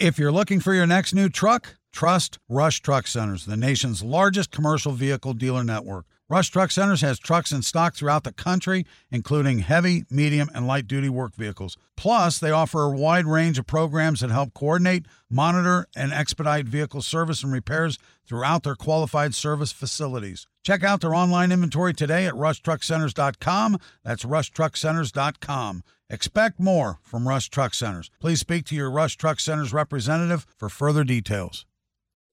[0.00, 4.50] If you're looking for your next new truck, trust Rush Truck Centers, the nation's largest
[4.50, 6.06] commercial vehicle dealer network.
[6.26, 10.86] Rush Truck Centers has trucks in stock throughout the country, including heavy, medium, and light
[10.86, 11.76] duty work vehicles.
[11.98, 17.02] Plus, they offer a wide range of programs that help coordinate, monitor, and expedite vehicle
[17.02, 20.46] service and repairs throughout their qualified service facilities.
[20.62, 23.76] Check out their online inventory today at rushtruckcenters.com.
[24.02, 25.82] That's rushtruckcenters.com.
[26.12, 28.10] Expect more from Rush Truck Centers.
[28.18, 31.66] Please speak to your Rush Truck Centers representative for further details.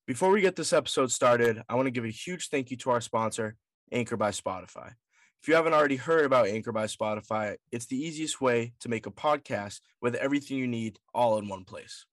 [0.07, 2.89] Before we get this episode started, I want to give a huge thank you to
[2.89, 3.55] our sponsor,
[3.91, 4.93] Anchor by Spotify.
[5.43, 9.05] If you haven't already heard about Anchor by Spotify, it's the easiest way to make
[9.05, 12.07] a podcast with everything you need all in one place.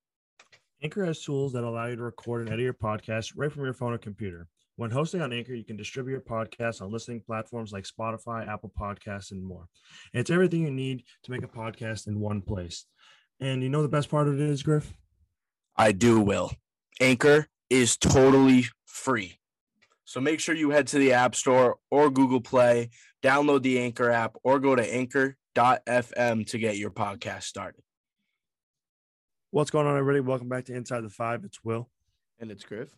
[0.82, 3.72] Anchor has tools that allow you to record and edit your podcast right from your
[3.72, 4.48] phone or computer.
[4.76, 8.72] When hosting on Anchor, you can distribute your podcast on listening platforms like Spotify, Apple
[8.76, 9.68] Podcasts, and more.
[10.12, 12.84] It's everything you need to make a podcast in one place.
[13.38, 14.92] And you know the best part of it is, Griff?
[15.76, 16.52] I do, Will.
[17.00, 19.38] Anchor is totally free.
[20.04, 22.90] So make sure you head to the App Store or Google Play,
[23.22, 27.82] download the Anchor app, or go to anchor.fm to get your podcast started.
[29.52, 30.18] What's going on, everybody?
[30.18, 31.44] Welcome back to Inside the Five.
[31.44, 31.88] It's Will.
[32.40, 32.90] And it's Griff.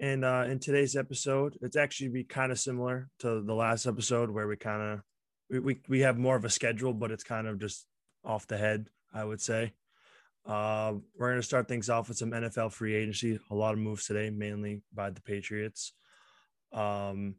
[0.00, 4.30] And uh, in today's episode, it's actually be kind of similar to the last episode
[4.30, 5.00] where we kind of
[5.50, 7.86] we, we we have more of a schedule, but it's kind of just
[8.24, 9.74] off the head, I would say.
[10.46, 13.38] Uh, we're going to start things off with some NFL free agency.
[13.50, 15.92] A lot of moves today, mainly by the Patriots,
[16.72, 17.34] um,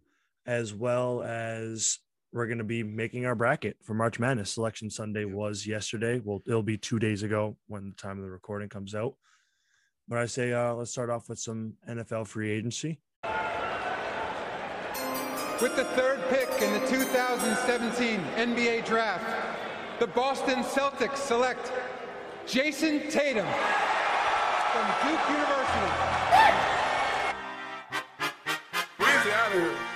[0.46, 1.98] as well as
[2.32, 4.52] we're going to be making our bracket for March Madness.
[4.52, 6.22] Selection Sunday was yesterday.
[6.24, 9.16] Well, it'll be two days ago when the time of the recording comes out.
[10.08, 13.00] But I say uh, let's start off with some NFL free agency.
[15.62, 19.24] With the third pick in the 2017 NBA Draft,
[20.00, 21.72] the Boston Celtics select
[22.48, 23.46] Jayson Tatum
[24.72, 25.92] from Duke University.
[28.98, 29.91] Weezy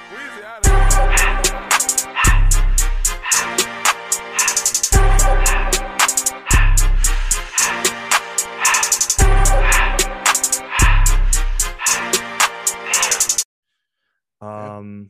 [14.42, 15.10] Um,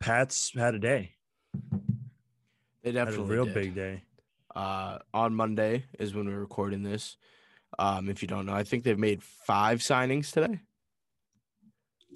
[0.00, 1.14] Pats had a day,
[2.82, 3.54] They had a real did.
[3.54, 4.02] big day.
[4.54, 7.16] uh, on Monday is when we're recording this.
[7.78, 10.60] Um, if you don't know, I think they've made five signings today.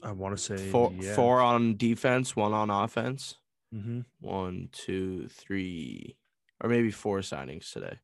[0.03, 1.15] I want to say Four, yeah.
[1.15, 3.36] four on defense, one on offense.
[3.75, 4.00] Mm-hmm.
[4.20, 6.16] One, two, three,
[6.62, 7.98] or maybe four signings today,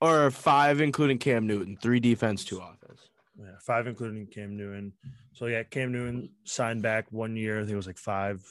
[0.00, 1.76] or five including Cam Newton.
[1.80, 3.08] Three defense, two offense.
[3.38, 4.92] Yeah, five including Cam Newton.
[5.06, 5.14] Mm-hmm.
[5.32, 7.58] So yeah, Cam Newton signed back one year.
[7.58, 8.44] I think it was like five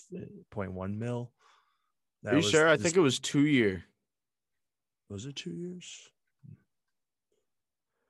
[0.50, 1.32] point one mil.
[2.24, 2.68] That Are you was sure?
[2.70, 3.84] I this- think it was two year.
[5.10, 6.10] was it two years.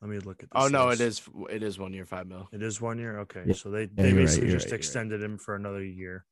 [0.01, 0.51] Let me look at.
[0.51, 1.01] This Oh no, it list.
[1.01, 1.29] is.
[1.49, 2.47] It is one year, five mil.
[2.51, 3.19] It is one year.
[3.21, 3.53] Okay, Yeah.
[3.53, 4.79] so they Yeah, they you're right, basically just right, you're right.
[4.79, 6.25] extended him for another year.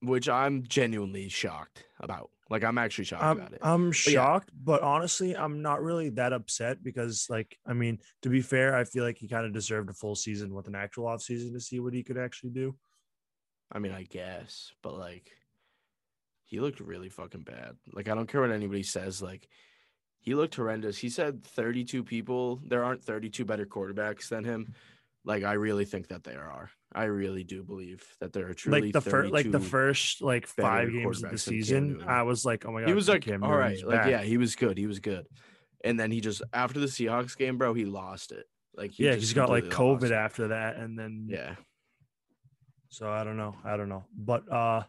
[0.00, 2.30] Which I'm genuinely shocked about.
[2.50, 3.60] Like I'm actually shocked I'm, about it.
[3.62, 3.92] I'm yeah.
[3.92, 8.76] shocked, but honestly, I'm not really that upset because, like, I mean, to be fair,
[8.76, 11.52] I feel like he kind of deserved a full season with an actual off season
[11.52, 12.74] to see what he could actually do.
[13.70, 15.30] I mean, I guess, but like,
[16.44, 17.76] he looked really fucking bad.
[17.92, 19.22] Like, I don't care what anybody says.
[19.22, 19.48] Like,
[20.18, 20.98] he looked horrendous.
[20.98, 22.60] He said 32 people.
[22.66, 24.74] There aren't 32 better quarterbacks than him.
[25.24, 26.70] Like, I really think that there are.
[26.92, 30.46] I really do believe that there are truly like the first, like the first, like
[30.46, 33.44] five games of the season, I was like, oh my god, He was like, Cam
[33.44, 34.76] all right, like back." yeah, he was good.
[34.78, 35.26] He was good.
[35.84, 38.46] And then he just after the Seahawks game, bro, he lost it.
[38.74, 41.54] Like, he yeah, just he's got like COVID after that, and then Yeah.
[42.88, 44.82] So I don't know, I don't know, but uh,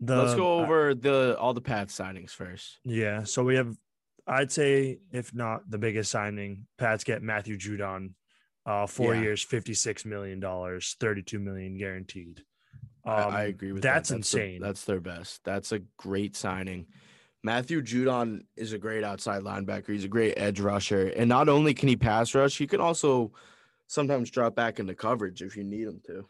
[0.00, 2.78] the Let's go I- over the all the Pats signings first.
[2.84, 3.24] Yeah.
[3.24, 3.76] So we have,
[4.26, 8.14] I'd say, if not the biggest signing, Pats get Matthew Judon,
[8.66, 9.22] uh, four Yeah.
[9.22, 10.40] years, $56 million,
[10.80, 12.42] 32 million guaranteed.
[13.04, 14.14] Um, I, I agree with that's that.
[14.14, 14.60] the- insane.
[14.60, 15.42] that's their best.
[15.44, 16.86] That's a great signing.
[17.42, 19.88] Matthew Judon is a great outside linebacker.
[19.88, 21.08] He's a great edge rusher.
[21.08, 23.32] And not only can he pass rush, he can also
[23.88, 26.24] sometimes drop back into coverage if you need him to.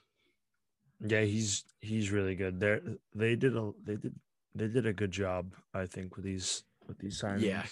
[1.06, 2.58] yeah, he's he's really good.
[2.58, 2.78] They
[3.14, 4.14] they did a they did
[4.54, 7.42] they did a good job, I think, with these with these signings.
[7.42, 7.64] Yeah.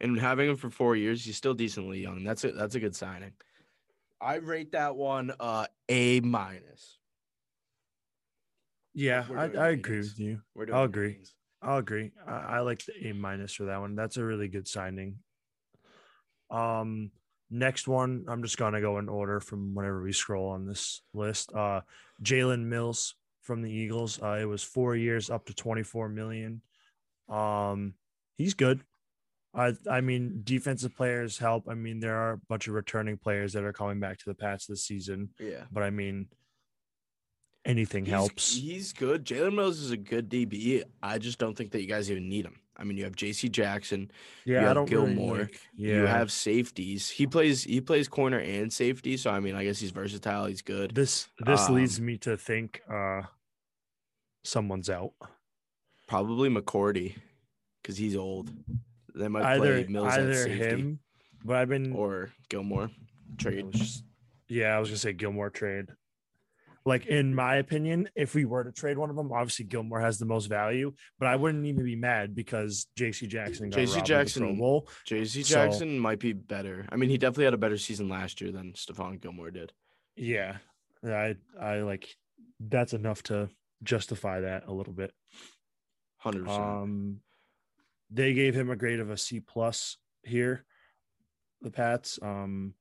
[0.00, 2.24] and having him for four years, he's still decently young.
[2.24, 3.32] That's a that's a good signing.
[4.22, 6.98] I rate that one uh A minus.
[8.94, 10.40] Yeah, I, I agree with you.
[10.72, 11.08] I'll agree.
[11.08, 11.34] ratings.
[11.62, 12.12] I'll agree.
[12.26, 13.94] I, I like the A minus for that one.
[13.94, 15.16] That's a really good signing.
[16.50, 17.10] Um,
[17.50, 21.52] next one, I'm just gonna go in order from whenever we scroll on this list.
[21.54, 21.80] Uh,
[22.22, 24.20] Jalen Mills from the Eagles.
[24.22, 26.62] Uh, it was four years, up to 24 million.
[27.28, 27.94] Um,
[28.36, 28.84] he's good.
[29.54, 31.68] I I mean, defensive players help.
[31.68, 34.34] I mean, there are a bunch of returning players that are coming back to the
[34.34, 35.30] Pats this season.
[35.38, 35.64] Yeah.
[35.70, 36.28] But I mean,
[37.64, 38.56] anything He's- helps.
[38.56, 39.24] He's good.
[39.24, 40.82] Jalen Mills is a good DB.
[41.02, 42.58] I just don't think that you guys even need him.
[42.76, 43.50] I mean, you have J.C.
[43.50, 44.10] Jackson.
[44.46, 47.10] yeah, you I have don't really, Gilmore, like- yeah, You have safeties.
[47.10, 47.62] He plays.
[47.62, 49.16] He plays corner and safety.
[49.18, 50.46] So I mean, I guess he's versatile.
[50.46, 50.94] He's good.
[50.94, 53.22] This this leads Um, me to think uh
[54.44, 55.12] someone's out.
[56.08, 57.16] Probably McCourty,
[57.82, 58.50] because he's old.
[59.14, 61.00] They might Either play Mills at either safety him,
[61.44, 62.90] but I've been or Gilmore.
[63.38, 63.72] Trade.
[63.72, 64.04] just-
[64.48, 65.86] yeah, I was gonna say Gilmore trade.
[66.84, 70.18] Like in my opinion, if we were to trade one of them, obviously Gilmore has
[70.18, 73.28] the most value, but I wouldn't even be mad because J.C.
[73.28, 73.92] Jackson got J.C.
[73.98, 74.88] robbed of the Pro Jackson- Bowl.
[75.06, 75.42] J.C.
[75.44, 76.86] So- Jackson might be better.
[76.90, 79.72] I mean, he definitely had a better season last year than Stephon Gilmore did.
[80.16, 80.56] Yeah,
[81.04, 82.08] I I like
[82.58, 83.48] that's enough to
[83.84, 85.12] justify that a little bit.
[86.18, 86.48] Hundred.
[86.48, 87.20] Um,
[88.12, 90.64] they gave him a grade of a C plus here.
[91.62, 92.18] The Pats.
[92.20, 92.74] Um,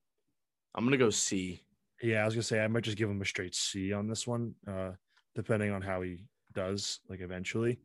[0.76, 1.64] I'm gonna go C.
[2.02, 4.28] yeah, I was gonna say I might just give him a straight C on this
[4.28, 4.92] one, uh,
[5.36, 7.80] depending on how he does, like eventually.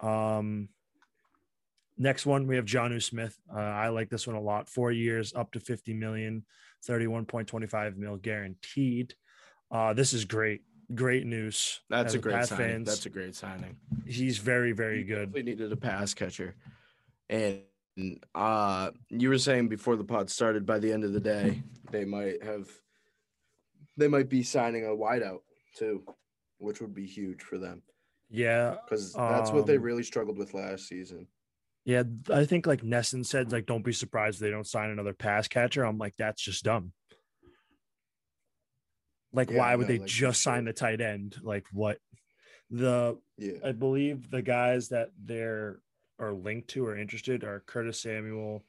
[0.00, 0.68] Um,
[1.98, 3.36] next one we have Jonnu Smith.
[3.54, 4.68] Uh, I like this one a lot.
[4.68, 6.44] Four years, up to 50 million,
[6.88, 9.14] 31.25 mil guaranteed.
[9.70, 10.62] Uh, this is great.
[10.94, 11.80] Great news.
[11.88, 12.66] That's a great signing.
[12.66, 13.76] fans, That's a great signing.
[14.06, 15.26] he's very, very He good.
[15.32, 16.56] definitely needed a pass catcher,
[17.28, 17.60] and
[18.34, 20.66] uh, you were saying before the pod started.
[20.66, 22.68] By the end of the day, they might have,
[23.96, 25.40] they might be signing a wideout
[25.78, 26.02] too,
[26.58, 27.82] which would be huge for them
[28.30, 31.28] Yeah, because that's what they Um, really struggled with last season.
[31.86, 32.02] Yeah,
[32.32, 35.48] I think like Nesson said, like, don't be surprised if they don't sign another pass
[35.48, 35.84] catcher.
[35.84, 36.92] I'm like, that's just dumb.
[39.34, 40.64] Like, Yeah, why would no, they like, for just sign sure.
[40.66, 41.36] the tight end?
[41.42, 41.98] Like, what?
[42.70, 45.80] The Yeah, I believe the guys that they're
[46.18, 48.64] are linked to or interested are Curtis Samuel,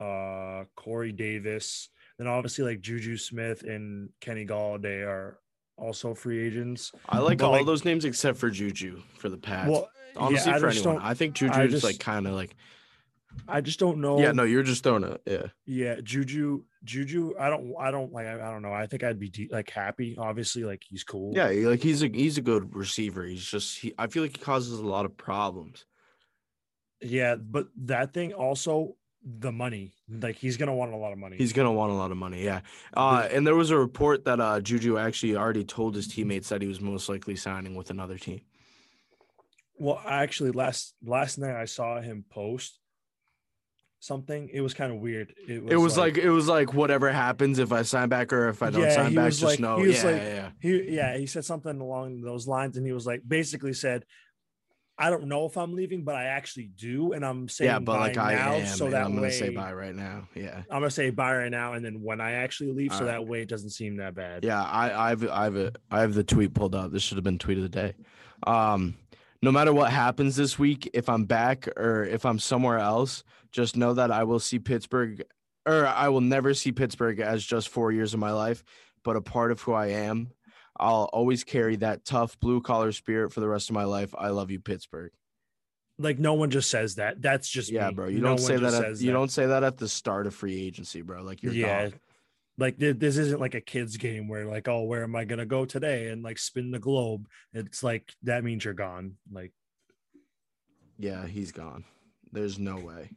[0.00, 5.38] uh, Corey Davis, then obviously like Juju Smith and Kenny Golladay are
[5.76, 6.92] also free agents.
[7.08, 9.70] I like but, all like- those names except for Juju for the Pats.
[9.70, 12.56] Well, Honestly, yeah, I for anyone, I think Juju is like kind of like
[13.48, 14.18] I just don't know.
[14.20, 14.32] yeah.
[14.32, 15.20] No, you're just throwing it.
[15.26, 17.34] Yeah, Yeah, Juju, Juju.
[17.38, 18.26] I don't, I don't like.
[18.26, 18.72] I, I don't know.
[18.72, 20.16] I think I'd be de- like happy.
[20.18, 21.32] Obviously, like he's cool.
[21.34, 21.46] yeah.
[21.68, 23.24] Like he's a he's a good receiver.
[23.24, 23.94] He's just he.
[23.98, 25.84] I feel like he causes a lot of problems.
[27.00, 27.36] yeah.
[27.36, 29.92] But that thing also the money.
[30.08, 31.36] Like he's gonna want a lot of money.
[31.36, 32.42] He's gonna want a lot of money.
[32.44, 32.62] Yeah.
[32.94, 36.62] Uh, and there was a report that uh Juju actually already told his teammates that
[36.62, 38.40] he was most likely signing with another team.
[39.78, 42.79] well, actually, last last night I saw him post
[44.00, 44.48] something.
[44.52, 45.32] It was kind of weird.
[45.46, 48.48] It was, it was like, it was like whatever happens if I sign back or
[48.48, 49.78] if I don't Yeah, sign back, just like- know.
[49.78, 50.50] he was Yeah, like- yeah, yeah.
[50.60, 54.04] he yeah he said something along those lines, and he was like basically said.
[55.02, 57.98] I don't know if I'm leaving, but I actually do, and I'm saying Yeah, but
[58.00, 60.28] like bye I now, am, so that I'm gonna way say bye right now.
[60.34, 60.58] Yeah.
[60.70, 63.12] I'm gonna say bye right now, and then when I actually leave, so All right.
[63.12, 64.44] that way it doesn't seem that bad.
[64.44, 66.92] Yeah, I, I've, I've, I have the tweet pulled up.
[66.92, 67.94] This should have been tweet of the day.
[68.46, 68.94] Um,
[69.42, 73.76] no matter what happens this week, if I'm back or if I'm somewhere else, just
[73.76, 75.22] know that I will see Pittsburgh,
[75.66, 78.62] or I will never see Pittsburgh as just four years of my life,
[79.02, 80.30] but a part of who I am.
[80.78, 84.14] I'll always carry that tough blue collar spirit for the rest of my life.
[84.16, 85.12] I love you, Pittsburgh.
[85.98, 87.20] Like no one just says that.
[87.20, 87.94] That's just Yeah, me.
[87.94, 88.06] bro.
[88.08, 88.72] You No don't say that.
[88.72, 89.12] At, you that.
[89.12, 91.22] don't say that at the start of free agency, bro.
[91.22, 91.82] Like you're yeah.
[91.84, 91.90] yeah.
[92.60, 95.46] Like th- this isn't like a kids game where like, oh, where am I gonna
[95.46, 97.26] go today and like spin the globe?
[97.54, 99.16] It's like that means you're gone.
[99.32, 99.52] Like,
[100.98, 101.84] Yeah, he's gone.
[102.32, 103.10] There's no way.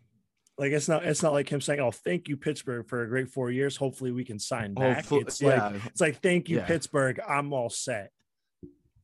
[0.57, 3.29] like it's not it's not like him saying, "Oh, thank you Pittsburgh for a great
[3.29, 3.75] four years.
[3.75, 6.65] Hopefully we can sign oh, back." Hopefully, it's like it's like thank you Yeah.
[6.65, 7.19] Pittsburgh.
[7.27, 8.11] I'm all set.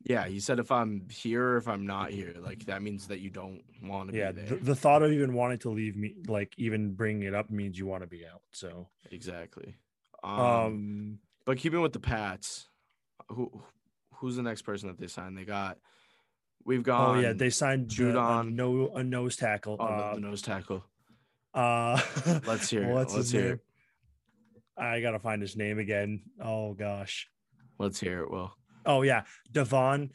[0.05, 3.19] Yeah, he said if I'm here or if I'm not here, like that means that
[3.19, 6.15] you don't want to Yeah, be the, the thought of even wanting to leave me,
[6.27, 8.41] like even bringing it up, means you want to be out.
[8.53, 9.75] So, exactly.
[10.23, 12.67] Um, um, but keeping with the Pats,
[13.29, 13.51] who
[14.15, 15.37] who's the next person that they signed?
[15.37, 15.77] They got
[16.65, 18.53] we've got oh yeah, they signed the- a Judon.
[18.53, 19.77] no a nose tackle.
[19.79, 20.83] oh, uh, the nose tackle.
[21.53, 21.99] uh,
[22.45, 23.59] Let's hear what's Let's hear name?
[24.77, 26.21] I gotta find his name again.
[26.43, 27.27] Oh gosh.
[27.77, 28.31] Let's hear it.
[28.31, 28.53] Well,
[28.85, 30.11] Oh yeah, Davon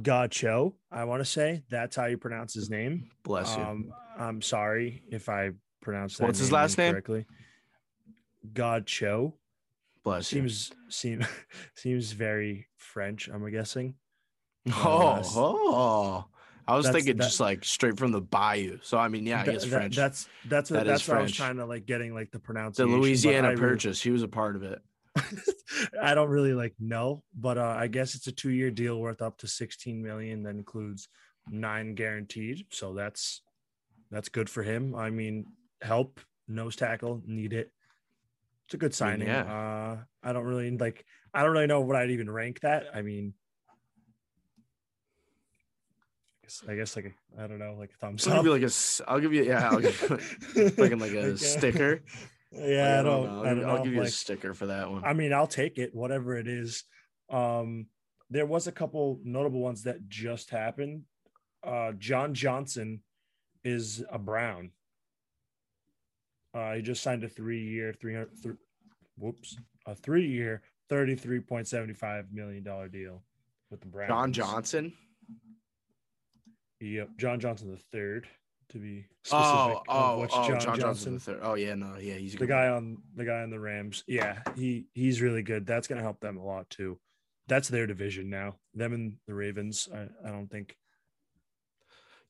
[0.00, 0.74] Godchaux.
[0.90, 3.10] I want to say that's how you pronounce his name.
[3.22, 3.62] bless you.
[3.62, 5.50] Um, I'm sorry if I
[5.82, 6.88] pronounced that What's his last name?
[6.88, 7.26] incorrectly.
[8.52, 9.34] God Cho
[10.02, 10.40] Bless you.
[10.40, 11.26] seems seems
[11.76, 13.28] seems very French.
[13.28, 13.94] I'm guessing.
[14.72, 16.26] Oh, that's- oh.
[16.66, 18.78] I was thinking that- just like straight from the bayou.
[18.82, 19.96] So I mean, yeah, That- that- French.
[19.96, 21.36] that's that's what That that's what I was French.
[21.36, 22.92] trying to like getting like the the pronunciation.
[22.92, 24.02] but Louisiana I really- Purchase.
[24.02, 24.80] He was a part of it.
[26.02, 29.38] I don't really like know, but uh, I guess it's a two-year deal worth up
[29.38, 30.42] to 16 million.
[30.42, 31.08] That includes
[31.48, 33.42] nine guaranteed, so that's
[34.10, 34.94] that's good for him.
[34.94, 35.46] I mean,
[35.82, 37.70] help nose tackle, need it.
[38.66, 39.28] It's a good signing.
[39.28, 39.42] yeah.
[39.42, 41.04] Uh, I don't really like.
[41.32, 42.86] I don't really know what I'd even rank that.
[42.94, 43.34] I mean,
[46.42, 48.38] I guess, I guess like a, I don't know, like a thumbs I'll up.
[48.40, 49.10] give you like a.
[49.10, 49.44] I'll give you.
[49.44, 50.00] Yeah, I'll give
[50.56, 52.02] you fucking like a sticker.
[52.56, 53.24] Yeah, I don't.
[53.26, 53.42] know.
[53.42, 55.04] I I'll, don't I'll give you a sticker for that one.
[55.04, 56.84] I mean, I'll take it, whatever it is.
[57.28, 57.86] Um,
[58.30, 61.02] there was a couple notable ones that just happened.
[61.64, 63.02] Uh, John Johnson
[63.64, 64.70] is a Brown.
[66.54, 68.30] Uh, he just signed a three-year, three hundred.
[68.40, 68.54] Th-
[69.18, 69.56] whoops,
[69.86, 73.22] a three-year, thirty-three point seventy-five million dollar deal
[73.70, 74.08] with the Browns.
[74.08, 74.92] John Johnson.
[76.80, 78.28] Yep, John Johnson the third,
[78.68, 79.42] to be specific.
[79.42, 81.14] Oh, oh, which oh, John, John, Johnson.
[81.14, 81.40] The third.
[81.42, 84.04] Oh yeah, no, yeah, he's a the good guy on the guy on the Rams.
[84.06, 85.66] Yeah, he he's really good.
[85.66, 86.98] That's gonna help them a lot too.
[87.48, 88.56] That's their division now.
[88.74, 89.88] Them and the Ravens.
[89.92, 90.76] I, I don't think.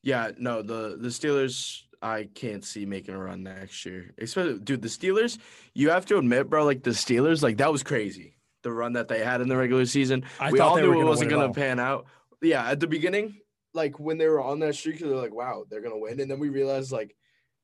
[0.03, 1.81] Yeah, no, the the Steelers.
[2.01, 4.13] I can't see making a run next year.
[4.17, 5.37] Especially, dude, the Steelers.
[5.73, 8.35] You have to admit, bro, like the Steelers, like that was crazy.
[8.63, 10.25] The run that they had in the regular season.
[10.39, 12.05] I we all knew it wasn't gonna pan out.
[12.41, 13.37] Yeah, at the beginning,
[13.73, 16.39] like when they were on that streak, they're like, "Wow, they're gonna win," and then
[16.39, 17.15] we realized like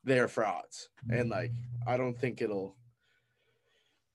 [0.04, 1.52] they're frauds, and like
[1.88, 2.76] I don't think it'll.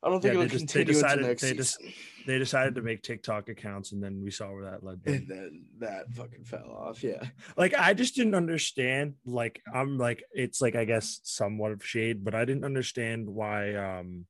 [0.02, 1.56] I don't think Yeah, it'll just- they continue decided- into next they season.
[1.88, 1.96] just-
[2.26, 5.14] They decided to make TikTok accounts, and then we saw where that led them.
[5.14, 7.02] and then that fucking fell off.
[7.04, 7.22] Yeah.
[7.56, 9.14] like I just didn't understand.
[9.24, 13.74] Like I'm like it's like I guess somewhat of shade, but I didn't understand why.
[13.74, 14.26] um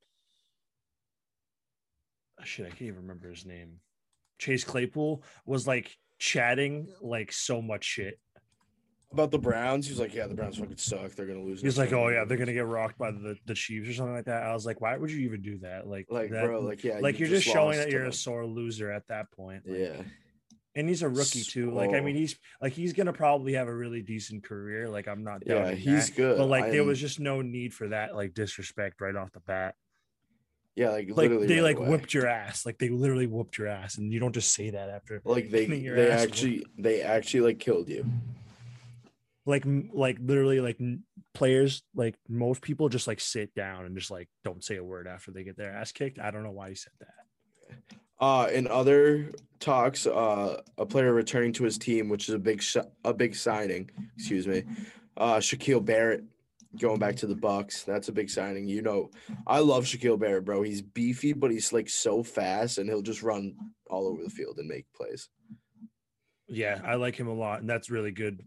[2.45, 3.81] Shit, I can't even remember his name.
[4.39, 8.21] Chase Claypool was like chatting like so much shit.
[9.17, 11.13] About the Browns, he was like, "Yeah, the Browns fucking suck.
[11.13, 13.89] They're gonna lose." He's like, "Oh yeah, they're gonna get rocked by the the Chiefs
[13.89, 16.31] or something like that." I was like, "Why would you even do that?" Like, like,
[16.31, 18.11] that, bro, like, yeah, like you you're just, showing that you're them.
[18.11, 19.63] a sore loser at that point.
[19.67, 20.03] Like, Yeah,
[20.75, 21.71] and he's a rookie too.
[21.71, 24.89] Like, I mean, he's like he's gonna probably have a really decent career.
[24.91, 26.17] Like, I'm not yeah, he's that.
[26.17, 26.39] good.
[26.39, 29.41] But like, I there was just no need for that like disrespect right off the
[29.41, 29.75] bat.
[30.75, 31.89] yeah, like, Like literally they right like away.
[31.89, 32.67] whipped your ass.
[32.67, 35.65] Like they literally whooped your ass, and you don't just say that after like they
[35.67, 38.05] they actually they actually like killed you.
[39.47, 40.79] Like like literally like
[41.33, 45.07] players like most people just like sit down and just like don't say a word
[45.07, 46.19] after they get their ass kicked.
[46.19, 47.99] I don't know why he said that.
[48.19, 52.63] Uh, in other talks, uh, a player returning to his team, which is a big
[52.63, 53.91] sh- a big signing.
[54.17, 54.65] Excuse me,
[55.17, 56.25] uh, Shaquille Barrett
[56.81, 57.83] going back to the Bucks.
[57.83, 58.69] That's a big signing.
[58.69, 59.11] You know,
[59.47, 60.63] I love Shaquille Barrett, bro.
[60.63, 63.55] He's beefy, but he's like so fast, and he'll just run
[63.91, 65.29] all over the field and make plays.
[66.49, 68.41] Yeah, I like him a lot, and that's really good.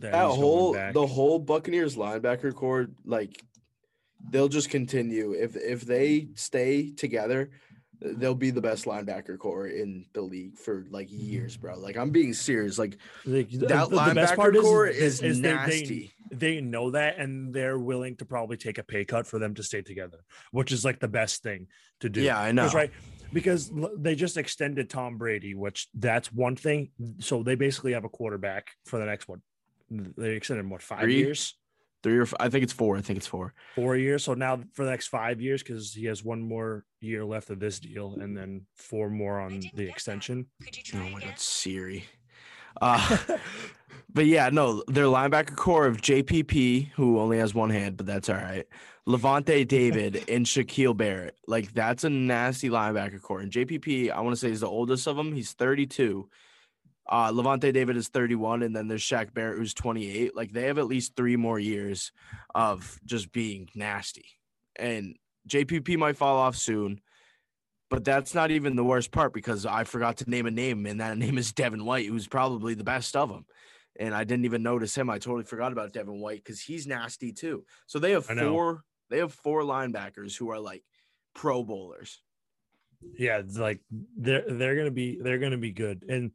[0.00, 3.42] That, That whole the whole Buccaneers linebacker core, like
[4.30, 7.50] they'll just continue if if they stay together.
[8.02, 11.78] They'll be the best linebacker core in the league for like years, bro.
[11.78, 12.78] Like I'm being serious.
[12.78, 16.12] Like Like, the- that the- the linebacker is- core is- is, is they- they- nasty.
[16.32, 19.62] they know that and they're willing to probably take a pay cut for them to
[19.62, 21.66] stay together, which is like the best thing
[22.00, 22.22] to do.
[22.22, 22.62] Yeah, I know.
[22.62, 22.90] Because, right?
[23.34, 26.92] Because they just extended Tom Brady, which that's one thing.
[27.18, 29.42] So they basically have a quarterback for the next one.
[29.90, 31.16] They extended what five Three?
[31.18, 31.54] years,
[32.02, 32.96] Three or f- I think it's four.
[32.96, 33.52] I think it's four.
[33.74, 34.24] four years.
[34.24, 37.60] So now for the next five years, because he has one more year left of
[37.60, 40.46] this deal, and then four more on the extension.
[40.94, 42.04] Oh my god, Siri.
[42.80, 43.18] Uh,
[44.14, 48.28] but yeah, no, their linebacker core of JPP, who only has one hand, but that's
[48.30, 48.66] all right.
[49.06, 51.36] Lavonte David and Shaquille Barrett.
[51.46, 53.40] Like that's a nasty linebacker core.
[53.40, 55.34] And JPP, I want to say is the oldest of them.
[55.34, 56.28] He's 32.
[57.08, 60.36] Uh, Lavonte David is 31, and then there's Shaq Barrett who's 28.
[60.36, 62.12] Like they have at least three more years
[62.54, 64.26] of just being nasty.
[64.76, 65.16] And
[65.48, 67.00] JPP might fall off soon.
[67.88, 71.00] But that's not even the worst part because I forgot to name a name, and
[71.00, 73.44] that name is Devin White, who's probably the best of them.
[73.98, 75.10] And I didn't even notice him.
[75.10, 77.64] I totally forgot about Devin White because he's nasty too.
[77.86, 78.84] So they have four.
[79.10, 80.84] They have four linebackers who are like
[81.34, 82.22] Pro Bowlers.
[83.18, 83.80] yeah it's like
[84.16, 86.32] they're they're gonna be they're gonna be good and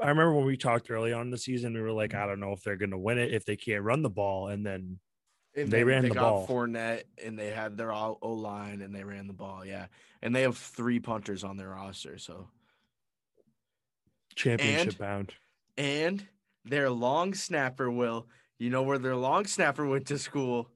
[0.00, 2.22] i remember when we talked early on in the season we were like mm-hmm.
[2.22, 4.64] i don't know if they're gonna win it if they can't run the ball and
[4.64, 4.98] then
[5.56, 6.46] And They ran they the got ball.
[6.46, 9.64] Fournette, and they had their O line, and they ran the ball.
[9.66, 9.86] Yeah,
[10.22, 12.18] and they have three punters on their roster.
[12.18, 12.48] So
[14.36, 15.34] championship And- bound
[15.76, 16.26] and
[16.64, 18.28] their long snapper will
[18.58, 20.70] You know where their long snapper went to school?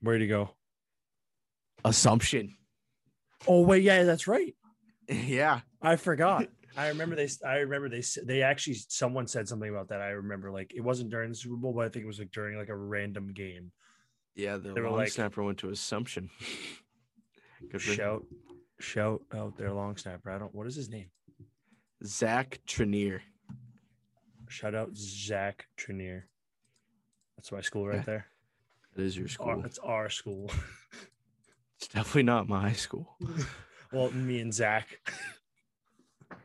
[0.00, 0.54] Where'd he go?
[1.84, 2.56] Assumption.
[3.46, 4.54] Oh wait, yeah, that's right.
[5.08, 5.60] yeah.
[5.82, 6.48] I forgot.
[6.76, 7.28] I remember they.
[7.46, 8.02] I remember they.
[8.24, 8.76] They actually.
[8.88, 10.00] Someone said something about that.
[10.00, 12.32] I remember like it wasn't during the Super Bowl, but I think it was like
[12.32, 13.70] during like a random game.
[14.34, 16.30] Yeah, the They long like- snapper went to Assumption.
[17.70, 17.96] Good for him.
[17.96, 18.24] Shout,
[18.80, 20.30] shout out their long snapper.
[20.30, 20.54] I don't.
[20.54, 21.10] What is his name?
[22.04, 23.20] Zach Triner.
[24.48, 26.22] Shout out Zach Triner.
[27.36, 28.26] That's my school right Yeah, there.
[28.94, 29.62] That is your Our, school.
[29.62, 30.50] that's our school.
[31.76, 33.16] It's definitely not my school.
[33.92, 34.86] well, me and Zach.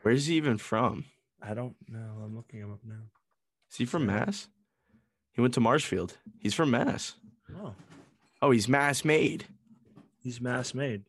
[0.02, 1.04] Where's he even from?
[1.42, 2.22] I don't know.
[2.24, 3.02] I'm looking him up now.
[3.70, 4.48] Is he from Mass?
[5.32, 6.18] He went to Marshfield.
[6.38, 7.14] He's from Mass.
[7.56, 7.74] Oh,
[8.42, 9.44] Oh, he's Mass made.
[10.22, 11.04] he's mass made.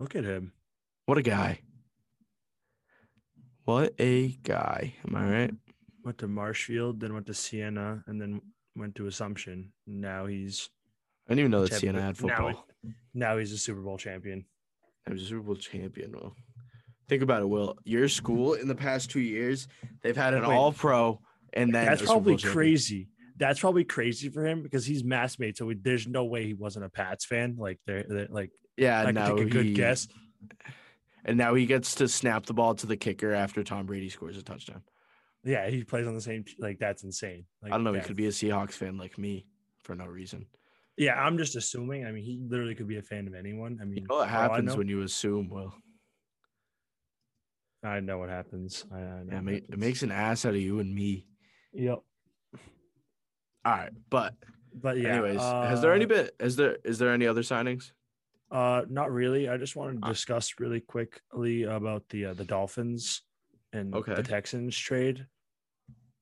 [0.00, 0.52] Look at him.
[1.06, 1.60] What a guy.
[3.64, 4.94] What a guy.
[5.06, 5.54] Am I right?
[6.04, 8.40] Went to Marshfield, then went to Siena, and then
[8.76, 9.72] went to Assumption.
[9.86, 10.70] Now he's
[11.26, 12.66] I didn't even know that champion- Siena had now football.
[13.14, 14.44] Now he's a Super Bowl champion.
[15.06, 16.12] I was a Super Bowl champion.
[16.12, 16.34] Well,
[17.08, 17.76] think about it, Will.
[17.84, 19.68] Your school in the past two years,
[20.02, 20.54] they've had an Wait.
[20.54, 21.20] all pro
[21.52, 23.08] and then That's probably crazy.
[23.36, 25.56] That's probably crazy for him because he's mass made.
[25.56, 27.56] So we, there's no way he wasn't a Pats fan.
[27.58, 30.08] Like they're, they're like Yeah, I now take a good he- guess.
[31.24, 34.36] And now he gets to snap the ball to the kicker after Tom Brady scores
[34.36, 34.82] a touchdown.
[35.44, 36.44] Yeah, he plays on the same.
[36.58, 37.44] Like that's insane.
[37.62, 37.92] Like, I don't know.
[37.92, 39.46] He could be a Seahawks fan like me
[39.82, 40.46] for no reason.
[40.96, 42.06] Yeah, I'm just assuming.
[42.06, 43.78] I mean, he literally could be a fan of anyone.
[43.80, 45.72] I mean, You know what for all I happens when you assume, Will?
[47.84, 48.84] I know what happens.
[48.92, 51.26] I, I know Yeah, what ma- it makes an ass out of you and me.
[51.72, 51.98] Yep.
[53.64, 54.34] All right, but
[54.74, 55.10] But yeah.
[55.14, 56.36] anyways, has there any uh, bit?
[56.40, 57.92] Is there is there any other signings?
[58.50, 59.48] Uh, not really.
[59.48, 63.22] I just wanted to Uh, discuss really quickly about the uh, the Dolphins
[63.72, 64.14] and Okay.
[64.14, 65.26] the Texans trade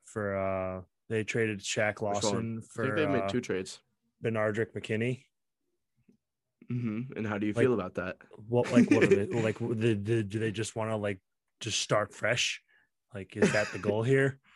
[0.04, 2.02] for uh they traded Shaq?
[2.02, 3.78] Lawson I think for they've uh, made two trades.
[4.24, 5.22] Benardrick McKinney.
[6.72, 7.16] Mm-hmm.
[7.16, 8.16] And how do you like- feel about that?
[8.48, 9.58] What like what are they like?
[9.58, 11.20] The, the, do they just want to like
[11.60, 12.62] just start fresh?
[13.14, 14.38] Like, is that the goal here?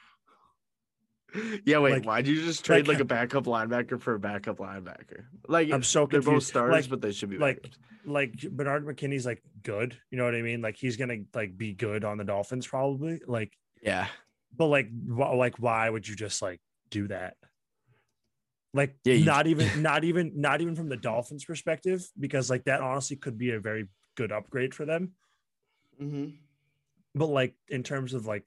[1.65, 1.93] Yeah, wait.
[1.93, 5.27] like- why'd you just trade like- like, a backup linebacker for a backup linebacker?
[5.47, 6.11] Like I'm so confused.
[6.11, 6.47] they're both confused.
[6.49, 7.77] stars, Like- but they should be like- backups.
[8.05, 9.97] Like Bernard McKinney's like good.
[10.11, 10.61] You know what I mean?
[10.61, 13.21] Like he's gonna like be good on the Dolphins probably.
[13.27, 14.09] Like, Yeah,
[14.57, 16.61] but like, wh- like why would you just like
[16.91, 17.37] do that?
[18.75, 22.65] Like, Yeah, you- not even, not even, not even from the Dolphins' perspective, because like
[22.65, 23.87] that honestly could be a very
[24.17, 25.13] good upgrade for them.
[26.01, 26.31] mm-hmm.
[27.15, 28.45] But like in terms of like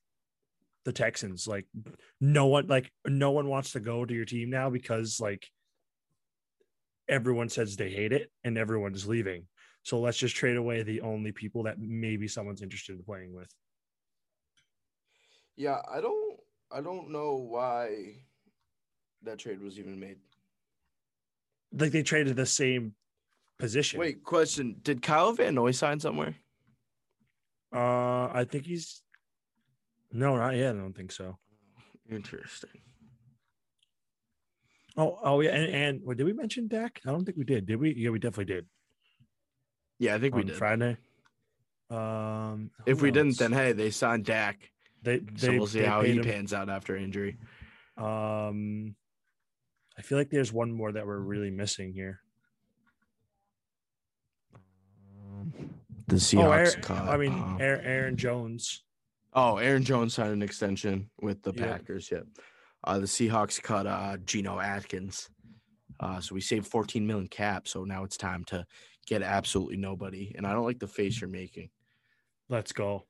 [0.86, 1.66] the Texans, like
[2.20, 5.48] no one, like no one wants to go to your team now because like
[7.08, 9.48] everyone says they hate it and everyone's leaving.
[9.84, 13.50] So let's just trade away the only people that maybe someone's interested in playing with.
[15.56, 16.40] Yeah, I don't
[16.72, 18.16] I don't know why
[19.24, 20.18] that trade was even made.
[21.72, 22.94] Like they traded the same
[23.60, 24.00] position.
[24.00, 24.78] Wait, question.
[24.82, 26.36] Did Kyle Van Noy sign somewhere?
[27.74, 29.02] Uh, I think he's
[30.12, 30.76] no, not yet.
[30.76, 31.38] I don't think so.
[32.10, 32.70] Interesting.
[34.96, 37.02] Oh, oh yeah, and, and wait, did we mention Dak?
[37.06, 37.66] I don't think we did.
[37.66, 37.96] Did we?
[37.96, 38.68] Yeah, we definitely did.
[39.98, 40.56] Yeah, I think we did.
[40.56, 40.98] Friday.
[41.90, 44.70] Um, If who we didn't, then hey, they signed Dak.
[45.02, 46.24] they, So they we'll see they how he him.
[46.24, 47.38] pans out after injury.
[47.98, 48.96] Um,
[49.98, 52.20] I feel like there's one more that we're really missing here.
[56.08, 57.08] The oh, Seahawks cut.
[57.08, 58.84] I mean, uh, Aaron, Jones.
[59.34, 61.68] oh, Aaron Jones signed an extension with the Yep.
[61.68, 62.12] Packers.
[62.12, 62.26] Yep.
[62.84, 65.30] Uh, the Seahawks cut uh, Geno Atkins.
[66.00, 67.68] Uh, so we saved 14 million cap.
[67.68, 68.66] So now it's time to
[69.08, 70.34] get absolutely nobody.
[70.36, 71.70] And I don't like the face you're making.
[72.50, 73.06] Let's go.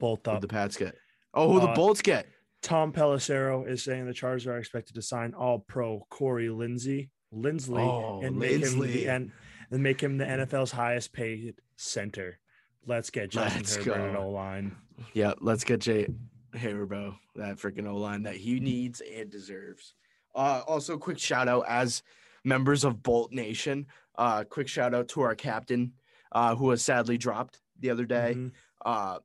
[0.00, 0.40] Bolt up.
[0.40, 0.96] the Pats get?
[1.34, 2.26] Oh, who the Uh, Bolts get?
[2.62, 7.80] Tom Pelissero is saying the Chargers are expected to sign All Pro Corey Lindsey, Linsley,
[7.80, 9.30] Oh, and make him the and,
[9.72, 12.38] and make him the NFL's highest paid center.
[12.86, 14.16] Let's get Justin Let's Herbert at.
[14.16, 14.76] O line.
[15.14, 16.06] Yeah, let's get Jay
[16.54, 19.94] Haverbo, that freaking O line that he needs and deserves.
[20.34, 22.02] Uh, also, quick shout out as
[22.44, 23.86] members of Bolt Nation.
[24.16, 25.92] Uh, quick shout out to our captain,
[26.32, 28.34] uh, who was sadly dropped the other day.
[28.36, 28.52] Mhm.
[28.84, 29.18] Uh,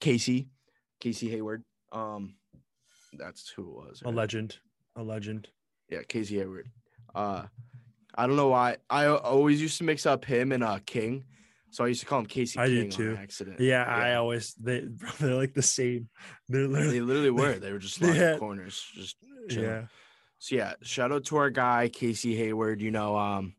[0.00, 0.48] Casey,
[1.00, 1.64] Casey Hayward.
[1.92, 2.36] Um,
[3.12, 4.02] that's who it was.
[4.04, 4.58] A legend,
[4.96, 5.48] a legend.
[5.90, 6.70] Yeah, Casey Hayward.
[7.14, 7.46] Uh,
[8.14, 8.76] I don't know why.
[8.88, 11.24] I always used to mix up him and uh King,
[11.70, 13.16] so I used to call him Casey I King too.
[13.20, 13.60] accident.
[13.60, 16.08] Yeah, I always they bro, they're like the same.
[16.48, 17.54] They're They literally literally were.
[17.58, 18.38] They were just slotted Yeah.
[18.38, 19.16] corners, just
[19.50, 19.64] chilling.
[19.68, 19.84] yeah.
[20.38, 22.80] So yeah, shout out to our guy Casey Hayward.
[22.82, 23.54] You know, um,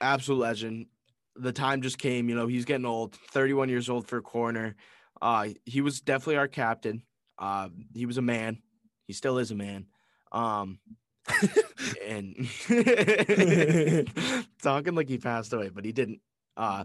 [0.00, 0.86] absolute legend.
[1.36, 2.28] The time just came.
[2.28, 3.14] You know, he's getting old.
[3.32, 4.76] Thirty-one years old for a corner.
[5.20, 7.02] Uh, he was definitely our captain.
[7.38, 8.58] Uh, he was a man.
[9.06, 9.86] He still is a man.
[10.32, 10.78] Um,
[12.06, 12.48] and
[14.62, 16.20] talking like he passed away, but he didn't.
[16.56, 16.84] Uh,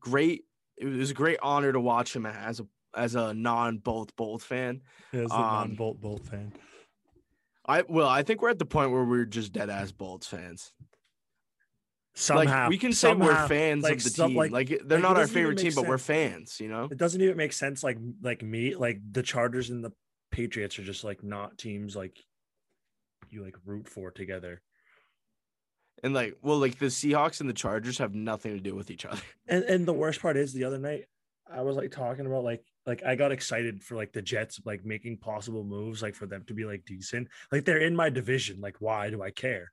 [0.00, 0.44] great.
[0.76, 4.42] It was a great honor to watch him as a as a non bolt bolt
[4.42, 4.82] fan.
[5.12, 6.52] As a Um, non-Bolt Bolt fan.
[7.66, 10.72] I well, I think we're at the point where we're just dead ass Bolts fans.
[12.14, 14.36] Somehow like we can say we're fans like, of the some- team.
[14.36, 16.58] Like, like- they're not our favorite team, but we're fans.
[16.60, 16.88] You know.
[16.90, 17.84] it doesn't even make sense.
[17.84, 19.92] Like like me, like the Chargers and the
[20.30, 22.18] Patriots are just like not teams like
[23.32, 24.60] you like root for together.
[26.02, 29.04] And like, well, like the Seahawks and the Chargers have nothing to do with each
[29.04, 29.20] other.
[29.48, 31.04] And and the worst part is the other night
[31.50, 34.84] I was like talking about like like I got excited for like the Jets like
[34.84, 37.28] making possible moves like for them to be like decent.
[37.50, 38.60] Like they're in my division.
[38.60, 39.72] Like why do I care?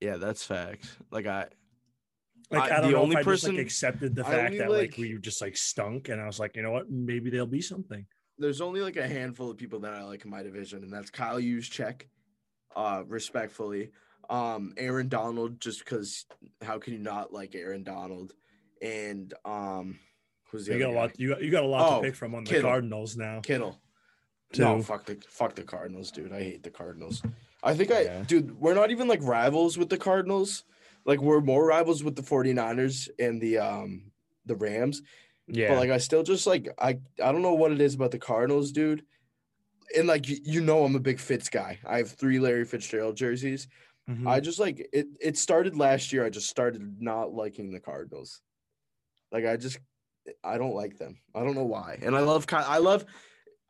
[0.00, 0.86] Yeah, that's fact.
[1.10, 1.48] Like I,
[2.50, 4.58] Like I- I, don't the know only if I just like accepted the fact only,
[4.58, 6.90] that like, like- we just like stunk and I was like, you know what?
[6.90, 8.06] Maybe there'll be something.
[8.38, 11.10] There's only like a handful of people that I like in my division, and that's
[11.10, 12.02] Kyle Juszczyk,
[12.76, 13.90] uh, respectfully.
[14.30, 16.24] Um, Aaron Donald, just because
[16.62, 18.32] how can you not like Aaron Donald?
[18.82, 19.98] And um,
[20.50, 22.06] who's the You other got a lot you got you got a lot Oh, to
[22.08, 22.70] pick from on the Kittle.
[22.70, 23.40] Cardinals now.
[23.40, 23.78] Kittle.
[24.56, 26.32] No, fuck the fuck the Cardinals, dude.
[26.32, 27.22] I hate the Cardinals.
[27.62, 28.24] I think I Yeah.
[28.26, 30.64] dude, we're not even like rivals with the Cardinals.
[31.04, 34.12] Like we're more rivals with the 49ers and the um
[34.46, 35.02] the Rams.
[35.46, 35.68] Yeah.
[35.68, 38.18] But like I still just like I I don't know what it is about the
[38.18, 39.04] Cardinals, dude.
[39.96, 41.78] And like you, you know I'm a big Fitz guy.
[41.86, 43.68] I have three Larry Fitzgerald jerseys.
[44.08, 44.26] Mhm.
[44.28, 46.24] I just like it it started last year.
[46.24, 48.40] I just started not liking the Cardinals.
[49.32, 49.78] Like I just
[50.42, 51.18] I don't like them.
[51.34, 51.98] I don't know why.
[52.02, 53.04] And I love Ky- I love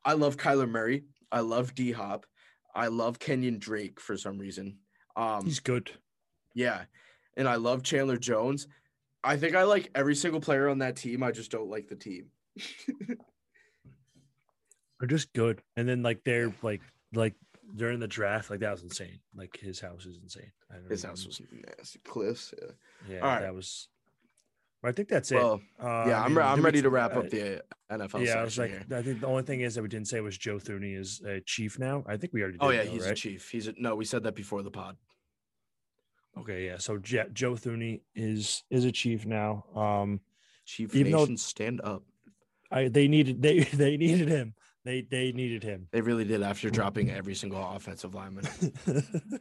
[0.05, 1.05] I love Kyler Murray.
[1.33, 2.27] I love D Hop.
[2.75, 4.79] I love Kenyon Drake for some reason.
[5.17, 5.91] Um He's good.
[6.55, 6.85] yeah.
[7.37, 8.69] And I love Chandler Jones.
[9.25, 11.23] I think I like every single player on that team.
[11.23, 12.27] I just don't like the team.
[15.01, 15.63] They're just good.
[15.77, 16.81] And then like they're like
[17.15, 17.35] like
[17.75, 19.19] during the draft, like that was insane.
[19.35, 20.53] Like his house is insane.
[20.71, 21.99] I don't His house was nasty.
[22.05, 22.55] Cliffs.
[22.57, 22.69] Yeah.
[23.17, 23.43] yeah, all right.
[23.43, 23.89] that was
[24.85, 25.37] I think that's it.
[25.37, 28.35] Well, Uh, yeah, I I'm, mean, I'm ready to wrap uh, up the NFL yeah,
[28.35, 28.85] I was like, here.
[28.95, 31.41] I think the only thing is that we didn't say was Joe Thuney is a
[31.41, 32.05] chief now.
[32.07, 32.65] I think we already did.
[32.67, 33.49] Oh yeah, though, he's a chief.
[33.49, 34.97] He's a, no, we said that before the pod.
[36.39, 36.79] Okay, yeah.
[36.79, 39.65] So Je- Joe Thuney is is a chief now.
[39.75, 40.21] Um,
[40.67, 42.03] Chief Even though- Nation, stand up.
[42.71, 44.55] I they needed they they needed him.
[44.85, 45.89] They they needed him.
[45.93, 48.45] They really did after dropping every single offensive lineman.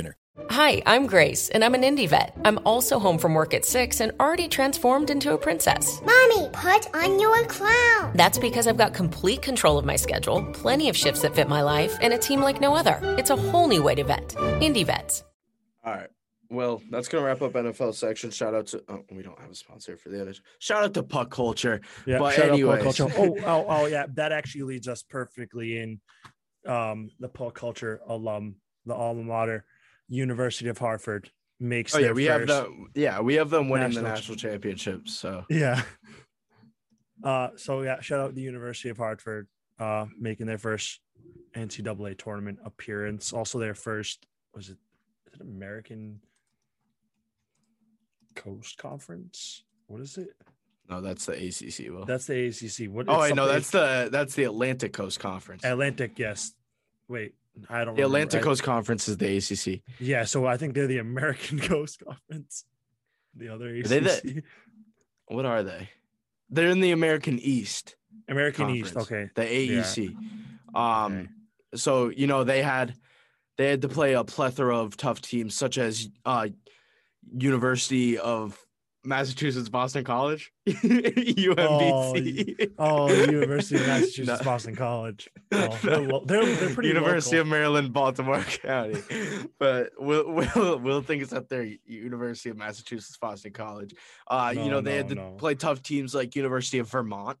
[0.00, 0.16] winner.
[0.48, 2.36] Hi, I'm Grace, and I'm an indie vet.
[2.44, 6.00] I'm also home from work at 6 and already transformed into a princess.
[6.02, 8.12] Mommy, put on your crown.
[8.14, 11.62] That's because I've got complete control of my schedule, plenty of shifts that fit my
[11.62, 12.98] life, and a team like no other.
[13.18, 14.28] It's a whole new way to vet.
[14.60, 15.24] Indie vets.
[15.84, 16.08] All right.
[16.48, 18.30] Well, that's gonna wrap up NFL section.
[18.30, 20.34] Shout out to oh, we don't have a sponsor for the other.
[20.58, 21.80] Shout out to Puck Culture.
[22.06, 22.96] Yeah, But shout out Paul anyways.
[22.96, 23.14] Culture.
[23.16, 24.06] Oh, oh, oh, yeah.
[24.14, 26.00] That actually leads us perfectly in
[26.66, 29.64] um, the Puck Culture alum, the alma mater,
[30.10, 31.94] University of Hartford makes.
[31.94, 35.16] Oh yeah, we have the yeah we have them winning the national national championships.
[35.16, 35.82] So Yeah.
[37.22, 39.46] Uh, so yeah, shout out the University of Hartford,
[39.78, 41.00] uh, making their first
[41.54, 43.34] NCAA tournament appearance.
[43.34, 44.78] Also, their first was it,
[45.34, 46.20] it American
[48.34, 49.64] Coast Conference?
[49.86, 50.30] What is it?
[50.88, 51.92] no, that's the ACC.
[51.92, 52.04] Will.
[52.04, 52.90] That's the ACC.
[52.90, 53.06] What?
[53.08, 53.46] oh I know.
[53.46, 55.64] that's the that's the Atlantic Coast Conference.
[55.64, 56.18] Atlantic.
[56.18, 56.52] Yes.
[57.06, 57.34] Wait,
[57.68, 57.94] I don't.
[57.94, 57.96] Know.
[57.96, 58.02] The remember.
[58.06, 59.82] Atlantic Coast Conference is the ACC.
[60.00, 62.64] Yeah, so I think they're the American Coast Conference.
[63.36, 63.84] The other ACC.
[63.86, 64.42] they the-
[65.26, 65.88] What are they?
[66.50, 67.96] They're in the American East.
[68.28, 68.96] American East.
[68.96, 69.30] Okay.
[69.34, 70.16] The AEC.
[70.74, 71.28] Um, Okay.
[71.74, 72.94] so you know they had
[73.56, 76.48] they had to play a plethora of tough teams such as uh
[77.32, 78.58] University of
[79.04, 82.72] Massachusetts Boston College, UMBC.
[82.78, 84.44] Oh, University of Massachusetts No.
[84.44, 85.28] Boston College.
[85.52, 87.48] Oh, they're, they're, they're pretty University local.
[87.48, 89.00] of Maryland, Baltimore County.
[89.58, 93.94] but Will Will Will think it's up there, University of Massachusetts Boston College.
[94.28, 95.34] Uh, you know, they had to no.
[95.38, 97.38] play tough teams like University of Vermont,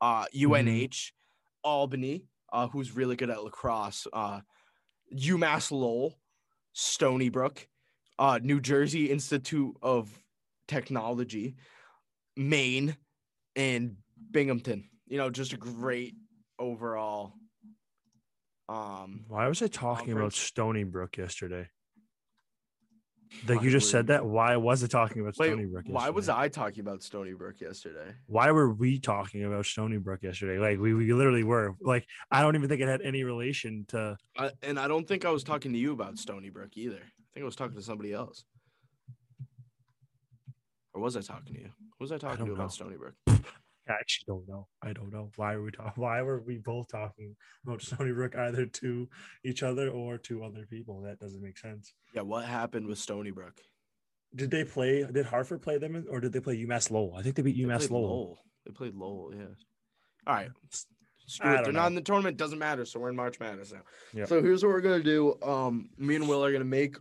[0.00, 0.24] uh.
[0.34, 1.12] UNH,
[1.64, 4.40] Albany, uh, who's really good at lacrosse, uh,
[5.16, 6.18] UMass Lowell,
[6.72, 7.66] Stony Brook,
[8.18, 10.21] uh, New Jersey Institute of
[10.72, 11.56] Technology,
[12.36, 12.96] Maine,
[13.56, 13.96] and
[14.30, 14.88] Binghamton.
[15.06, 16.14] You know, just a great
[16.58, 17.34] overall
[18.68, 21.68] Um, Why was I talking about Stony Brook yesterday?
[23.48, 24.24] Like Why you just said that.
[24.24, 25.84] Why was I talking about wait, Stony Brook?
[25.86, 26.44] why was yesterday?
[26.44, 28.14] I talking about Stony Brook yesterday?
[28.26, 30.58] Why were we talking about Stony Brook yesterday?
[30.58, 31.74] Like we, we literally were.
[31.80, 34.16] Like I don't even think it had any relation to.
[34.38, 36.96] I, and I don't think I was talking to you about Stony Brook either.
[36.96, 38.44] I think I was talking to somebody else.
[40.94, 41.70] Or was I talking to you?
[41.98, 42.60] Who was I talking don't to know.
[42.60, 43.14] about Stony Brook?
[43.88, 44.68] I actually don't know.
[44.80, 45.30] I don't know.
[45.36, 46.02] Why were we talking?
[46.02, 49.08] Why were we both talking about Stony Brook either to
[49.44, 51.00] each other or to other people?
[51.02, 51.92] That doesn't make sense.
[52.14, 53.60] Yeah, what happened with Stony Brook?
[54.34, 55.04] Did they play?
[55.10, 57.14] Did Hartford play them, or did they play UMass Lowell?
[57.16, 58.38] I think they beat They UMass played Lowell.
[58.64, 59.44] They played Lowell, yeah.
[60.26, 60.50] All right.
[61.26, 61.64] Screw it.
[61.64, 61.80] They're know.
[61.80, 62.36] not in the tournament.
[62.36, 62.84] Doesn't matter.
[62.84, 63.82] So we're in March Madness now.
[64.14, 64.24] Yeah.
[64.26, 65.36] So here's what we're gonna do.
[65.42, 66.96] Um, me and Will are gonna make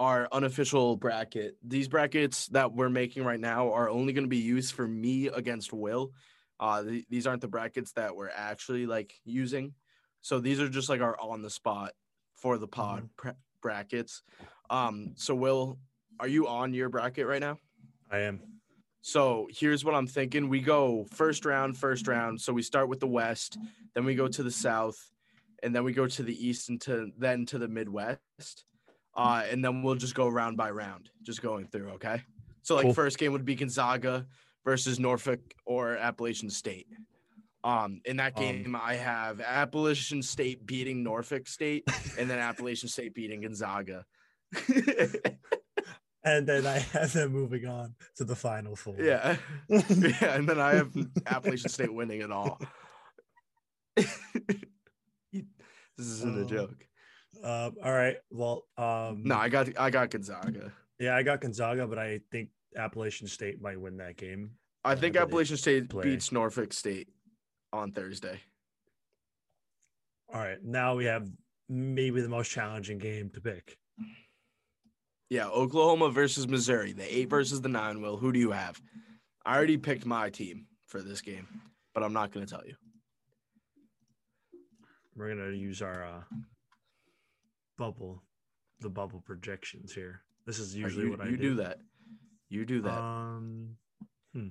[0.00, 1.58] our unofficial bracket.
[1.62, 5.74] These brackets that we're making right now are only gonna be used for me against
[5.74, 6.12] Will.
[6.58, 9.74] Uh, th- these aren't the brackets that we're actually like using.
[10.22, 11.92] So these are just like our on the spot
[12.34, 14.22] for the pod pre- brackets.
[14.70, 15.78] Um, so Will,
[16.18, 17.58] are you on your bracket right now?
[18.10, 18.40] I am.
[19.02, 20.48] So here's what I'm thinking.
[20.48, 22.40] We go first round, first round.
[22.40, 23.58] So we start with the West,
[23.94, 25.10] then we go to the South,
[25.62, 28.64] and then we go to the East and to then to the Midwest.
[29.14, 31.90] Uh, and then we'll just go round by round, just going through.
[31.90, 32.22] Okay.
[32.62, 32.94] So like Cool.
[32.94, 34.26] first game would be Gonzaga
[34.64, 36.86] versus Norfolk or Appalachian State.
[37.64, 41.84] Um, in that Um, game, I have Appalachian State beating Norfolk State,
[42.18, 44.04] and then Appalachian State beating Gonzaga.
[46.22, 48.94] And then I have them moving on to the final four.
[48.98, 49.38] Yeah.
[49.70, 50.34] yeah.
[50.34, 50.94] And then I have
[51.26, 52.60] Appalachian State winning it all.
[53.96, 54.06] this
[55.98, 56.44] isn't a Oh.
[56.44, 56.86] joke.
[57.42, 58.16] Um, all right.
[58.30, 60.72] Well, um, No, I got I got Gonzaga.
[60.98, 64.52] yeah, I got Gonzaga, but I think Appalachian State might win that game.
[64.84, 66.02] I think Appalachian State play.
[66.04, 67.08] beats Norfolk State
[67.72, 68.40] on Thursday.
[70.32, 70.62] All right.
[70.62, 71.28] Now we have
[71.68, 73.76] maybe the most challenging game to pick.
[75.28, 78.00] Yeah, Oklahoma versus Missouri, the eight versus the nine.
[78.02, 78.80] Will who do you have?
[79.46, 81.46] I already picked my team for this game,
[81.94, 82.74] but I'm not going to tell you.
[85.16, 86.22] We're gonna use our uh,
[87.80, 88.22] bubble,
[88.80, 90.20] the bubble projections here.
[90.46, 91.78] This is usually you, what I you do that.
[92.50, 92.98] You do that.
[92.98, 93.76] Um,
[94.34, 94.48] hmm.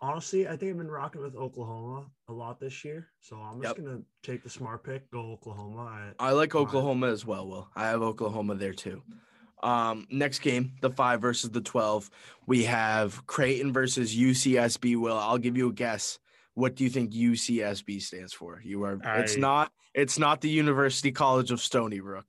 [0.00, 3.76] Honestly, I think I've been rocking with Oklahoma a lot this year, so I'm just
[3.76, 3.84] Yep.
[3.84, 6.12] gonna take the smart pick, go Oklahoma.
[6.20, 6.54] I, I like.
[6.54, 7.48] Oklahoma as well.
[7.48, 9.02] Will I have Oklahoma there too?
[9.64, 12.08] Um, next game, the five versus the twelve.
[12.46, 14.94] We have Creighton versus UCSB.
[14.96, 16.20] Will I'll give you a guess.
[16.56, 18.62] What do you think UCSB stands for?
[18.64, 18.98] You are.
[19.04, 19.70] it's not.
[19.92, 22.24] It's not the University College of Stony Brook.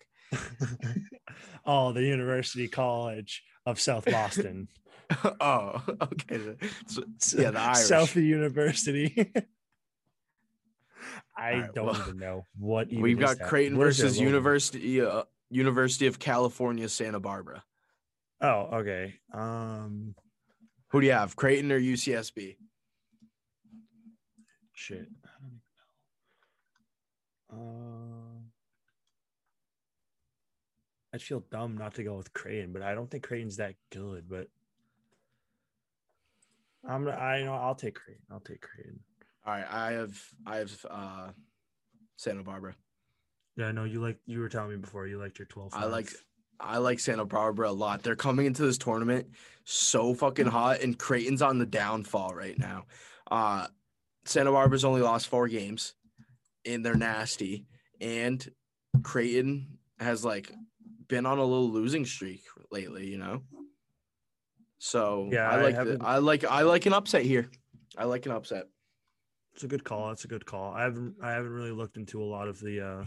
[1.65, 4.67] oh, the University College of South Boston.
[5.39, 6.57] oh, okay.
[6.87, 7.03] So-
[7.37, 7.77] yeah, the Irish.
[7.77, 9.31] South University.
[11.37, 12.89] I right, don't well, even know what.
[12.89, 13.47] Even We've got that.
[13.47, 14.19] Creighton their versus?
[14.19, 17.63] University uh, University of California, Santa Barbara.
[18.41, 19.13] Oh, okay.
[19.33, 20.15] Um,
[20.89, 22.57] Who do you have, Creighton or UCSB?
[24.88, 25.08] Shit.
[25.26, 25.60] I don't
[27.52, 27.65] even know.
[27.65, 28.52] Um,
[31.13, 34.30] I'd feel dumb not to go with Creighton, but I don't think Creighton's that good.
[34.30, 34.47] But
[36.88, 38.23] I'm gonna- I know I'll take Creighton.
[38.32, 39.00] I'll take Creighton.
[39.45, 41.32] All right, I have I have uh,
[42.17, 42.76] Santa Barbara.
[43.56, 45.73] Yeah, I know you like you were telling me before you liked your 12.
[45.73, 46.10] I like
[46.60, 48.04] I like Santa Barbara a lot.
[48.04, 49.28] They're coming into this tournament
[49.63, 52.86] so fucking hot, and Creighton's on the downfall right now.
[53.30, 53.67] Uh,
[54.27, 55.93] Santa Barbara's only lost four games,
[56.65, 57.65] and they're nasty.
[58.01, 58.45] And
[59.03, 60.51] Creighton has like
[61.07, 63.41] been on a little losing streak lately, you know.
[64.79, 67.49] So Yeah, I I like the, I like I like an upset here.
[67.97, 68.65] I like an upset.
[69.53, 70.11] It's a good call.
[70.11, 70.73] It's a good call.
[70.73, 73.05] I haven't I haven't really looked into a lot of the uh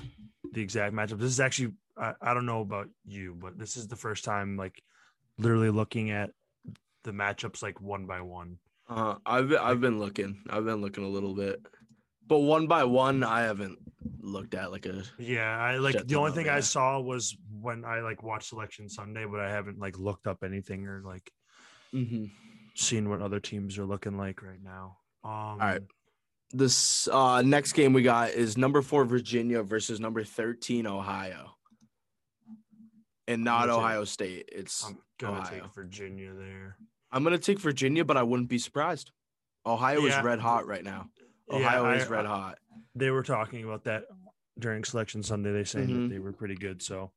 [0.52, 1.18] the exact matchup.
[1.18, 4.56] This is actually I, I don't know about you, but this is the first time
[4.56, 4.82] like
[5.38, 6.30] literally looking at
[7.04, 8.58] the matchups like one by one.
[8.90, 10.42] Uh, I've been- I've been looking.
[10.50, 11.64] I've been looking a little bit,
[12.26, 13.78] but one by one, I haven't
[14.18, 15.04] looked at like a.
[15.18, 16.48] Yeah, I like the only thing.
[16.48, 20.42] I saw was when I like watched Selection Sunday, but I haven't like looked up
[20.42, 21.30] anything or like
[21.94, 22.26] Mm-hmm.
[22.74, 24.98] seen what other teams are looking like right now.
[25.24, 25.82] Um right.
[26.52, 31.52] This uh, next game we got is number four Virginia versus number thirteen Ohio,
[33.28, 34.48] and not gonna take- Ohio State.
[34.50, 35.62] It's I'm gonna Ohio.
[35.62, 36.76] take Virginia there.
[37.12, 39.10] I'm gonna take Virginia, but I wouldn't be surprised.
[39.66, 41.10] Ohio is red hot right now.
[41.50, 42.58] Yeah, Ohio I- is red hot.
[42.94, 44.04] They were talking about that
[44.58, 45.52] during Selection Sunday.
[45.52, 46.02] They saying Mhm.
[46.08, 46.82] that they were pretty good.
[46.82, 47.12] So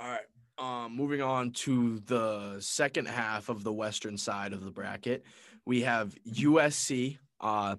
[0.00, 0.26] All right.
[0.58, 5.24] Um, moving on to the second half of the western side of the bracket,
[5.64, 7.76] we have USC uh,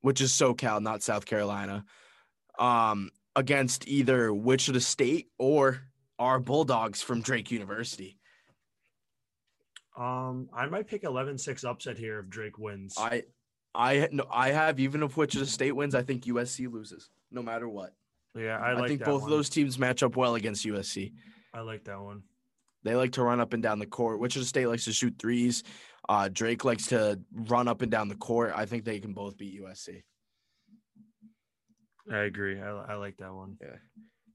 [0.00, 1.84] which is SoCal, not South Carolina,
[2.58, 5.82] um, against either Wichita State or
[6.18, 8.18] our Bulldogs from Drake University.
[9.96, 12.94] Um, I might pick 11-6 upset here if Drake wins.
[12.96, 13.24] I,
[13.74, 17.68] I, no, I have even if Wichita State wins, I think USC loses no matter
[17.68, 17.94] what.
[18.36, 19.30] yeah, I like I, think both one.
[19.30, 21.12] of those teams match up well against USC.
[21.54, 22.22] I like that one.
[22.84, 24.18] They like to run up and down the court.
[24.18, 25.62] Wichita State likes to shoot threes.
[26.08, 28.52] Uh, Drake likes to run up and down the court.
[28.56, 30.02] I think they can both beat USC.
[32.10, 32.60] I agree.
[32.60, 33.56] I, I like that one.
[33.60, 33.76] Yeah.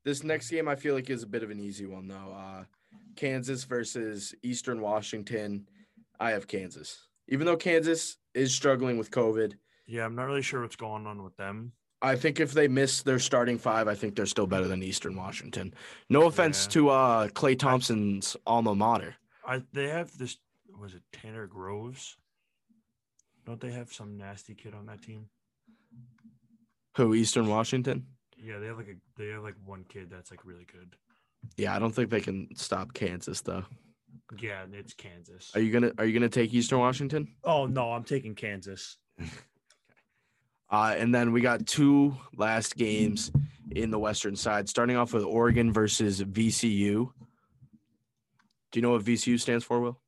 [0.05, 2.33] This next game I feel like is a bit of an easy one though.
[2.33, 2.63] Uh,
[3.17, 5.67] Kansas versus Eastern Washington.
[6.19, 7.07] I have Kansas.
[7.27, 9.53] Even though Kansas is struggling with COVID,
[9.85, 11.73] Yeah, I'm not really sure what's going on with them.
[12.01, 15.15] I think if they miss their starting five, I think they're still better than Eastern
[15.15, 15.73] Washington.
[16.09, 16.69] No offense Yeah.
[16.73, 19.15] to uh, Klay Thompson's alma mater.
[19.45, 20.37] I they have this
[20.79, 22.17] was it Tanner Groves?
[23.45, 25.29] Don't they have some nasty kid on that team?
[26.97, 28.05] Who Eastern Washington?
[28.37, 30.95] Yeah, they have like a they have like one kid that's like really good.
[31.55, 33.63] Yeah, I don't think they can stop Kansas though.
[34.39, 35.51] Yeah, it's Kansas.
[35.55, 37.35] Are you gonna Are you gonna take Eastern Washington?
[37.43, 38.97] Oh no, I'm taking Kansas.
[40.69, 43.31] Uh, and then we got two last games
[43.71, 47.09] in the Western side, starting off with Oregon versus VCU.
[48.71, 50.01] Do you know what VCU stands for, Will?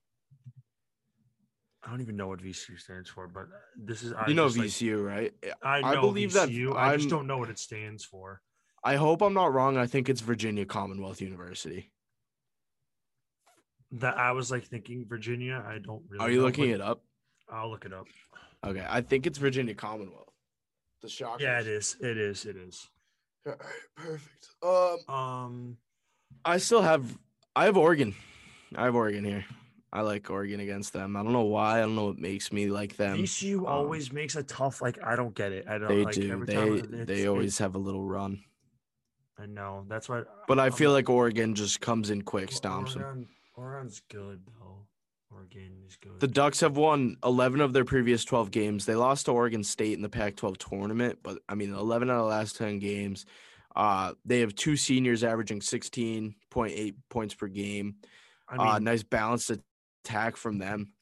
[1.82, 4.58] I don't even know what VCU stands for, but this is I you know just,
[4.58, 5.34] like, VCU, right?
[5.64, 6.76] I know I believe that VCU.
[6.76, 8.42] I just don't know what it stands for.
[8.84, 9.78] I hope I'm not wrong.
[9.78, 11.92] I think it's Virginia Commonwealth University.
[13.94, 15.64] That I was like thinking Virginia.
[15.68, 16.24] I don't really.
[16.24, 17.02] Are you know, looking it up?
[17.52, 18.08] I'll look it up.
[18.66, 20.30] Okay, I think it's Virginia Commonwealth.
[21.02, 21.42] The shock.
[21.42, 21.98] Yeah, it is.
[22.00, 22.46] It is.
[22.46, 22.88] It is.
[23.46, 23.60] All right,
[23.96, 24.50] perfect.
[24.62, 25.78] Um, Um,
[26.46, 27.18] I still have
[27.56, 28.16] I have Oregon.
[28.76, 29.46] I have Oregon here.
[29.92, 31.16] I like Oregon against them.
[31.16, 31.78] I don't know why.
[31.78, 33.18] I don't know what makes me like them.
[33.18, 34.82] VCU um, always makes a tough.
[34.82, 35.66] Like I don't get it.
[35.68, 35.88] I don't.
[35.88, 36.32] They like, do.
[36.32, 38.44] Every They time they always have a little run.
[39.42, 39.86] I know.
[39.88, 40.24] That's why.
[40.48, 43.04] But I I'm- feel like Oregon just comes in quick, stomps them.
[43.04, 44.86] Oregon, Oregon's good though.
[45.32, 46.20] Oregon is good.
[46.20, 48.86] The Ducks have won 11 of their previous 12 games.
[48.86, 52.24] They lost to Oregon State in the Pac-12 tournament, but I mean 11 out of
[52.24, 53.26] the last 10 games.
[53.76, 57.96] Uh, they have two seniors averaging 16.8 points per game.
[58.48, 59.52] I mean, uh, nice balanced
[60.04, 60.94] attack from them,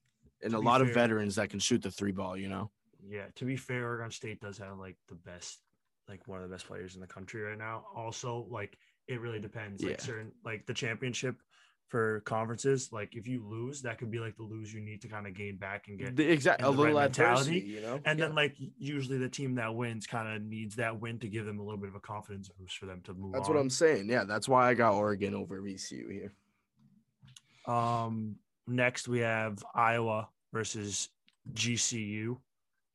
[0.43, 2.35] and a lot of veterans that can shoot the three ball.
[2.37, 2.69] You know.
[3.07, 3.27] yeah.
[3.35, 5.59] To be fair, Oregon State does have like the best,
[6.07, 7.85] like one of the best players in the country right now.
[7.95, 9.83] Also, like it really depends.
[9.83, 10.03] Like Yeah.
[10.05, 11.35] certain, like the championship
[11.89, 12.91] for conferences.
[12.91, 15.33] Like if you lose, that could be like the lose you need to kind of
[15.33, 17.59] gain back and get The exact a the little right mentality.
[17.59, 17.99] you know.
[18.05, 18.27] And Yeah.
[18.27, 21.59] then like usually the team that wins kind of needs that win to give them
[21.59, 23.55] a little bit of a confidence boost for them to move that's on.
[23.55, 24.09] what I'm saying.
[24.09, 26.33] Yeah, that's why I got Oregon over VCU here.
[27.65, 28.35] Um
[28.67, 31.09] next we have Iowa versus
[31.53, 32.37] GCU,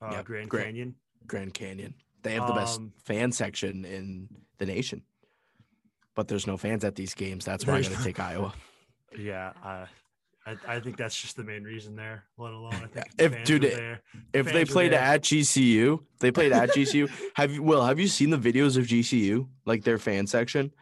[0.03, 0.65] uh, Yep, Grand great.
[0.67, 0.95] Canyon.
[1.27, 1.95] Grand Canyon.
[2.23, 5.03] They have the best Um, fan section in the nation.
[6.15, 7.45] But there's no fans at these games.
[7.45, 8.53] That's why I'm going to take Iowa.
[9.19, 9.87] Yeah, uh,
[10.47, 12.25] I I think that's just the main reason there.
[12.39, 14.01] Let alone I think If- fans dude, were it- there.
[14.33, 17.11] If they played at GCU, they played at GCU.
[17.35, 19.49] Have you Will, have you seen the videos of GCU?
[19.65, 20.73] Like their fan section?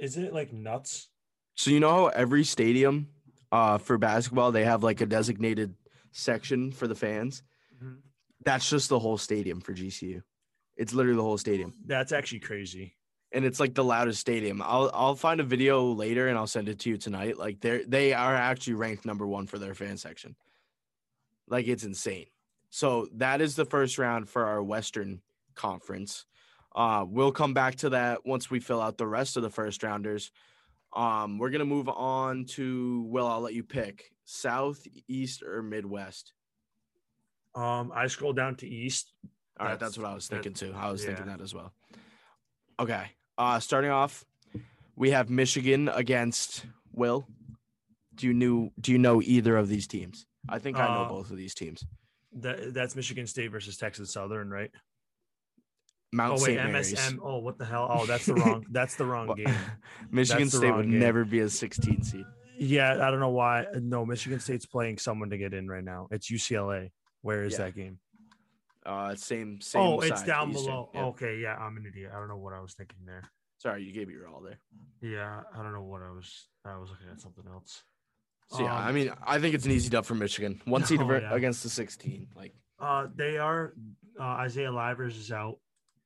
[0.00, 1.08] Isn't it like nuts?
[1.54, 3.08] So you know how every stadium
[3.52, 5.74] uh for basketball they have like a designated
[6.10, 7.42] section for the fans?
[8.44, 10.22] That's just the whole stadium for GCU.
[10.76, 11.74] It's literally the whole stadium.
[11.86, 12.96] That's actually crazy.
[13.32, 14.60] and it's like the loudest stadium.
[14.62, 17.38] I'll I'll find a video later and I'll send it to you tonight.
[17.38, 20.36] Like they they are actually ranked number one for their fan section.
[21.48, 22.26] Like it's insane.
[22.70, 25.20] So that is the first round for our Western
[25.54, 26.24] Conference.
[26.74, 29.82] Uh, we'll come back to that once we fill out the rest of the first
[29.82, 30.30] rounders.
[30.94, 36.32] Um, we're gonna move on to well, I'll let you pick South, East, or Midwest.
[37.54, 39.12] Um, I scroll down to East.
[39.60, 40.72] All right, that's That's- what I was thinking too.
[40.74, 41.72] I was thinking that as well.
[42.80, 43.04] Okay.
[43.38, 44.24] Uh starting off,
[44.96, 47.26] we have Michigan against Will.
[48.14, 50.26] Do you knew do you know either of these teams?
[50.48, 51.84] I think I know Uh, both of these teams.
[52.40, 54.70] That that's Michigan State versus Texas Southern, right?
[56.14, 56.70] Mount oh wait, St.
[56.70, 56.92] Mary's.
[56.94, 57.18] MSM.
[57.22, 57.86] Oh, what the hell?
[57.90, 58.66] Oh, that's the wrong.
[58.70, 59.46] that's the wrong game.
[60.10, 60.98] Michigan That's State would game.
[60.98, 62.24] never be a 16 seed.
[62.58, 63.64] Yeah, I don't know why.
[63.80, 66.08] No, Michigan State's playing someone to get in right now.
[66.10, 66.90] It's UCLA.
[67.22, 67.58] Where is Yeah.
[67.66, 67.98] that game?
[68.84, 70.64] Uh same same Oh, it's side, down Eastern.
[70.66, 70.90] below.
[70.94, 71.04] Yeah.
[71.06, 72.10] Okay, yeah, I'm an idiot.
[72.14, 73.22] I don't know what I was thinking there.
[73.58, 74.58] Sorry, you gave me your all there.
[75.00, 76.48] Yeah, I don't know what I was.
[76.64, 77.84] I was looking at something else.
[78.50, 80.60] So yeah, Um, I mean, I think it's an easy dub for Michigan.
[80.66, 81.32] One seed Oh, yeah.
[81.32, 82.28] against the 16.
[82.34, 83.72] Like Uh, they are.
[84.18, 85.58] Uh, Isaiah Livers is out.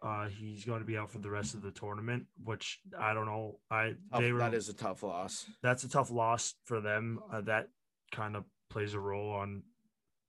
[0.03, 3.25] Uh, he's going to be out for the rest of the tournament, which I don't
[3.25, 3.59] know.
[3.71, 5.47] I tough- they were, that is a tough loss.
[5.63, 7.21] that's a tough loss for them.
[7.33, 7.71] Uh, that
[8.13, 9.63] kind of plays a role on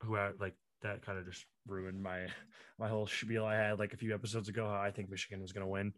[0.03, 2.27] who like that kind of just ruined my
[2.79, 4.67] my whole spiel I had like a few episodes ago.
[4.67, 5.93] How I think Michigan was gonna win.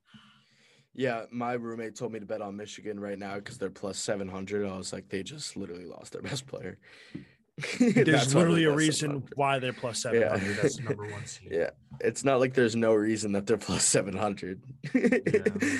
[0.93, 4.27] Yeah, my roommate told me to bet on Michigan right now because they're plus seven
[4.27, 4.67] hundred.
[4.67, 6.79] I was like, they just literally lost their best player.
[7.79, 10.55] There's literally a reason why they're plus plus seven hundred.
[10.55, 10.61] Yeah.
[10.61, 11.49] That's the number one seed.
[11.51, 11.69] Yeah,
[11.99, 14.61] it's not like there's no reason that they're plus seven hundred.
[14.93, 15.43] Yeah.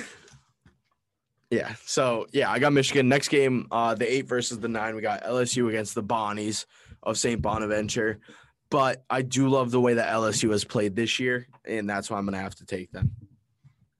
[1.50, 1.74] Yeah.
[1.84, 3.08] So yeah, I got Michigan.
[3.08, 4.94] Next game, uh, the eight versus the nine.
[4.94, 6.64] We got LSU against the Bonnies
[7.02, 7.42] of St.
[7.42, 8.20] Bonaventure.
[8.70, 12.18] But I do love the way that LSU has played this year, and that's why
[12.18, 13.10] I'm gonna have to take them.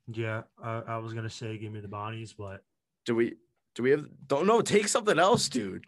[0.07, 2.63] Yeah, I, I was gonna say give me the Bonnies, but
[3.05, 3.35] Do we?
[3.75, 4.07] Do we have?
[4.27, 4.61] Don't know.
[4.61, 5.87] Take something else, dude.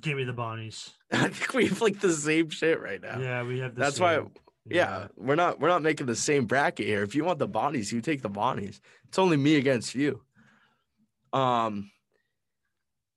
[0.00, 0.90] give me the Bonnies.
[1.12, 3.20] I think we have like the same shit right now.
[3.20, 3.74] Yeah, we have.
[3.74, 4.16] The That's why.
[4.16, 4.30] same-
[4.68, 7.04] Yeah, we're not we're not making the same bracket here.
[7.04, 8.80] If you want the Bonnies, you take the Bonnies.
[9.08, 10.22] It's only me against you.
[11.32, 11.90] Um.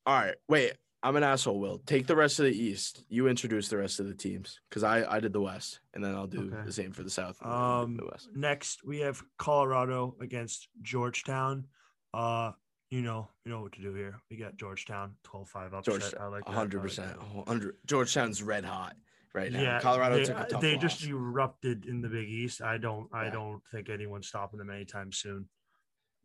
[0.05, 0.73] All right, wait.
[1.01, 1.59] I'm an asshole.
[1.59, 3.03] Will take the rest of the East.
[3.09, 6.13] You introduce the rest of the teams because I I did the West, and then
[6.15, 6.65] I'll do Okay.
[6.65, 7.41] the same for the South.
[7.45, 8.29] Um, the West.
[8.35, 11.67] next we have Colorado against Georgetown.
[12.13, 12.51] Uh,
[12.89, 14.19] you know, you know what to do here.
[14.31, 15.83] We got Georgetown 12-5 upset.
[15.85, 16.49] Georgetown, I like that.
[16.51, 17.19] I like hundred percent.
[17.19, 17.45] that.
[17.47, 17.75] Hundred.
[17.85, 18.95] Georgetown's red hot
[19.33, 19.61] right now.
[19.61, 20.81] Yeah, Colorado they, took a tough they loss.
[20.81, 22.61] just erupted in the Big East.
[22.61, 25.47] I don't, I don't think anyone's stopping them anytime soon.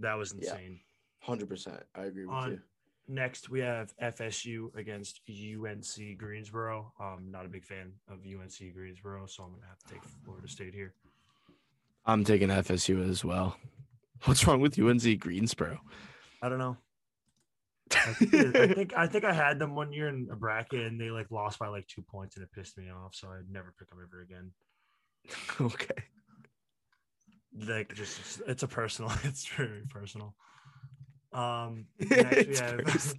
[0.01, 0.49] That was insane.
[0.49, 0.55] Yeah.
[0.57, 0.81] insane.
[1.21, 1.83] Hundred percent.
[1.95, 2.61] I agree with On- you.
[3.07, 6.93] Next, we have FSU against UNC Greensboro.
[6.99, 10.49] I'm not a big fan of UNC Greensboro, so I'm gonna have to take Florida
[10.49, 10.95] State here.
[12.07, 13.57] I'm taking FSU as well.
[14.25, 15.81] What's wrong with UNC Greensboro?
[16.43, 16.79] I don't know.
[17.93, 21.01] I think, I think I think I had them one year in a bracket and
[21.01, 23.15] they like lost by like two points and it pissed me off.
[23.15, 24.51] So I'd never pick them ever again.
[25.61, 26.05] okay.
[27.67, 29.13] Like just it's a personal.
[29.25, 30.35] It's very personal.
[31.35, 33.15] Um, next we have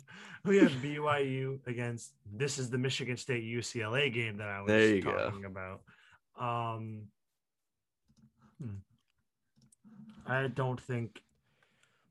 [0.46, 2.14] we have BYU against.
[2.34, 5.12] This is the Michigan State UCLA game that I was There you go.
[5.12, 5.82] talking about.
[6.40, 7.04] Um,
[8.62, 8.76] hmm.
[10.26, 11.20] I don't think.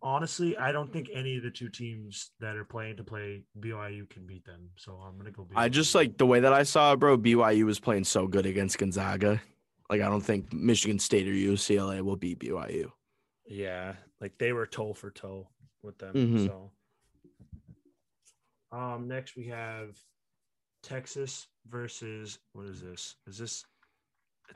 [0.02, 4.08] Honestly, I don't think any of the two teams that are playing to play BYU
[4.10, 4.68] can beat them.
[4.76, 5.44] So I'm gonna go.
[5.44, 5.56] BYU.
[5.56, 7.16] I just like the way that I saw it, bro.
[7.16, 9.40] BYU was playing so good against Gonzaga.
[9.88, 12.90] Like I don't think Michigan State or UCLA will beat BYU.
[13.46, 15.48] Yeah, like they were toe for toe
[15.84, 16.14] with them.
[16.14, 16.46] Mhm.
[16.46, 16.72] So,
[18.72, 19.96] um, next we have
[20.82, 23.16] Texas versus what is this?
[23.26, 23.64] Is this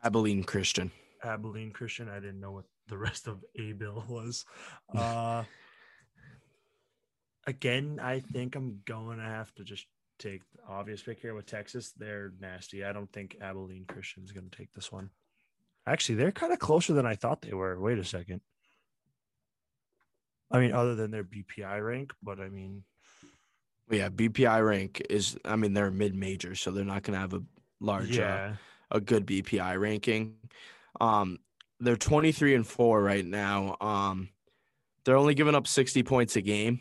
[0.03, 0.91] Abilene Christian.
[1.23, 2.09] Abilene Christian?
[2.09, 4.45] I didn't know what the rest of A Bill was.
[4.95, 5.45] Uh,
[7.47, 9.87] again, I think I'm going to have to just
[10.19, 11.93] take the obvious pick here with Texas.
[11.93, 12.85] They're nasty.
[12.85, 15.11] I don't think Abilene Christian's going to take this one.
[15.87, 17.81] Actually, they're kind of closer than I thought they were.
[17.81, 18.43] Wait a second.
[20.51, 22.85] I mean, other than their BPI rank, but I mean,
[23.91, 25.37] Yeah, BPI rank is.
[25.45, 27.43] I mean, they're mid major, so they're not gonna have a
[27.81, 28.57] large, uh, yeah,
[28.91, 30.37] a good BPI ranking.
[31.01, 31.39] Um,
[31.81, 33.77] they're 23 and four right now.
[33.81, 34.31] Um,
[35.05, 36.81] they're only giving up 60 points a game,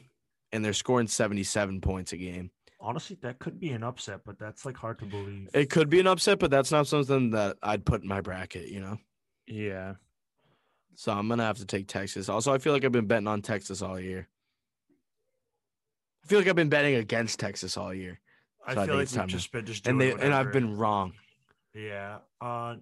[0.51, 2.51] and they're scoring 77 points a game.
[2.79, 5.49] honestly, that could be an upset, but that's like hard to believe.
[5.53, 8.69] It could be an upset, but that's not something that I'd put in my bracket.
[8.69, 8.97] You know.
[9.45, 9.95] yeah,
[10.97, 12.27] So I'm gonna have to take Texas.
[12.27, 14.27] Also, I feel like I've been betting on Texas all year.
[16.23, 18.19] I feel like I've been betting against Texas all year,
[18.65, 20.51] I So I feel think like we've just been just and doing they and I've
[20.51, 21.13] been wrong.
[21.75, 22.17] Yeah.
[22.41, 22.77] Uh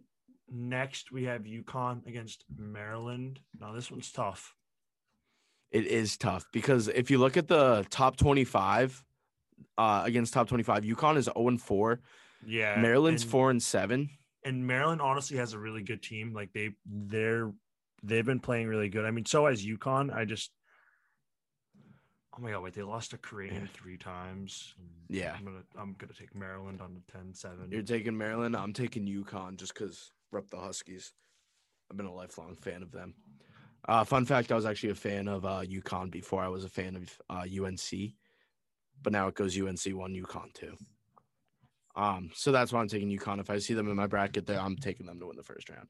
[0.49, 3.41] next we have UConn against Maryland.
[3.59, 4.55] Now this one's tough.
[5.71, 9.03] It is tough because if you look at the top 25
[9.77, 11.99] uh, against top 25, UConn is 0 and 4.
[12.47, 12.79] Yeah.
[12.79, 14.09] Maryland's and, 4 and 7.
[14.45, 16.33] And Maryland honestly has a really good team.
[16.33, 17.51] Like they they're
[18.05, 19.05] they've been playing really good.
[19.05, 20.13] I mean, so has UConn.
[20.15, 20.51] I just
[22.37, 23.67] Oh my god, wait, they lost to Korean Yeah.
[23.73, 24.75] three times.
[25.07, 25.35] Yeah.
[25.37, 27.71] I'm gonna I'm gonna take Maryland on the 10-7.
[27.71, 28.55] You're taking Maryland.
[28.57, 31.13] I'm taking UConn just because rep the Huskies.
[31.89, 33.13] I've been a lifelong fan of them.
[33.87, 36.69] Uh, fun fact: I was actually a fan of uh, UConn before I was a
[36.69, 38.13] fan of uh, UNC,
[39.01, 40.75] but now it goes UNC one, UConn two.
[41.95, 43.39] Um, so that's why I'm taking UConn.
[43.39, 45.69] If I see them in my bracket, there, I'm taking them to win the first
[45.69, 45.89] round.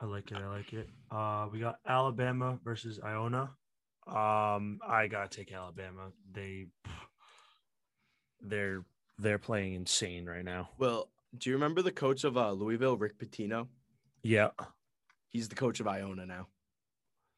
[0.00, 0.38] I like it.
[0.38, 0.88] I like it.
[1.10, 3.50] Uh, we got Alabama versus Iona.
[4.06, 6.10] Um, I gotta take Alabama.
[6.32, 6.66] They,
[8.40, 8.84] they're
[9.18, 10.70] they're playing insane right now.
[10.78, 13.68] Well, do you remember the coach of uh, Louisville, Rick Pitino?
[14.22, 14.50] Yeah.
[15.28, 16.48] He's the coach of Iona now.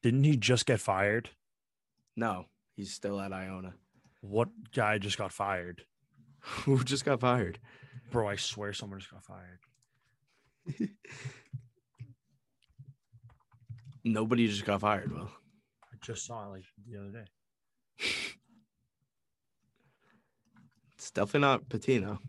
[0.03, 1.29] Didn't he just get fired?
[2.15, 2.45] No,
[2.75, 3.75] he's still at Iona.
[4.21, 5.83] What guy just got fired?
[6.39, 7.59] Who just got fired?
[8.11, 9.59] Bro, I swear someone just got fired.
[14.07, 15.11] Nobody just got fired.
[15.13, 15.29] Well,
[15.83, 17.25] I just saw it like the other day.
[20.95, 22.19] it's definitely not Pitino.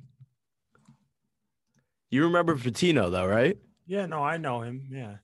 [2.10, 3.56] You remember Pitino though, right?
[3.86, 4.88] Yeah, no, I know him.
[4.90, 5.16] Yeah.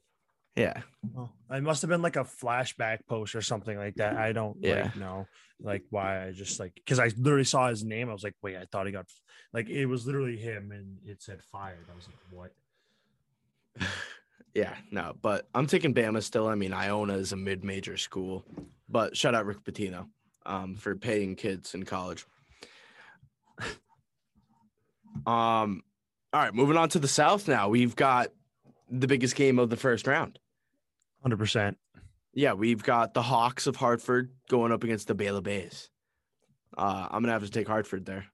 [0.57, 0.83] Yeah.
[1.13, 4.17] Well, it must have been like a flashback post or something like that.
[4.17, 4.85] I don't Yeah.
[4.85, 5.27] like know
[5.61, 8.09] like why I just like because I literally saw his name.
[8.09, 9.07] I was like, wait, I thought he got
[9.53, 11.87] like it was literally him and it said fired.
[11.91, 12.51] I was like, what?
[14.55, 16.47] Yeah, no, but I'm taking Bama still.
[16.47, 18.45] I mean, Iona is a mid-major school,
[18.89, 20.07] but shout out Rick Pitino
[20.47, 22.25] um, for paying kids in college.
[25.27, 25.83] um,
[26.33, 27.69] all right, moving on to the South now.
[27.69, 28.29] We've got
[28.89, 30.39] the biggest game of the first round.
[31.23, 31.79] Hundred percent.
[32.33, 35.91] Yeah, we've got the Hawks of Hartford going up against the Baylor Bays.
[36.77, 38.27] Uh, I'm gonna have to take Hartford there.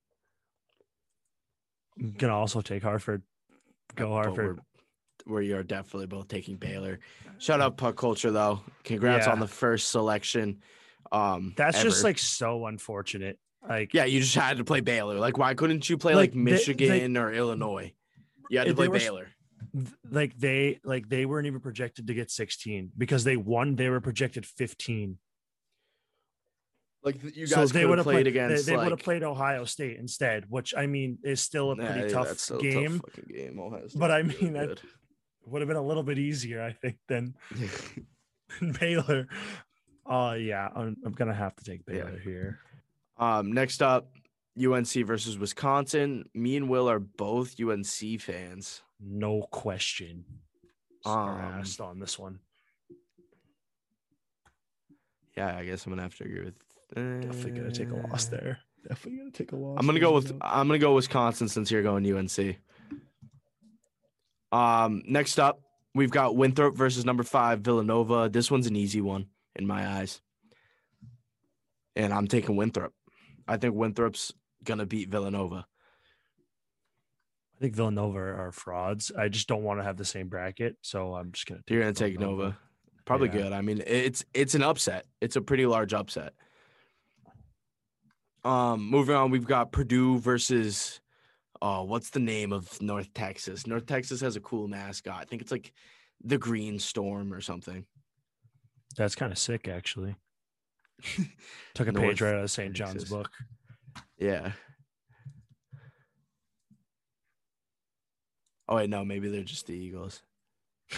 [1.99, 3.23] I'm gonna also take Hartford.
[3.95, 4.61] Go Hartford.
[5.27, 6.99] We're, we are definitely both taking Baylor.
[7.39, 8.61] Shout out Puck Culture though.
[8.85, 9.33] Congrats Yeah.
[9.33, 10.61] on the first selection.
[11.13, 13.39] Um, That's just like so unfortunate.
[13.69, 15.19] Like yeah, you just had to play Baylor.
[15.19, 17.93] Like, why couldn't you play Like, like, they- Michigan or Illinois?
[18.49, 19.29] You had to They play were Baylor.
[20.11, 23.77] like they like they weren't even projected to get 16 because they won.
[23.77, 25.19] They were projected 15.
[27.03, 28.27] Like you So guys they would have played played.
[28.27, 28.67] against.
[28.67, 32.09] they would have played Ohio State instead, which I mean is still a pretty yeah,
[32.09, 33.01] tough that's still a game.
[33.29, 33.59] game.
[33.59, 34.81] Ohio But I really mean, I- good.
[35.51, 37.35] Would have been a little bit easier, I think, than,
[38.61, 39.29] than Baylor.
[40.09, 42.05] Uh yeah, I'm, I'm gonna have to take Yeah.
[42.05, 42.59] Baylor here.
[43.19, 44.11] um, next up,
[44.61, 46.29] UNC versus Wisconsin.
[46.35, 48.83] Me and Will are both UNC fans.
[49.01, 50.25] No question.
[51.05, 52.41] Um, on this one.
[55.37, 56.55] Yeah, I guess I'm gonna have to agree with.
[56.95, 58.59] Definitely gonna take a loss uh, there.
[58.89, 59.77] Definitely gonna take a loss.
[59.79, 62.59] I'm gonna go with I'm gonna go Wisconsin since you're going UNC.
[64.53, 65.61] Um, next up,
[65.95, 68.29] we've got Winthrop versus number five Villanova.
[68.29, 69.27] This one's an easy one
[69.57, 70.21] in my eyes,
[71.97, 72.93] and I'm taking Winthrop.
[73.47, 74.33] I think Winthrop's
[74.65, 75.67] gonna beat Villanova.
[77.57, 79.13] I think Villanova are frauds.
[79.17, 81.61] I just don't want to have the same bracket, so I'm just gonna.
[81.69, 82.57] You're gonna take Nova.
[83.05, 83.35] Probably Yeah.
[83.35, 83.53] good.
[83.53, 85.07] I mean, it's it's an upset.
[85.21, 86.33] It's a pretty large upset.
[88.45, 91.01] Um, moving on, we've got Purdue versus
[91.63, 93.67] oh, what's the name of North Texas?
[93.67, 95.19] North Texas has a cool mascot.
[95.21, 95.73] I think it's like
[96.23, 97.85] the Green Storm or something.
[98.97, 100.17] That's kind of sick, actually.
[101.75, 102.75] Took a North page right out of St.
[102.75, 103.11] John's Texas.
[103.11, 103.31] book.
[104.19, 104.53] Yeah.
[108.69, 110.23] Oh wait, no, maybe they're just the Eagles.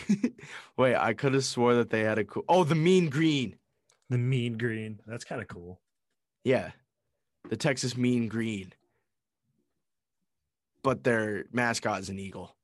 [0.76, 2.44] wait, I could have swore that they had a cool.
[2.48, 3.56] Oh, the Mean Green.
[4.12, 5.00] The mean green.
[5.06, 5.80] That's kind of cool.
[6.44, 6.72] Yeah.
[7.48, 8.74] The Texas Mean Green.
[10.82, 12.56] But their mascot is an eagle.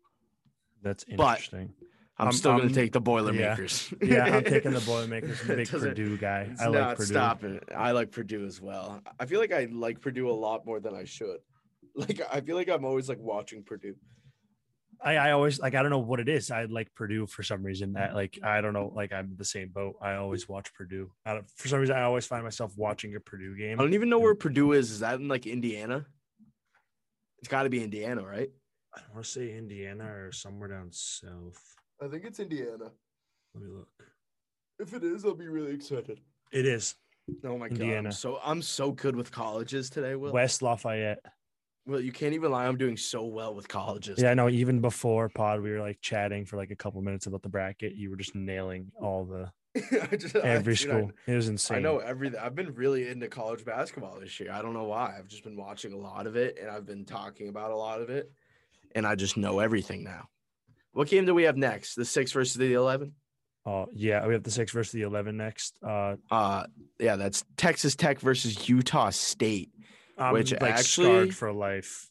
[0.82, 1.72] That's But- interesting.
[2.20, 3.04] I'm, I'm- still going to take the yeah.
[3.04, 3.94] Boilermakers.
[4.02, 5.40] Yeah, I'm taking the Boilermakers.
[5.44, 6.50] I'm a big Purdue guy.
[6.60, 7.12] I like Purdue.
[7.12, 7.60] stopping.
[7.76, 9.00] I like Purdue as well.
[9.20, 11.38] I feel like I like Purdue a lot more than I should.
[11.94, 13.96] Like I feel like I'm always like watching Purdue.
[15.00, 16.50] I, I always like I don't know what it is.
[16.52, 17.96] I like Purdue for some reason.
[17.96, 18.92] I, like I don't know.
[18.94, 19.96] Like I'm the same boat.
[20.00, 21.10] I always watch Purdue.
[21.26, 23.80] I don't, for some reason, I always find myself watching a Purdue game.
[23.80, 24.92] I don't even know where Purdue is.
[24.92, 26.06] Is that in like Indiana?
[27.40, 28.50] It's got to be Indiana, right?
[28.94, 31.76] I want to say Indiana or somewhere down south.
[32.02, 32.90] I think it's Indiana.
[33.54, 33.88] Let me look.
[34.78, 36.20] If it is, I'll be really excited.
[36.52, 36.94] It is
[37.44, 38.08] Oh my Indiana.
[38.08, 38.14] god!
[38.14, 40.32] So I'm so good with colleges today, Will.
[40.32, 41.18] West Lafayette.
[41.86, 42.66] Well, you can't even lie.
[42.66, 44.20] I'm doing so well with colleges.
[44.20, 44.48] Yeah, I know.
[44.48, 47.94] Even before pod, we were like chatting for like a couple minutes about the bracket.
[47.94, 49.50] You were just nailing all the I
[50.18, 51.12] just, I- every I- school.
[51.26, 51.78] it was insane.
[51.78, 52.40] I know everything.
[52.40, 54.50] I've been really into college basketball this year.
[54.52, 55.14] I don't know why.
[55.18, 58.00] I've just been watching a lot of it and I've been talking about a lot
[58.00, 58.30] of it.
[58.94, 60.28] And I just know everything now.
[60.92, 61.94] What game do we have next?
[61.94, 63.12] The six versus the eleven?
[63.66, 65.76] Oh yeah, we have the six versus the eleven next.
[65.82, 66.64] Uh, Uh
[66.98, 69.70] yeah, that's Texas Tech versus Utah State.
[70.16, 72.10] I'm Which like actually- scarred for life.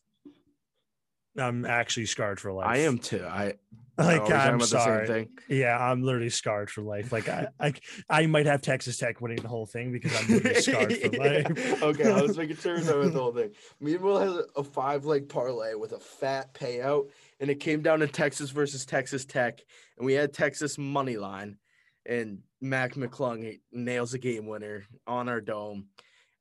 [1.36, 2.68] I'm actually scarred for life.
[2.68, 3.26] I am too.
[3.26, 3.55] I
[4.06, 5.30] like talking I'm about the same sorry.
[5.50, 7.12] Yeah, I'm literally scarred for life.
[7.12, 7.74] Like I, I,
[8.10, 11.84] I might have Texas Tech winning the whole thing because I'm literally scarred for life.
[11.84, 13.52] okay, I was making sure I with the whole thing.
[13.80, 18.08] Meanwhile, has a five leg parlay with a fat payout, and it came down to
[18.08, 19.62] Texas versus Texas Tech,
[19.98, 21.58] and we had Texas money line,
[22.06, 25.88] and Mac McClung nails a game winner on our dome.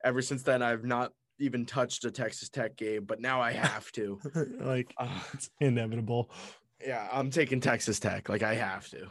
[0.04, 3.90] Ever since then, I've not even touched a Texas Tech game, but now I have
[3.92, 4.20] to.
[4.60, 6.30] like Uh, it's inevitable.
[6.84, 8.28] Yeah, I'm taking Texas Tech.
[8.28, 9.10] Like I have to.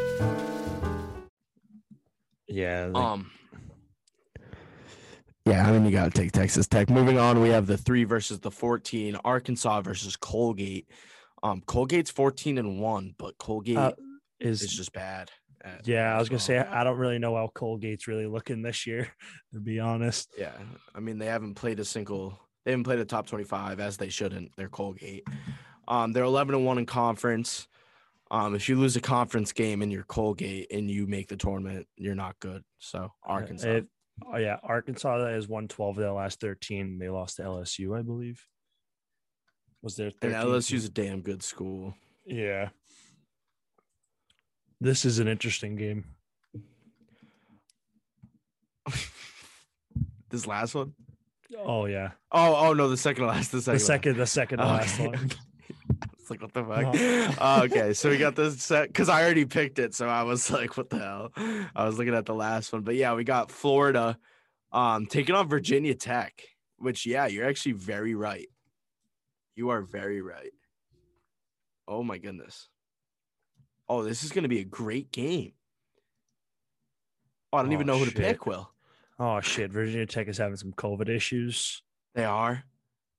[2.51, 2.85] Yeah.
[2.93, 3.31] like- Um.
[5.45, 6.89] Yeah, I mean you got to take Texas Tech.
[6.89, 9.15] Moving on, we have the three versus the fourteen.
[9.25, 10.87] Arkansas versus Colgate.
[11.41, 13.93] Um, Colgate's fourteen and one, but Colgate Uh,
[14.39, 15.31] is is just bad.
[15.63, 16.59] at yeah, I was gonna say.
[16.59, 19.07] I don't really know how Colgate's really looking this year,
[19.53, 20.31] to be honest.
[20.37, 20.53] Yeah,
[20.93, 22.39] I mean they haven't played a single.
[22.63, 24.51] They haven't played a top twenty-five as they shouldn't.
[24.57, 25.23] They're Colgate.
[25.87, 27.67] Um, they're eleven and one in conference.
[28.31, 31.85] Um, if you lose a conference game and you're Colgate and you make the tournament,
[31.97, 32.63] you're not good.
[32.79, 33.67] So Arkansas.
[33.67, 33.87] It-
[34.25, 36.97] oh yeah, Arkansas has won 12 of their last 13.
[36.97, 38.41] They lost to LSU, I believe.
[39.81, 41.93] Was there and LSU's a damn good school.
[42.25, 42.69] Yeah.
[44.79, 46.05] This is an interesting game.
[50.29, 50.93] this last one.
[51.57, 52.11] Oh yeah.
[52.31, 53.51] Oh, oh no, the second last.
[53.51, 53.73] The second.
[53.79, 55.31] The second, the second to last one.
[56.31, 57.37] Like what the fuck?
[57.39, 60.49] Oh, okay, so we got this set because I already picked it, so I was
[60.59, 61.31] like, what the hell?
[61.75, 64.17] I was looking at the last one, but yeah, we got Florida,
[64.71, 66.41] um, taking on Virginia Tech.
[66.77, 68.47] Which yeah, you're actually very right.
[69.55, 70.51] You are very right.
[71.87, 72.69] Oh my goodness.
[73.87, 75.51] Oh, this is gonna be a great game.
[77.53, 78.45] Oh, I don't even Oh, know who to pick.
[78.47, 78.71] Will
[79.19, 81.83] Oh shit, Virginia Tech is having some COVID issues.
[82.15, 82.63] they are?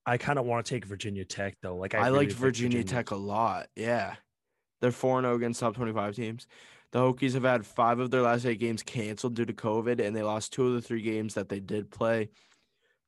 [0.05, 1.77] I kind of want to take Virginia Tech though.
[1.77, 3.69] Like I, I, really liked picked Virginia, Tech a lot.
[3.77, 4.15] Yeah.
[4.81, 6.47] They're 4 0 against top 25 teams.
[6.91, 10.15] The Hokies have had five of their last eight games canceled due to COVID, and
[10.15, 12.29] they lost two of the three games that they did play.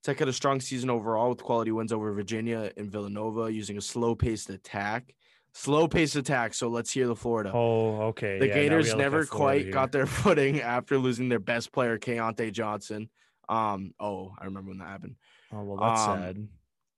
[0.03, 3.81] Tech had a strong season overall with quality wins over Virginia and Villanova using a
[3.81, 5.15] slow paced attack.
[5.53, 6.55] Slow paced attack.
[6.55, 7.53] So let's hear the Florida.
[7.55, 8.39] Oh, okay.
[8.39, 11.73] the yeah, Gators gotta look at never quite got their footing after losing their best
[11.73, 13.09] player, Keyontae Johnson.
[13.49, 15.17] Um, oh, I remember when that happened.
[15.53, 16.49] Oh well, that's um, sad.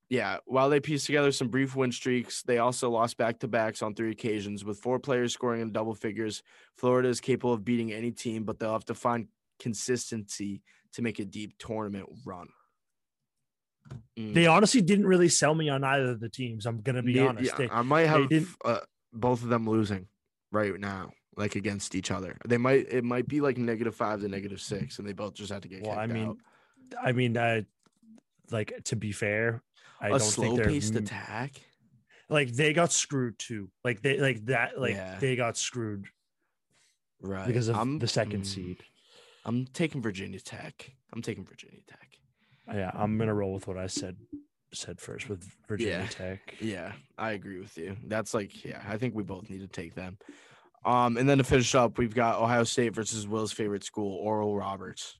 [0.09, 3.81] Yeah, while they pieced together some brief win streaks, they also lost back to backs
[3.81, 4.63] on three occasions.
[4.63, 6.43] With four players scoring in double figures,
[6.77, 9.27] Florida is capable of beating any team, but they'll have to find
[9.59, 10.61] consistency
[10.93, 12.47] to make a deep tournament run.
[14.17, 14.33] Mm.
[14.33, 16.65] They honestly didn't really sell me on either of the teams.
[16.65, 17.51] I'm gonna be Ne- honest.
[17.51, 18.29] yeah, They- I might have
[18.65, 18.79] uh,
[19.13, 20.07] both of them losing
[20.51, 22.37] right now, like against each other.
[22.47, 25.51] They might it might be like negative five to negative six, and they both just
[25.51, 26.37] have to get well, I mean, out.
[27.03, 27.61] I mean, uh,
[28.51, 29.63] like to be fair,
[29.99, 31.53] I A slow paced attack.
[32.29, 33.69] like they got screwed too.
[33.83, 34.79] Like they like that.
[34.79, 35.17] Like Yeah.
[35.19, 36.05] they got screwed
[37.21, 37.47] Right.
[37.47, 38.83] because of I'm- the second mm, seed.
[39.45, 40.91] I'm taking Virginia Tech.
[41.13, 42.19] I'm taking Virginia Tech.
[42.73, 44.17] Yeah, I'm gonna roll with what I said
[44.73, 46.07] said first with Virginia Yeah.
[46.07, 46.55] Tech.
[46.59, 47.95] Yeah, I agree with you.
[48.05, 50.17] That's like, yeah, I think we both need to take them.
[50.83, 54.55] Um, and then to finish up, we've got Ohio State versus Will's favorite school, Oral
[54.55, 55.17] Roberts.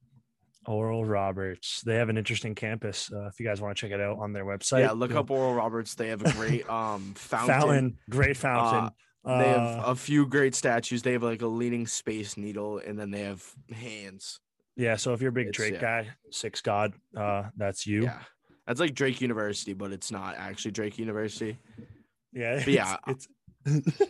[0.67, 1.81] Oral Roberts.
[1.81, 3.09] They have an interesting campus.
[3.11, 5.31] Uh, if you guys want to check it out on their website, yeah, look up
[5.31, 5.95] Oral Roberts.
[5.95, 7.47] They have a great um fountain.
[7.59, 7.97] fountain.
[8.09, 8.91] Great fountain.
[9.25, 11.01] Uh, they have Uh, a few great statues.
[11.01, 14.39] They have like a leaning space needle, and then they have hands.
[14.75, 14.95] yeah.
[14.95, 16.03] So if you're a big it's- Drake yeah.
[16.03, 18.03] guy, six God, uh, that's you.
[18.03, 18.19] Yeah,
[18.65, 21.57] that's like Drake University, but it's not actually Drake University.
[22.33, 22.55] Yeah.
[22.63, 23.27] But yeah, It's,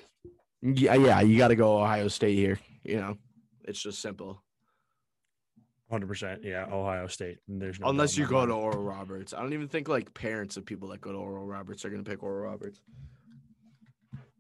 [0.62, 2.60] Yeah, yeah, you got to go Ohio State here.
[2.84, 3.18] You know,
[3.64, 4.44] it's just simple.
[5.90, 6.44] Hundred percent.
[6.44, 6.66] Yeah.
[6.72, 7.38] Ohio State.
[7.48, 8.54] There's no Unless you go to.
[8.54, 9.34] Oral Roberts.
[9.34, 12.04] I don't even think like parents of people that go to Oral Roberts are gonna
[12.04, 12.82] pick Oral Roberts.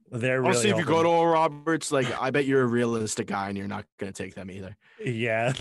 [0.09, 3.27] They're really Honestly, if you go to Oral Roberts, like I bet you're a realistic
[3.27, 4.75] guy and you're not gonna take them either.
[5.03, 5.53] Yeah.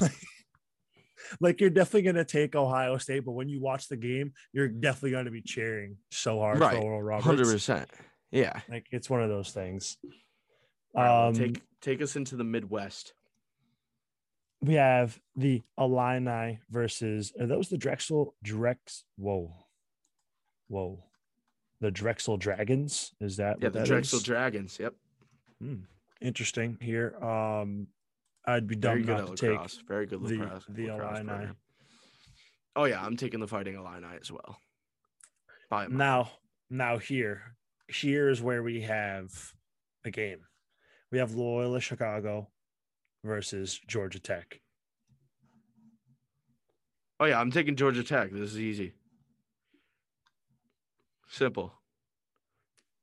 [1.41, 5.11] like you're definitely gonna take Ohio State, but when you watch the game, you're definitely
[5.13, 7.27] gonna be cheering so hard Right, for Oral Roberts.
[7.27, 7.91] Hundred percent.
[8.31, 8.61] Yeah.
[8.69, 9.97] Like it's one of those things.
[10.95, 13.15] All right, well, Um, take take us into the Midwest.
[14.63, 19.03] We have the Illini versus are those the Drexel Drex?
[19.17, 19.53] Whoa,
[20.69, 21.05] whoa,
[21.81, 23.13] the Drexel Dragons.
[23.21, 24.23] Is that Yeah, the that Drexel is?
[24.23, 24.79] Dragons.
[24.81, 24.95] Yep.
[25.61, 25.75] Hmm,
[26.21, 27.15] Interesting here.
[27.23, 27.89] Um,
[28.47, 29.83] I'd be dumb not to take lacrosse.
[29.87, 30.65] Very good the- lacrosse.
[30.69, 31.29] the lacrosse Illini.
[31.29, 31.57] program.
[32.77, 34.59] Oh yeah, I'm taking the Fighting Illini as well.
[35.71, 35.99] By a mile.
[35.99, 36.31] now.
[36.69, 37.57] Now here,
[37.89, 39.33] here is where we have
[40.05, 40.41] a game.
[41.13, 42.49] We have Loyola Chicago
[43.27, 44.61] versus Georgia Tech.
[47.21, 48.31] Oh yeah, I'm taking Georgia Tech.
[48.33, 48.93] This is easy.
[51.29, 51.73] Simple.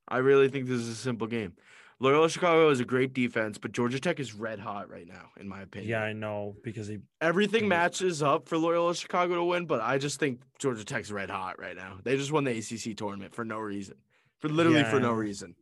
[0.07, 1.53] I really think this is a simple game.
[1.99, 5.47] Loyola Chicago is a great defense, but Georgia Tech is red hot right now, in
[5.47, 5.89] my opinion.
[5.91, 7.69] Yeah, I know because he Everything Mhm.
[7.69, 11.59] matches up for Loyola Chicago to win, but I just think Georgia Tech's red hot
[11.59, 11.99] right now.
[12.03, 13.95] They just won the ACC tournament for no reason,
[14.39, 15.55] for literally for no reason.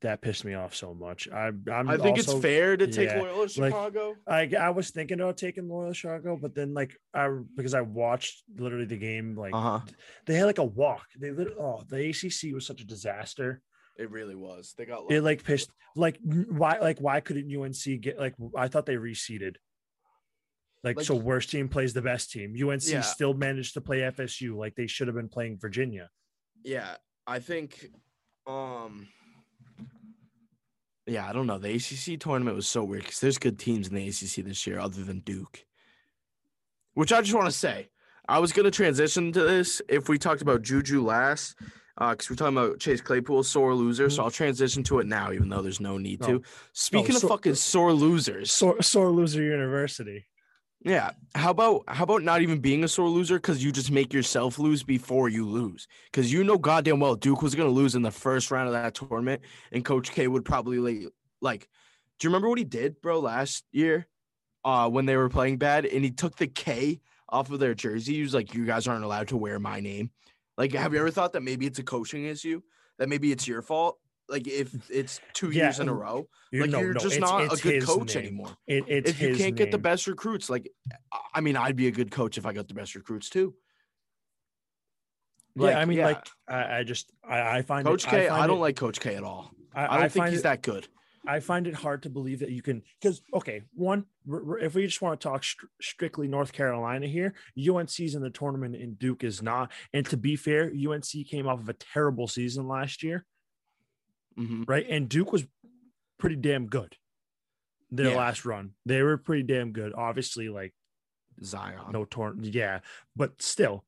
[0.00, 1.28] That pissed me off so much.
[1.28, 4.16] I I'm I think also- it's fair to take yeah, Loyola like, Chicago.
[4.26, 8.44] I I was thinking about taking Loyola Chicago, but then like I because I watched
[8.56, 9.80] literally the game like Uh huh.
[10.26, 11.06] they had like a walk.
[11.18, 13.60] They literally oh the ACC was such a disaster.
[13.96, 14.74] It really was.
[14.78, 18.86] They got It like pissed like why like why couldn't UNC get like I thought
[18.86, 19.56] they reseeded.
[20.84, 22.54] Like, Like- so worst team plays the best team.
[22.56, 23.00] UNC Yeah.
[23.00, 26.08] still managed to play FSU like they should have been playing Virginia.
[26.62, 26.94] Yeah,
[27.26, 27.86] I think
[28.46, 29.08] um
[31.08, 31.58] Yeah, I don't know.
[31.58, 34.78] The ACC tournament was so weird cuz there's good teams in the ACC this year
[34.78, 35.64] other than Duke.
[36.94, 37.88] Which I just want to say,
[38.28, 41.56] I was going to transition to this if we talked about Juju last
[41.96, 45.32] uh cuz we're talking about Chase Claypool sore loser, so I'll transition to it now
[45.32, 46.32] even though there's no need Mm-hmm.
[46.32, 46.38] No.
[46.40, 46.44] to.
[46.72, 48.52] Speaking of so- fucking sore losers.
[48.52, 50.26] Sore, sore loser university.
[50.80, 51.10] Yeah.
[51.34, 54.58] How about how about not even being a sore loser because you just make yourself
[54.58, 55.88] lose before you lose?
[56.06, 58.94] Because you know goddamn well Duke was gonna lose in the first round of that
[58.94, 61.68] tournament, and Coach K would probably like like.
[62.18, 64.08] Do you remember what he did, bro, last year?
[64.64, 68.14] Uh, when they were playing bad, and he took the K off of their jersey.
[68.14, 70.10] He was like, "You guys aren't allowed to wear my name."
[70.56, 72.60] Like, have you ever thought that maybe it's a coaching issue?
[72.98, 73.98] That maybe it's your fault?
[74.28, 77.52] Like, if it's two Yeah, years in a row, like know, you're no, just not
[77.52, 78.24] a good coach name.
[78.26, 80.70] anymore It, it's if you can't get the best recruits, like
[81.34, 83.54] I- mean, I'd be a good coach if I got the best recruits too.
[85.56, 86.06] yeah, I mean, yeah.
[86.06, 88.60] like I, I just I, I find Coach it, K, I, find I don't it-
[88.60, 89.50] like Coach K at all.
[89.74, 90.88] I, I don't think he's it, that good.
[91.26, 94.04] I find it hard to believe that you can because okay, one
[94.60, 98.76] if we just want to talk str- strictly North Carolina here, UNC's in the tournament
[98.76, 99.72] and Duke is not.
[99.92, 103.24] And to be fair, UNC came off of a terrible season last year,
[104.38, 104.68] Mhm.
[104.68, 104.86] right?
[104.88, 105.46] And Duke was
[106.18, 106.96] pretty damn good.
[107.90, 108.16] Their Yeah.
[108.18, 109.92] last run, they were pretty damn good.
[109.94, 110.74] Obviously, like
[111.42, 111.90] Zion.
[111.92, 112.80] no torn, yeah,
[113.16, 113.84] but still,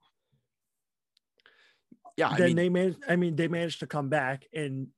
[2.16, 2.98] yeah, I then mean, they managed.
[3.08, 4.88] I mean, they managed to come back, and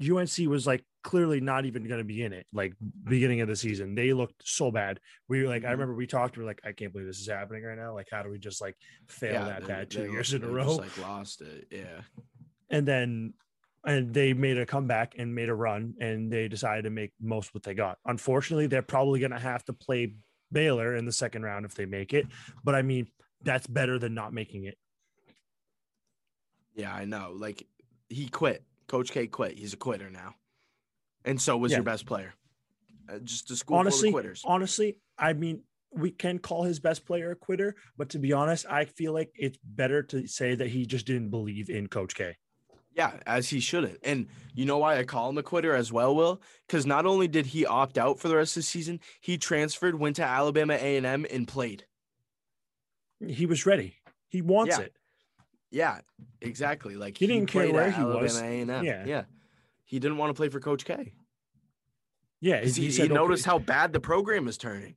[0.00, 2.46] UNC was like clearly not even going to be in it.
[2.52, 2.74] Like
[3.04, 5.00] beginning of the season, they looked so bad.
[5.28, 5.72] We were like, I Mhm.
[5.72, 6.36] remember we talked.
[6.36, 7.92] We are like, I can't believe this is happening right now.
[7.94, 8.76] Like, how do we just like
[9.08, 10.64] fail yeah, that they- bad two years in a row?
[10.64, 11.66] Just, like lost it.
[11.70, 12.02] Yeah.
[12.70, 13.34] and then
[13.84, 17.52] and they made a comeback and made a run and they decided to make most
[17.54, 17.98] what they got.
[18.06, 20.14] Unfortunately, they're probably going to have to play
[20.52, 22.26] Baylor in the second round if they make it.
[22.62, 23.08] But I mean,
[23.42, 24.78] that's better than not making it.
[26.74, 27.32] Yeah, I know.
[27.34, 27.66] Like
[28.08, 28.64] he quit.
[28.88, 29.58] Coach K quit.
[29.58, 30.34] He's a quitter now.
[31.24, 31.78] And so was Yeah.
[31.78, 32.34] your best player.
[33.08, 34.42] Uh, just a school full of quitters.
[34.44, 35.62] honestly, I mean,
[35.94, 39.30] we can call his best player a quitter, but to be honest, I feel like
[39.34, 42.36] it's better to say that he just didn't believe in Coach K.
[42.94, 43.98] Yeah, as he shouldn't.
[44.02, 46.42] And you know why I call him a quitter as well, Will?
[46.66, 49.98] Because not only did he opt out for the rest of the season, he transferred,
[49.98, 51.84] went to Alabama A and M, and played.
[53.26, 53.96] He was ready.
[54.28, 54.84] He wants Yeah.
[54.84, 54.96] it.
[55.70, 56.00] Yeah,
[56.42, 56.96] exactly.
[56.96, 58.38] Like He didn't care where he was.
[58.40, 58.68] A&M.
[58.84, 59.06] Yeah.
[59.06, 59.24] yeah.
[59.84, 61.14] He didn't want to play for Coach K.
[62.40, 63.14] Yeah, He, he, said, okay.
[63.14, 64.96] noticed how bad the program is turning.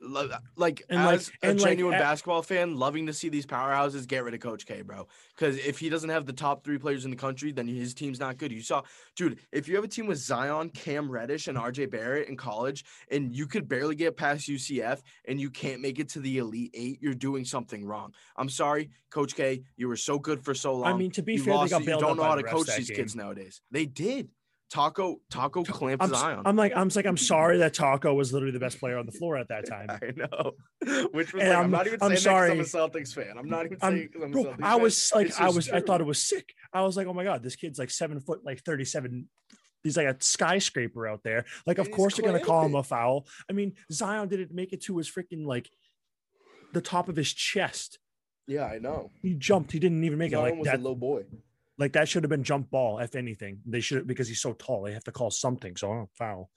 [0.00, 3.12] Lo- uh, Like, And, like- as and, a like, genuine at- basketball fan, loving to
[3.12, 5.08] see these powerhouses get rid of Coach K, bro.
[5.34, 8.20] Because if he doesn't have the top three players in the country, then his team's
[8.20, 8.52] not good.
[8.52, 8.82] You saw,
[9.16, 12.84] dude, if you have a team with Zion, Cam Reddish, and RJ Barrett in college,
[13.10, 16.70] and you could barely get past UCF, and you can't make it to the Elite
[16.74, 18.12] Eight, you're doing something wrong.
[18.36, 19.62] I'm sorry, Coach K.
[19.76, 20.92] You were so good for so long.
[20.92, 22.88] I mean, to be you fair, they lost you don't know how to coach these
[22.88, 22.98] game.
[22.98, 23.60] kids nowadays.
[23.70, 24.28] They did.
[24.72, 26.42] Tacko Tacko clamped I'm.
[26.44, 29.12] I'm like, I'm like, I'm sorry that Tacko was literally the best player on the
[29.12, 29.86] floor at that time.
[29.90, 30.52] I know.
[31.12, 32.88] Which was like, I'm, I'm- not even I'm saying 'cause I'm a sorry.
[32.90, 33.38] Celtics fan.
[33.38, 34.82] I'm not even I'm- I'm a bro, I fan.
[34.82, 36.52] was like, It's I was, I thought it was sick.
[36.72, 39.28] I was like, oh my god, this kid's like seven foot, like thirty seven.
[39.84, 41.44] He's like a skyscraper out there.
[41.64, 43.26] Like, of And course they're gonna call him a foul.
[43.48, 45.70] I mean, Zion didn't make it to his freaking like
[46.72, 48.00] the top of his chest.
[48.48, 49.10] Yeah, I know.
[49.22, 49.70] He jumped.
[49.72, 50.36] He didn't even make it.
[50.36, 50.80] Zion Like was that.
[50.80, 51.22] a low boy.
[51.78, 52.98] Like that should have been jump ball.
[52.98, 54.82] If anything, they should because he's so tall.
[54.82, 55.76] They have to call something.
[55.76, 56.50] So oh, foul.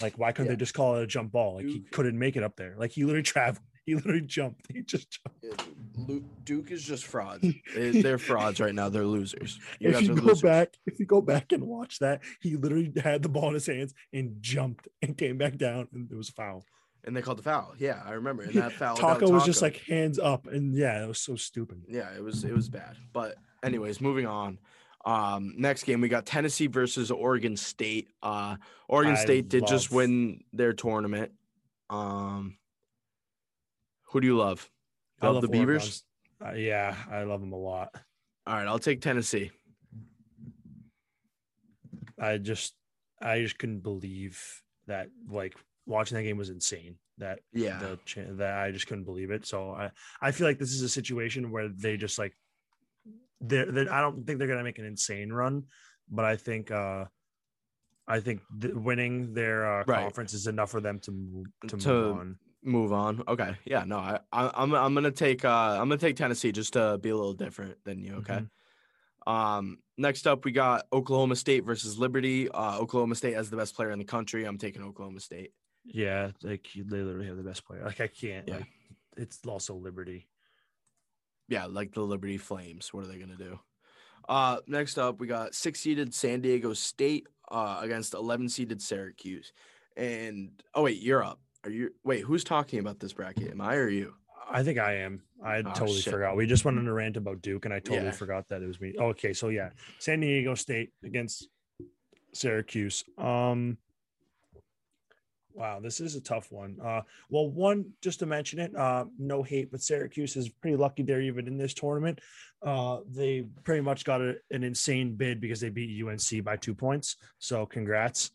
[0.00, 0.56] Like why couldn't Yeah.
[0.56, 1.56] they just call it a jump ball?
[1.56, 2.74] Like he couldn't make it up there.
[2.78, 3.62] Like he literally traveled.
[3.86, 4.66] He literally jumped.
[4.72, 5.44] He just jumped.
[5.44, 6.24] Yeah, dude.
[6.44, 7.46] Duke is just frauds.
[7.76, 8.88] They- They're frauds right now.
[8.88, 9.60] They're losers.
[9.78, 10.42] You if guys you are go losers.
[10.42, 13.66] back, if you go back and watch that, he literally had the ball in his
[13.68, 16.64] hands and jumped and came back down, and it was a foul.
[17.04, 17.74] and they called the foul.
[17.78, 18.42] Yeah, I remember.
[18.42, 18.96] And that foul.
[18.96, 21.82] Tacko was just like hands up, and yeah, it was so stupid.
[21.88, 22.96] Yeah, it was it was bad.
[23.12, 23.36] But
[23.66, 24.58] anyways, moving on.
[25.04, 28.08] Um, next game we got Tennessee versus Oregon State.
[28.22, 28.56] Uh,
[28.88, 31.32] Oregon I State did just win their tournament.
[31.90, 32.56] Um,
[34.10, 34.68] who do you love?
[35.20, 36.02] I Love the Beavers.
[36.44, 37.90] Uh, yeah, I love them a lot.
[38.46, 39.50] All right, I'll take Tennessee.
[42.20, 42.74] I just,
[43.20, 44.42] I just couldn't believe
[44.86, 45.08] that.
[45.30, 45.54] Like
[45.86, 46.96] watching that game was insane.
[47.18, 47.78] That Yeah.
[47.78, 47.98] the
[48.34, 49.46] that I just couldn't believe it.
[49.46, 49.90] So I,
[50.20, 52.34] I feel like this is a situation where they just like,
[53.40, 55.64] they're, they're I don't think they're gonna make an insane run,
[56.10, 57.06] but I think, uh
[58.08, 60.02] I think th- winning their uh, Right.
[60.02, 62.38] conference is enough for them to move to, To move on.
[62.62, 63.22] Move on.
[63.26, 63.56] Okay.
[63.64, 63.84] Yeah.
[63.84, 63.98] No.
[63.98, 65.48] I, I I'm I'm gonna take uh
[65.80, 68.14] I'm gonna take Tennessee just to be a little different than you.
[68.16, 68.34] Okay.
[69.26, 69.32] Mm-hmm.
[69.32, 69.78] Um.
[69.98, 72.48] Next up, we got Oklahoma State versus Liberty.
[72.50, 74.44] Uh, Oklahoma State has the best player in the country.
[74.44, 75.52] I'm taking Oklahoma State.
[75.84, 77.82] Yeah, like they literally have the best player.
[77.84, 78.46] Like I can't.
[78.46, 78.56] Yeah.
[78.58, 78.66] Like
[79.16, 80.28] it's also Liberty.
[81.48, 82.92] Yeah, like the Liberty Flames.
[82.92, 83.58] What are they gonna do?
[84.28, 89.52] Uh, next up, we got six seeded San Diego State uh, against 11 seeded Syracuse.
[89.96, 91.40] And oh wait, you're up.
[91.64, 91.90] Are you?
[92.04, 93.50] Wait, who's talking about this bracket?
[93.50, 94.14] Am I or you?
[94.48, 95.22] I think I am.
[95.42, 96.12] I Oh, totally shit.
[96.12, 96.36] forgot.
[96.36, 98.10] We just went on a rant about Duke, and I totally Yeah.
[98.12, 98.94] forgot that it was me.
[98.98, 101.48] Okay, so yeah, San Diego State against
[102.32, 103.04] Syracuse.
[103.18, 103.78] Um,
[105.56, 106.76] wow, this is a tough one.
[106.84, 107.00] Uh,
[107.30, 111.22] well, one just to mention it, uh, no hate, but Syracuse is pretty lucky they're
[111.22, 112.20] even in this tournament.
[112.62, 116.74] Uh, they pretty much got a, an insane bid because they beat UNC by two
[116.74, 117.16] points.
[117.38, 118.30] So congrats.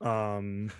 [0.00, 0.70] Um,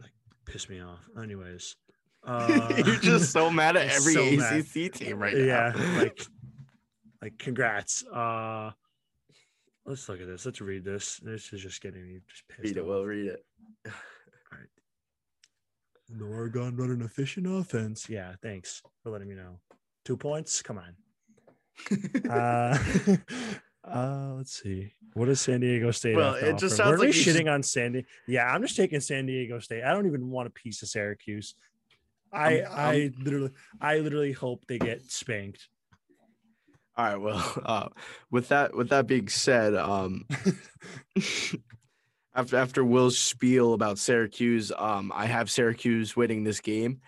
[0.00, 0.12] like
[0.46, 1.00] piss me off.
[1.20, 1.76] Anyways.
[2.26, 4.60] Uh, You're just so mad at every so mad.
[4.60, 5.44] ACC team right now.
[5.44, 6.18] yeah, like,
[7.20, 8.02] like, congrats.
[8.06, 8.70] Uh,
[9.86, 10.46] let's look at this.
[10.46, 11.16] Let's read this.
[11.18, 12.60] This is just getting me just pissed.
[12.62, 12.80] read it.
[12.80, 12.86] off.
[12.86, 13.44] Well, read it.
[16.10, 18.08] The Oregon run an efficient offense.
[18.08, 19.58] Yeah, thanks for letting me know.
[20.04, 20.60] Two points.
[20.62, 20.94] Come on.
[22.30, 22.78] uh,
[23.88, 24.92] uh, let's see.
[25.14, 26.14] What does San Diego State?
[26.16, 26.68] Well, it just offer?
[26.76, 28.06] sounds Weren't like shitting should- on San Diego.
[28.28, 29.82] Yeah, I'm just taking San Diego State.
[29.82, 31.54] I don't even want a piece of Syracuse.
[32.32, 35.68] I I'm- I I'm- literally I literally hope they get spanked.
[36.96, 37.16] All right.
[37.16, 37.88] Well, uh,
[38.30, 40.26] with that with that being said, um,
[42.34, 47.00] after after Will's spiel about Syracuse, um, I have Syracuse winning this game.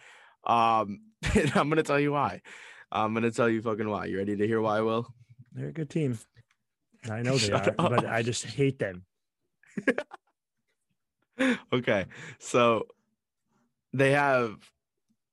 [0.45, 1.01] Um,
[1.35, 2.43] and I'm gonna tell you why.
[2.91, 4.07] I'm gonna tell you fucking why.
[4.07, 5.13] You ready to hear why, Will?
[5.53, 6.19] They're a good team.
[7.11, 8.07] I know they Shut are, but.
[8.07, 9.05] I just hate them.
[11.73, 12.07] okay.
[12.39, 12.87] So
[13.93, 14.57] they have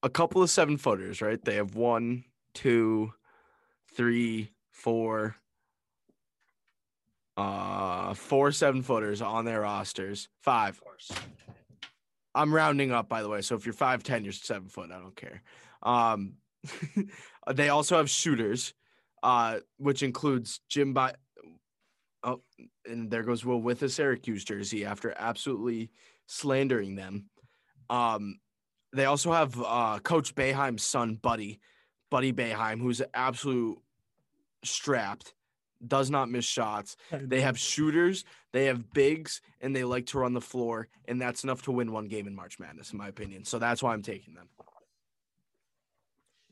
[0.03, 1.43] a couple of seven footers, right?
[1.43, 3.13] They have one, two,
[3.95, 5.35] three, four,
[7.37, 10.29] uh, four seven footers on their rosters.
[10.41, 10.81] Five.
[12.35, 13.41] I'm rounding up, by the way.
[13.41, 14.91] So if you're five ten, you're seven foot.
[14.91, 15.41] I don't care.
[15.81, 16.33] Um,
[17.53, 18.73] they also have shooters,
[19.21, 21.13] uh, which includes Jim by.
[22.23, 22.41] Oh,
[22.85, 25.91] and there goes Will with a Syracuse jersey after absolutely
[26.25, 27.29] slandering them.
[27.89, 28.39] Um,
[28.93, 31.59] they also have uh, Coach Boeheim's son, Buddy,
[32.09, 33.77] Buddy Bayheim, who's an absolute
[34.63, 35.33] strapped,
[35.85, 36.95] does not miss shots.
[37.11, 41.43] They have shooters, they have bigs, and they like to run the floor, and that's
[41.43, 43.45] enough to win one game in March Madness, in my opinion.
[43.45, 44.49] So that's why I'm taking them.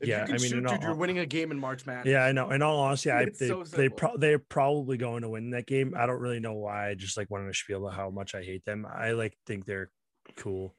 [0.00, 2.10] If Yeah, I mean, shoot, in dude, you're winning a game in March Madness.
[2.10, 2.50] Yeah, I know.
[2.50, 5.94] In all honesty, I they so they pro- they're probably going to win that game.
[5.96, 6.88] I don't really know why.
[6.88, 8.84] I just like wanted to spiel about how much I hate them.
[8.84, 9.90] I like think they're
[10.36, 10.74] cool.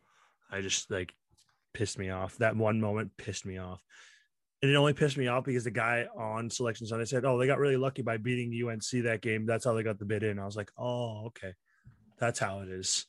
[0.52, 1.14] I just like
[1.74, 2.38] pissed me off.
[2.38, 3.82] That one moment pissed me off.
[4.64, 7.48] And it only pissed me off because the guy on Selection Sunday said, "Oh, they
[7.48, 9.46] got really lucky by beating UNC that game.
[9.46, 11.54] That's how they got the bid in." I was like, "Oh, okay,
[12.18, 13.06] that's how it is."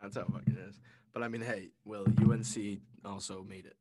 [0.00, 0.80] That's how it is.
[1.12, 3.76] But I mean, hey, well, UNC also made it.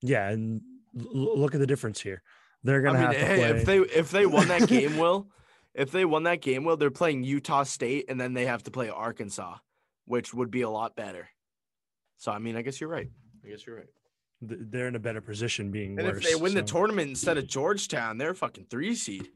[0.00, 0.62] Yeah, and
[0.98, 2.22] l- look at the difference here.
[2.64, 3.50] They're gonna I mean, have to hey, play.
[3.50, 5.28] if they if they won that game, will
[5.74, 8.70] if they won that game, will they're playing Utah State and then they have to
[8.70, 9.58] play Arkansas,
[10.06, 11.28] which would be a lot better.
[12.16, 13.10] So I mean, I guess you're right.
[13.44, 13.90] I guess you're right.
[14.46, 16.18] Th- they're in a better position being And worse.
[16.18, 19.28] if they win the tournament instead of Georgetown, they're a fucking three seed.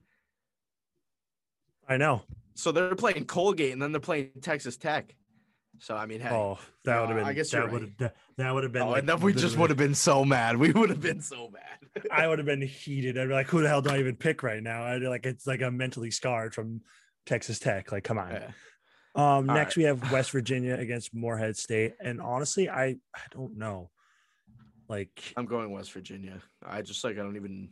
[1.89, 2.23] I know.
[2.55, 5.15] So they're playing Colgate and then they're playing Texas Tech.
[5.79, 7.27] So I mean, hey, Oh, that would have been.
[7.27, 7.93] I guess that you're would right.
[8.01, 8.13] have.
[8.39, 8.83] That would have been.
[8.83, 10.57] Oh, like, and then we just would have been so mad.
[10.57, 12.05] We would have been so mad.
[12.11, 13.19] I would have been heated.
[13.19, 15.27] I'd be like, "Who the hell do I even pick right now?" I'd be like,
[15.27, 16.81] "It's like I'm mentally scarred from
[17.27, 18.31] Texas Tech." Like, come on.
[18.33, 18.47] Yeah.
[19.15, 23.59] Um, All next we have West Virginia against Morehead State, and honestly, I I don't
[23.59, 23.91] know.
[24.89, 26.41] Like I'm going West Virginia.
[26.65, 27.71] I just like I don't even.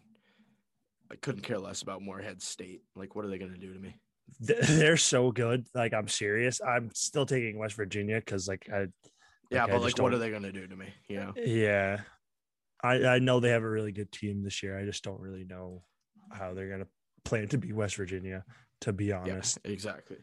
[1.12, 2.83] I couldn't care less about Morehead State.
[2.97, 3.97] Like, what are they gonna do to me?
[4.41, 5.67] they're so good.
[5.75, 6.61] Like I'm serious.
[6.61, 8.87] I'm still taking West Virginia because like I.
[9.51, 10.87] Yeah, I but just like, what are they gonna do to me?
[11.09, 11.33] You know?
[11.37, 12.01] Yeah,
[12.83, 14.79] I I know they have a really good team this year.
[14.79, 15.83] I just don't really know
[16.33, 16.89] how they're gonna
[17.25, 18.45] plan to beat West Virginia.
[18.81, 19.59] To be honest.
[19.65, 20.19] exactly.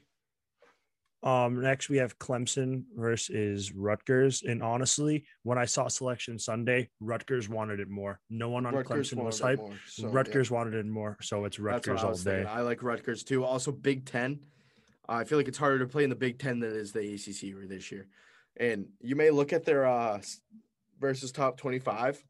[1.23, 7.47] Um, next we have Clemson versus Rutgers, and honestly, when I saw Selection Sunday, Rutgers
[7.47, 8.19] wanted it more.
[8.31, 9.57] No one on Rutgers Clemson was hyped.
[9.59, 10.09] more, so, yeah.
[10.13, 12.37] Rutgers wanted it more, so it's Rutgers all day.
[12.37, 12.47] thinking.
[12.47, 13.43] I like Rutgers too.
[13.43, 14.39] Also, Big Ten.
[15.07, 16.91] Uh, I feel like it's harder to play in the Big Ten than it is
[16.91, 18.07] the ACC this year.
[18.57, 20.21] And you may look at their uh,
[20.99, 22.21] versus top twenty-five.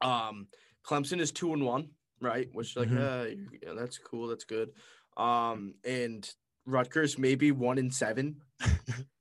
[0.00, 0.46] Um,
[0.86, 1.88] Clemson is two and one,
[2.20, 2.48] right?
[2.52, 2.98] Which like, Mhm.
[2.98, 4.28] uh, yeah, that's cool.
[4.28, 4.70] That's good.
[5.16, 6.32] Um, and
[6.68, 8.36] Rutgers maybe one in seven.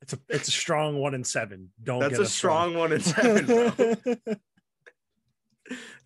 [0.01, 1.69] It's a it's a strong one in seven.
[1.83, 3.71] Don't That's a strong one in seven, bro.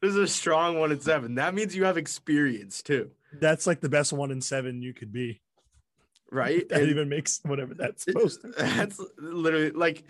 [0.02, 1.36] this is a strong one and seven.
[1.36, 5.14] That means you have experience too, That's like the best one in seven you could
[5.14, 5.42] be.
[6.32, 6.68] right?
[6.70, 8.48] That And- even makes whatever that's supposed to.
[8.58, 10.04] That's literally like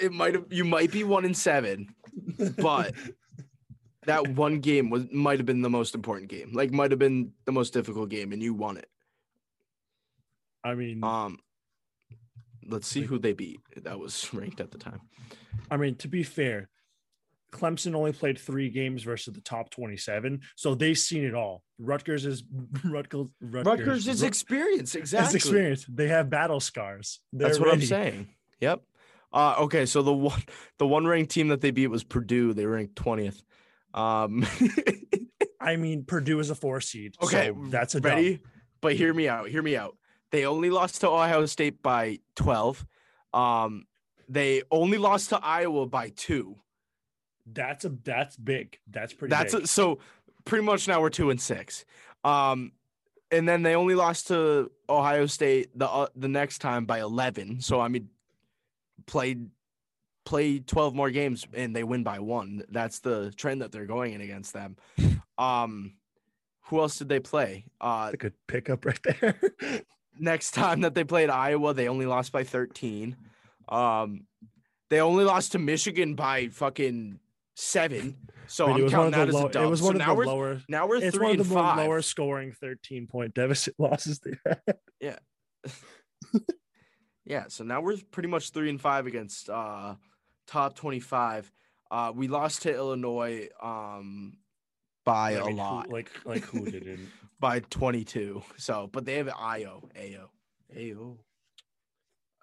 [0.00, 1.94] it might have you might be one in seven,
[2.58, 2.94] but
[4.06, 6.50] that one game was might have been the most important game.
[6.52, 8.88] Like might have been the most difficult game, and you won it.
[10.68, 11.38] I mean, Um,
[12.66, 13.60] let's see who they beat.
[13.76, 15.00] That was ranked at the time.
[15.70, 16.68] I mean, to be fair,
[17.52, 21.62] Clemson only played three games versus the top 27, so they've seen it all.
[21.78, 22.42] Rutgers is
[22.84, 23.28] Rutgers.
[23.40, 25.36] Rutgers is experience, exactly.
[25.36, 25.86] experience.
[25.88, 27.20] They have battle scars.
[27.32, 28.28] They're That's what I'm saying.
[28.60, 28.82] Yep.
[29.32, 30.42] Uh, okay, so the one
[30.78, 32.54] the one ranked team that they beat was Purdue.
[32.54, 33.42] They ranked twentieth.
[33.94, 34.46] Um,
[35.60, 37.14] I mean, Purdue is a four seed.
[37.22, 38.22] okay, so that's a ready.
[38.22, 38.42] ready.
[38.80, 39.48] But hear me out.
[39.48, 39.96] Hear me out.
[40.30, 42.86] They only lost to Ohio State by twelve.
[43.32, 43.86] Um,
[44.28, 46.56] they only lost to Iowa by two.
[47.46, 48.78] That's a that's big.
[48.90, 49.30] That's pretty.
[49.30, 49.64] That's big.
[49.64, 50.00] a, so
[50.44, 51.84] pretty much now we're two and six.
[52.24, 52.72] Um,
[53.30, 57.60] and then they only lost to Ohio State the uh, the next time by eleven.
[57.60, 58.08] So I mean,
[59.06, 59.48] played
[60.24, 62.64] played twelve more games and they win by one.
[62.70, 64.76] That's the trend that they're going in against them.
[65.38, 65.94] Um,
[66.62, 67.64] who else did they play?
[67.80, 69.40] Uh, a good pickup right there.
[70.18, 73.16] next time that they played Iowa, they only lost by 13.
[73.68, 74.26] Um,
[74.90, 77.18] they only lost to Michigan by fucking
[77.56, 78.16] seven.
[78.46, 79.64] So I'm counting that as the a low, dub.
[79.64, 80.62] it was so one of now the we're lower.
[80.68, 81.76] now we're It's three one of and the five.
[81.78, 84.60] lower scoring 13 point deficit losses they had.
[85.00, 85.18] Yeah.
[87.24, 87.44] yeah.
[87.48, 89.96] So now we're pretty much three and five against uh
[90.46, 91.52] top 25.
[91.90, 94.38] Uh we lost to Illinois um
[95.04, 95.90] by a mean, who- lot.
[95.90, 97.08] like like who didn't?
[97.40, 98.42] By 22.
[98.56, 100.30] So, but they have IO, AO,
[100.76, 101.18] AO.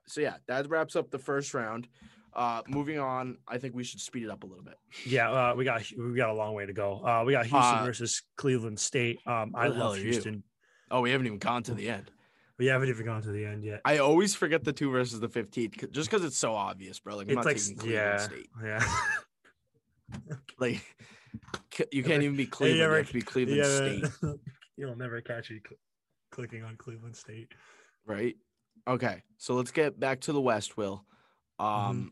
[0.07, 1.87] So yeah, that wraps up the first round.
[2.33, 4.77] Uh, moving on, I think we should speed it up a little bit.
[5.05, 7.01] Yeah, uh, we got we got a long way to go.
[7.05, 9.19] Uh, we got Houston Uh, versus Cleveland State.
[9.25, 9.97] Um, I where the hell love?
[9.97, 10.43] Houston.
[10.91, 12.11] Oh, we haven't even gone to the end.
[12.57, 13.81] We haven't even gone to the end yet.
[13.85, 17.17] I always forget the two versus the 15 c- just because it's so obvious, bro.
[17.17, 18.49] Like, I'm It's like yeah, State.
[18.63, 18.83] yeah.
[20.59, 20.81] Like,
[21.91, 22.79] you can't even be Cleveland.
[22.79, 24.05] You have to be Cleveland yeah, State,
[24.77, 25.79] You'll never catch me cl-
[26.31, 27.53] clicking on Cleveland State.
[28.05, 28.35] right?
[28.87, 31.05] Okay, so let's get back to the West, Will.
[31.59, 32.07] Um, Mm-hmm.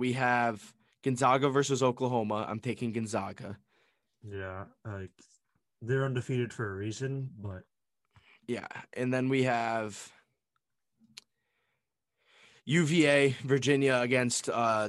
[0.00, 2.46] we have Gonzaga versus Oklahoma.
[2.48, 3.58] I'm taking Gonzaga.
[4.22, 5.10] Yeah, like
[5.82, 7.62] they're undefeated for a reason, but
[8.48, 10.10] Yeah, and then we have
[12.64, 14.88] UVA, Virginia against uh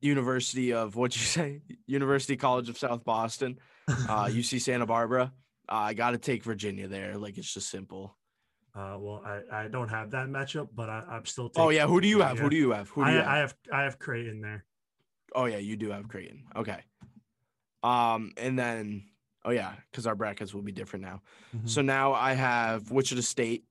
[0.00, 1.62] University of what'd you say?
[1.86, 3.58] University College of South Boston,
[3.88, 3.92] uh
[4.28, 5.32] UC Santa Barbara.
[5.68, 7.16] Uh, I got to take Virginia there.
[7.16, 8.16] Like it's just simple.
[8.74, 11.50] uh, well, I, I don't have that matchup, but I, I'm still.
[11.56, 12.38] Oh yeah, who do you have?
[12.38, 12.88] Who do you have?
[12.90, 13.50] Who do I, you I have?
[13.50, 14.64] have I have Creighton there.
[15.34, 16.44] Oh yeah, you do have Creighton.
[16.56, 16.80] Okay.
[17.82, 19.04] Um, and then
[19.44, 21.22] oh yeah, because our brackets will be different now.
[21.56, 21.68] Mhm.
[21.68, 23.64] So now I have Wichita State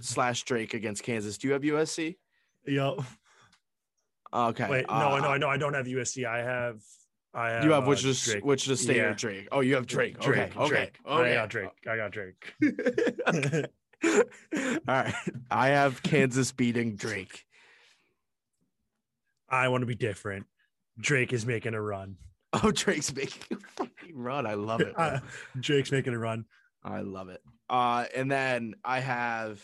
[0.00, 1.38] slash Drake against Kansas.
[1.38, 2.16] Do you have USC?
[2.66, 3.02] Yo,
[4.32, 4.68] Okay.
[4.68, 6.26] wait, no, uh, no, no, I don't have USC.
[6.26, 6.82] I have
[7.34, 8.44] I have You have uh, Wichita, Drake.
[8.44, 9.02] Wichita State Yeah.
[9.04, 9.48] or Drake?
[9.52, 10.18] Oh, you have Drake.
[10.20, 10.68] Drake, okay.
[10.68, 10.98] Drake.
[11.06, 11.12] Okay.
[11.12, 11.30] okay.
[11.30, 11.70] I got Drake.
[11.88, 12.54] I got Drake.
[14.04, 15.14] All right.
[15.50, 17.44] I have Kansas beating Drake.
[19.48, 20.46] I want to be different.
[21.00, 22.16] Drake is making a run.
[22.52, 24.46] Oh, Drake's making a fucking run.
[24.46, 24.94] I love it.
[24.96, 25.20] Uh,
[25.60, 26.44] Drake's making a run.
[26.82, 27.42] I love it.
[27.68, 29.62] Uh, and then I have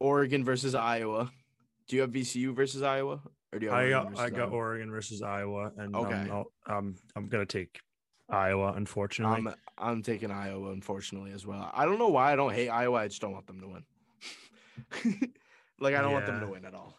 [0.00, 1.30] Oregon versus Iowa.
[1.86, 3.20] Do you have VCU versus Iowa,
[3.54, 6.12] or do you have I got I got Oregon versus Iowa, and Okay.
[6.12, 7.80] um, I'll- um, I'm gonna take
[8.28, 8.72] Iowa.
[8.72, 11.70] Unfortunately, I'm I'm taking Iowa, unfortunately, as well.
[11.72, 12.98] I don't know why I don't hate Iowa.
[12.98, 13.84] I just don't want them to win.
[15.80, 16.98] like I don't want them to win at all.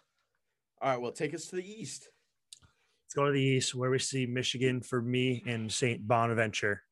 [0.82, 2.08] All right, well, take us to the East.
[2.62, 6.06] Let's go to the East where we see Michigan for me and St.
[6.08, 6.84] Bonaventure.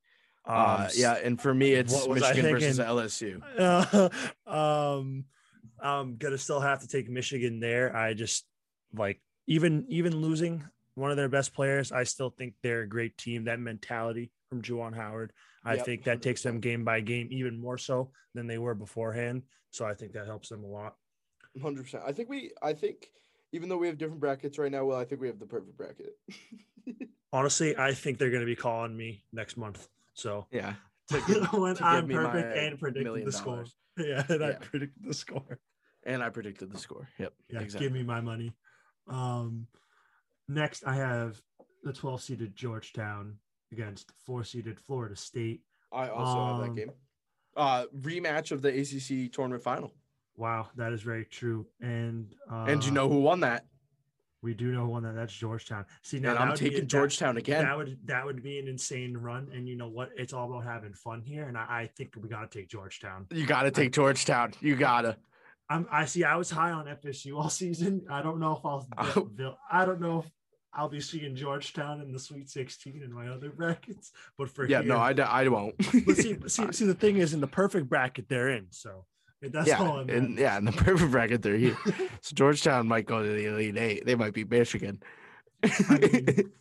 [0.45, 2.79] Um, Uh, yeah, and for me, it's I Michigan versus?
[2.79, 3.41] LSU.
[3.57, 4.09] Uh,
[4.99, 5.25] um,
[5.79, 7.95] I'm gonna still have to take Michigan there.
[7.95, 8.45] I just
[8.93, 10.63] like even even losing
[10.95, 13.45] one of their best players, I still think they're a great team.
[13.45, 15.33] That mentality from Juwan Howard,
[15.65, 18.75] I Yep, think that takes them game by game even more so than they were
[18.75, 19.43] beforehand.
[19.71, 20.95] So I think that helps them a lot.
[21.61, 22.03] Hundred percent.
[22.05, 22.51] I think we.
[22.61, 23.09] I think
[23.51, 25.77] even though we have different brackets right now, well, I think we have the perfect
[25.77, 26.13] bracket.
[27.33, 29.87] Honestly, I think they're gonna be calling me next month.
[30.13, 30.75] So yeah,
[31.09, 31.17] to
[31.53, 33.55] when to I'm perfect and predicted the score.
[33.55, 33.75] dollars.
[33.97, 35.59] Yeah, and I predicted the score.
[36.05, 37.07] And I predicted the score.
[37.17, 37.33] Yep.
[37.49, 37.87] Yeah, exactly.
[37.87, 38.53] give me my money.
[39.07, 39.67] Um,
[40.47, 41.41] next, I have
[41.83, 43.37] the 12 seeded Georgetown
[43.71, 45.61] against four seeded Florida State.
[45.91, 46.91] I also have Um, that game.
[47.55, 49.91] Uh, rematch of the ACC tournament final.
[50.35, 51.67] Wow, that is very true.
[51.81, 53.65] And uh, and you know who won that?
[54.41, 55.85] we do know one that that's Georgetown.
[56.01, 57.63] See, now I'm be- taking that- Georgetown again.
[57.63, 59.49] That would that would be an insane run.
[59.53, 60.09] And you know what?
[60.17, 61.43] It's all about having fun here.
[61.47, 63.27] And I, I think we got to take Georgetown.
[63.31, 64.53] You got to take Georgetown.
[64.59, 65.15] You gotta.
[65.69, 66.23] I'm, I see.
[66.23, 68.05] I was high on FSU all season.
[68.09, 68.87] I don't know if I'll.
[68.97, 69.55] Oh.
[69.71, 70.31] I don't know if
[70.73, 74.11] I'll be seeing Georgetown in the Sweet 16 in my other brackets.
[74.37, 75.75] But for Yeah, no, I, I, won't.
[76.05, 78.67] But see, see, see, the thing is, in the perfect bracket they're in.
[78.71, 79.05] So
[79.41, 80.09] that's yeah, all I'm.
[80.09, 81.77] and, yeah, in the perfect bracket they're here.
[82.21, 84.05] so Georgetown might go to the Elite Eight.
[84.05, 85.01] They might be Michigan.
[85.63, 86.51] I mean,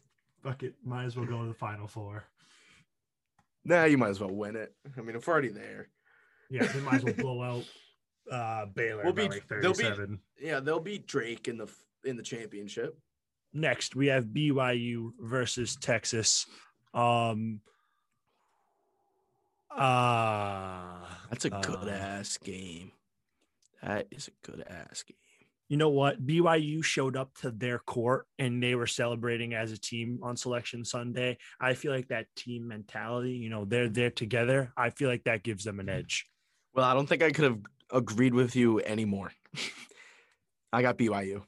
[0.43, 0.75] fuck it.
[0.85, 2.25] Might as well go to the Final Four.
[3.65, 4.75] nah, you might as well win it.
[4.97, 5.89] I mean, if we're already there.
[6.51, 7.65] Yeah, they might as well blow out
[8.31, 11.69] uh, Baylor We'll like they'll be- Yeah, they'll beat Drake in the
[12.05, 12.99] in the championship.
[13.53, 16.47] Next, we have BYU versus Texas.
[16.95, 17.61] Um.
[19.71, 22.93] Uh, That's a good uh, ass game.
[23.83, 25.17] That is a good ass game.
[25.69, 26.25] you know what?
[26.25, 30.85] BYU showed up to their court and they were celebrating as a team on selection
[30.85, 31.39] Sunday.
[31.59, 34.73] I feel like that team mentality, you know, they're there together.
[34.77, 36.27] I feel like that gives them an edge.
[36.75, 37.59] Well, I don't think I could have
[37.93, 39.33] agreed with you anymore.
[40.73, 41.43] I got BYU.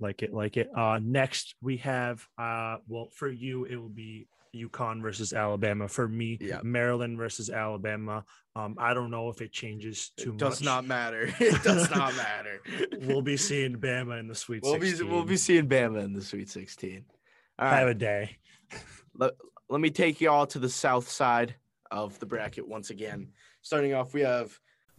[0.00, 0.68] Like it, like it.
[0.76, 5.88] Uh next we have uh well for you it will be UConn versus Alabama.
[5.88, 6.60] For me, Yeah.
[6.62, 8.24] Maryland versus Alabama.
[8.54, 10.64] Um, I don't know if it changes too It does much.
[10.66, 11.32] not matter.
[11.40, 12.60] It does not matter.
[13.00, 15.10] we'll be seeing Bama in the Sweet we'll be 16.
[15.10, 17.04] we'll be seeing Bama in the Sweet 16.
[17.58, 18.36] All have a day.
[19.14, 19.32] let,
[19.70, 21.54] let me take you all to the south side
[21.90, 23.28] of the bracket once again.
[23.62, 24.58] Starting off, we have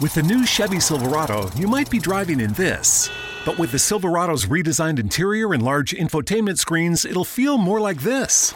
[0.00, 3.10] With the new Chevy Silverado, you might be driving in this.
[3.44, 8.54] But with the Silverado's redesigned interior and large infotainment screens, it'll feel more like this.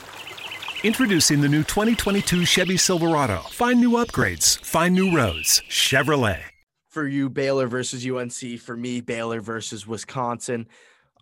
[0.83, 3.39] Introducing the new 2022 Chevy Silverado.
[3.51, 5.63] Find new upgrades, find new roads.
[5.69, 6.41] Chevrolet.
[6.89, 8.59] for you Baylor versus UNC.
[8.61, 10.67] For me, Baylor versus Wisconsin.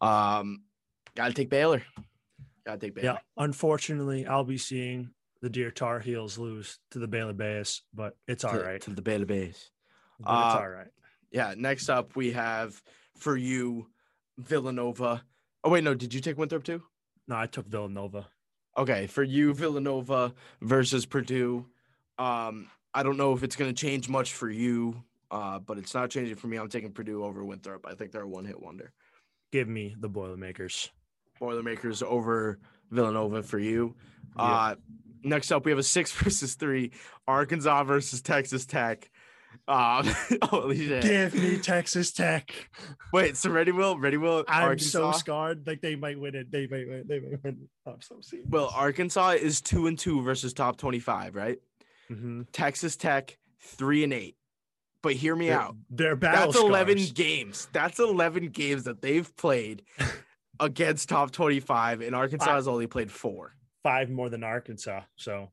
[0.01, 0.63] Um,
[1.17, 1.83] gotta take Baylor.
[2.65, 3.15] Gotta take Baylor.
[3.15, 5.11] Yeah, unfortunately, I'll be seeing
[5.41, 8.81] the Deer Tar Heels lose to the Baylor Bears, but it's all to, right.
[8.83, 9.71] to the Baylor Bays.
[10.19, 10.89] But it's Uh, all right.
[11.31, 11.55] Yeah.
[11.57, 12.81] Next up, we have
[13.17, 13.87] for you
[14.39, 15.23] Villanova.
[15.65, 15.95] Oh wait, no.
[15.95, 16.83] Did you take Winthrop too?
[17.27, 18.27] No, I took Villanova.
[18.77, 20.33] Okay, for you Villanova
[20.63, 21.67] versus Purdue.
[22.19, 26.11] Um, I don't know if it's gonna change much for you, uh, but it's not
[26.11, 26.57] changing for me.
[26.57, 27.87] I'm taking Purdue over Winthrop.
[27.87, 28.93] I think they're a one-hit wonder.
[29.53, 30.91] Give me the Boilermakers.
[31.41, 32.59] Boilermakers over
[32.91, 33.95] Villanova for you.
[34.37, 34.75] Uh,
[35.23, 36.93] next up, we have a six versus three.
[37.27, 39.11] Arkansas versus Texas Tech.
[39.67, 40.07] Um,
[40.43, 41.03] holy shit.
[41.03, 42.53] Give me Texas Tech.
[43.13, 43.99] Wait, so ready, Will?
[43.99, 44.45] Ready, Will?
[44.49, 45.67] I'm so scarred.
[45.67, 46.51] Like they might win it.
[46.51, 47.05] They might win.
[47.07, 47.69] They might win.
[47.87, 48.47] I'm so serious.
[48.51, 51.59] Well, Arkansas is two and two versus top 25, right?
[52.11, 52.47] Mhm.
[52.53, 54.37] Texas Tech, three and eight.
[55.03, 55.77] But hear me They're- out.
[55.91, 57.13] They're battle That's 11 scars.
[57.13, 57.69] games.
[57.73, 59.83] That's 11 games that they've played
[60.61, 63.55] against top 25, and Arkansas I- has only played four.
[63.83, 65.03] Five more than Arkansas.
[65.17, 65.51] So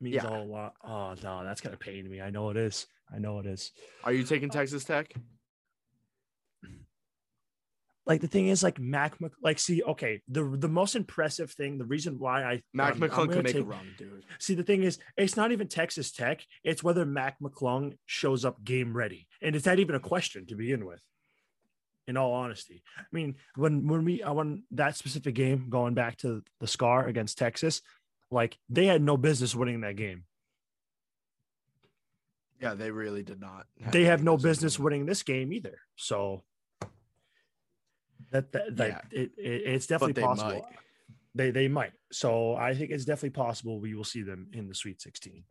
[0.00, 0.24] means Yeah.
[0.26, 0.74] a whole lot.
[0.84, 2.20] Oh no, that's gonna pain me.
[2.20, 2.86] I know it is.
[3.14, 3.72] I know it is.
[4.04, 5.12] Are you taking Texas Tech?
[8.06, 11.76] Like the thing is, like Mac, Mc- like see, okay, the the most impressive thing,
[11.76, 14.24] the reason why I Mac I'm McClung could make a take- run, dude.
[14.38, 16.42] See, the thing is, it's not even Texas Tech.
[16.64, 20.54] It's whether Mac McClung shows up game ready, and is that even a question to
[20.54, 21.02] begin with?
[22.08, 26.16] In all honesty, I mean, when when we I won that specific game, going back
[26.18, 27.82] to the scar against Texas,
[28.30, 30.24] like they had no business winning that game.
[32.60, 33.66] Yeah, they really did not.
[33.92, 35.78] They have no business winning this game either.
[35.96, 36.42] So
[38.30, 39.20] that that, that Yeah.
[39.20, 40.50] it, it it's definitely they possible.
[40.50, 40.64] might.
[41.34, 41.92] They they might.
[42.10, 45.44] So I think it's definitely possible we will see them in the Sweet 16.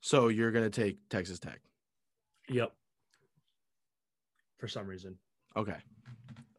[0.00, 1.60] So you're gonna take Texas Tech.
[2.48, 2.72] Yep.
[4.58, 5.18] For some reason.
[5.56, 5.76] Okay.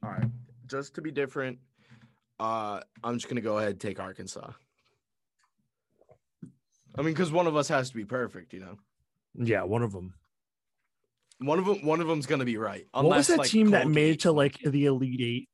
[0.03, 0.29] All right.
[0.67, 1.59] Just to be different,
[2.39, 4.51] uh, I'm just gonna go ahead and take Arkansas.
[6.95, 8.77] I mean, because one of us has to be perfect, you know.
[9.35, 10.13] Yeah, one of them.
[11.39, 12.87] One of them, one of them's gonna be right.
[12.91, 15.49] what was unless, that like, team that made it to like the Elite Eight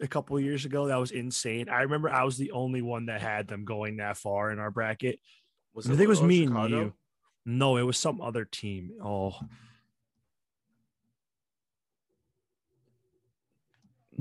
[0.00, 0.86] a couple of years ago?
[0.86, 1.68] That was insane.
[1.68, 4.70] I remember I was the only one that had them going that far in our
[4.70, 5.18] bracket.
[5.74, 6.92] Was I think it was me and you.
[7.46, 8.92] No, it was some other team.
[9.02, 9.34] Oh.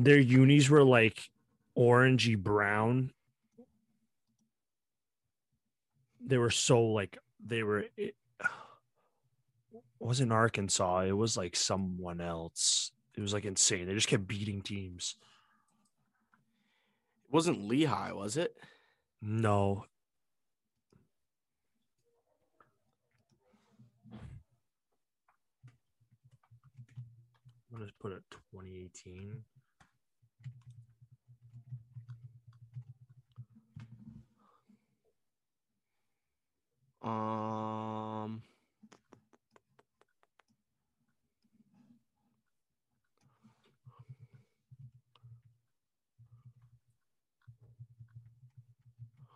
[0.01, 1.29] Their unis were like
[1.77, 3.11] orangey brown.
[6.25, 8.15] They were so like they were it
[9.99, 11.01] wasn't Arkansas.
[11.01, 12.91] It was like someone else.
[13.17, 13.87] It was like insane.
[13.87, 15.17] They just kept beating teams.
[17.25, 18.55] It wasn't Lehigh, was it?
[19.21, 19.83] No.
[27.69, 28.23] I'm gonna put it
[28.53, 29.43] 2018.
[37.01, 38.41] Um.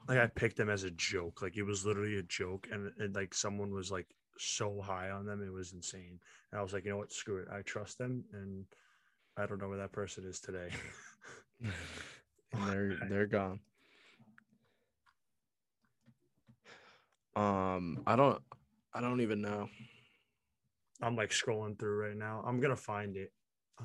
[0.07, 1.41] Like I picked them as a joke.
[1.41, 4.07] Like it was literally a joke, and, and like someone was like
[4.37, 6.19] so high on them, it was insane.
[6.51, 7.13] And I was like, you know what?
[7.13, 7.47] Screw it.
[7.51, 8.65] I trust them, and
[9.37, 10.69] I don't know where that person is today.
[11.61, 11.73] and
[12.69, 13.59] they're they're gone.
[17.35, 18.41] Um, I don't,
[18.93, 19.69] I don't even know.
[21.01, 22.43] I'm like scrolling through right now.
[22.45, 23.31] I'm gonna find it.
[23.79, 23.83] Uh,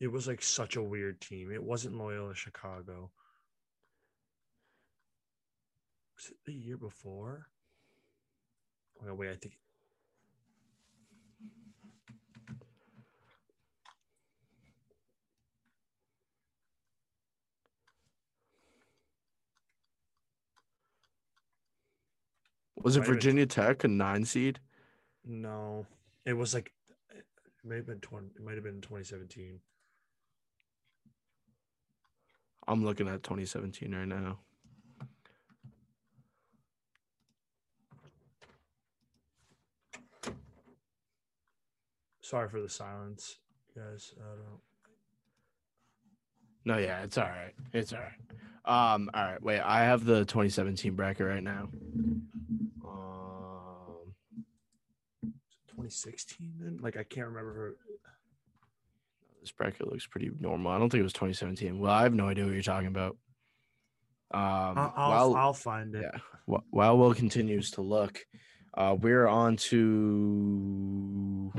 [0.00, 1.50] it was like such a weird team.
[1.52, 3.10] It wasn't Loyola Chicago.
[6.16, 7.46] Was it the year before?
[9.06, 9.54] Oh, wait, I think.
[22.84, 24.60] Was it Might have been- Virginia Tech a nine seed?
[25.24, 25.86] No,
[26.26, 26.74] it was like
[27.10, 27.24] it
[27.64, 28.26] may have been twenty.
[28.36, 29.58] It might have been 2017.
[32.68, 34.38] I'm looking at 2017 right now.
[42.20, 43.38] Sorry for the silence,
[43.76, 44.14] guys.
[44.18, 44.60] I don't.
[46.64, 47.52] No, yeah, it's all right.
[47.72, 48.94] It's all right.
[48.94, 49.42] Um, all right.
[49.42, 51.68] Wait, I have the 2017 bracket right now.
[52.84, 54.14] Um,
[55.68, 56.78] 2016 then?
[56.80, 57.76] Like I can't remember.
[59.40, 60.72] this bracket looks pretty normal.
[60.72, 61.78] I don't think it was 2017.
[61.78, 63.16] Well, I have no idea what you're talking about.
[64.32, 64.40] Um,
[64.78, 66.02] I'll, I'll, while, I'll find it.
[66.02, 68.24] yeah, while Will continues to look,
[68.72, 71.52] uh, we're on to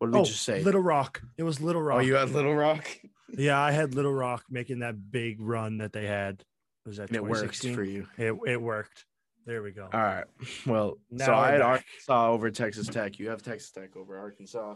[0.00, 0.62] what did we Oh, just say?
[0.64, 1.22] Little Rock.
[1.38, 1.98] It was Little Rock.
[1.98, 2.88] oh, you had Little Rock,
[3.28, 6.42] Yeah, I had Little Rock making that big run that they had.
[6.86, 7.74] Was that and it worked 2016?
[7.74, 8.08] for you.
[8.18, 9.04] It it worked.
[9.46, 9.88] There we go.
[9.92, 10.24] All right.
[10.66, 11.68] Well, so Now I we're had back.
[11.68, 13.18] Arkansas over Texas Tech.
[13.18, 14.74] You have Texas Tech over Arkansas.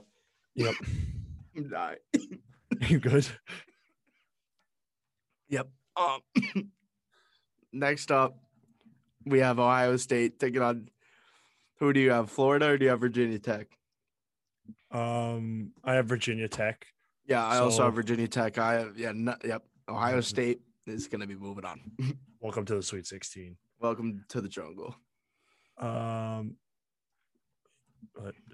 [0.55, 0.75] Yep.
[1.57, 1.99] I'm dying.
[2.89, 3.27] you good?
[5.49, 5.69] Yep.
[5.97, 6.21] Um,
[7.73, 8.37] next up,
[9.25, 10.89] we have Ohio State taking on.
[11.81, 12.31] Who do you have?
[12.31, 13.69] Florida or do you have Virginia Tech?
[14.91, 16.87] Um, I have Virginia Tech.
[17.27, 18.59] Yeah, I also have Virginia Tech.
[18.59, 19.13] I have yeah.
[19.15, 19.63] No, yep.
[19.89, 21.81] Ohio State is going to be moving on.
[22.41, 23.57] Welcome to the Sweet 16.
[23.81, 24.95] Welcome to the jungle.
[25.79, 26.57] Um,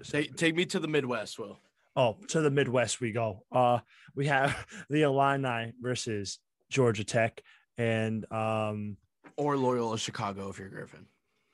[0.03, 1.59] Take take me to the Midwest, Will.
[1.95, 3.43] Oh, to the Midwest we go.
[3.51, 3.79] Uh,
[4.15, 6.39] we have the Illini versus
[6.69, 7.41] Georgia Tech
[7.77, 8.97] and um
[9.37, 11.05] Or Loyola Chicago if you're Griffin.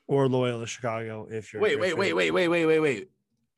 [0.07, 3.09] or Loyola Chicago if you're Wait, wait, wait, wait, wait, wait, wait, wait.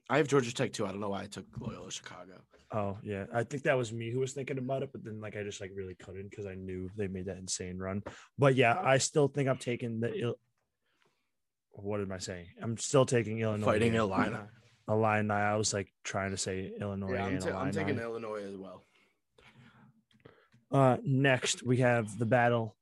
[0.09, 0.85] I have Georgia Tech too.
[0.85, 2.41] I don't know why I took Loyola Chicago.
[2.71, 5.35] Oh yeah, I think that was me who was thinking about it, but then like
[5.35, 8.03] I just like really couldn't because I knew they made that insane run.
[8.37, 10.13] But yeah, I still think I'm taking the.
[10.13, 10.39] Ill-
[11.71, 12.47] what am I saying?
[12.61, 13.65] I'm still taking Illinois.
[13.65, 14.01] Fighting here.
[14.01, 14.35] Illini.
[14.89, 15.31] Illini.
[15.31, 18.83] I was like trying to say Illinois Yeah, I'm, ta- I'm taking Illinois as well.
[20.71, 22.75] Uh, next we have the battle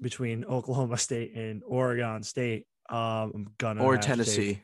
[0.00, 2.66] between Oklahoma State and Oregon State.
[2.88, 4.62] Um, I'm gonna or have to take- Tennessee,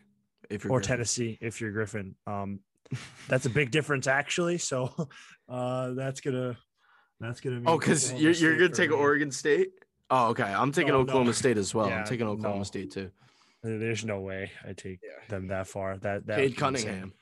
[0.53, 0.97] if you're or Griffin.
[0.97, 2.15] Tennessee if you're Griffin.
[2.27, 2.61] Um,
[3.29, 4.59] that's a big difference actually.
[4.59, 5.09] So,
[5.49, 6.57] uh, that's gonna
[7.21, 7.61] that's gonna.
[7.61, 7.67] Be.
[7.67, 8.97] Oh, because you're you're gonna take me.
[8.97, 9.71] Oregon State.
[10.11, 10.45] Oh, okay.
[10.45, 11.01] I'm taking Oh, no.
[11.01, 11.89] Oklahoma State as well.
[11.89, 12.65] Yeah, I'm taking Oklahoma no.
[12.65, 13.11] State too.
[13.63, 15.97] There's no way I take them that far.
[15.99, 16.95] That that Cade Cunningham.
[16.95, 17.13] insane.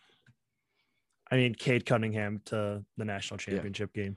[1.30, 4.16] I mean, Cade Cunningham to the national championship game.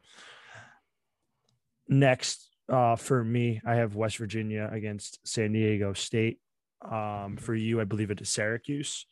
[1.88, 6.40] Next, uh, for me, I have West Virginia against San Diego State.
[6.84, 9.06] Um, for you, I believe it is Syracuse.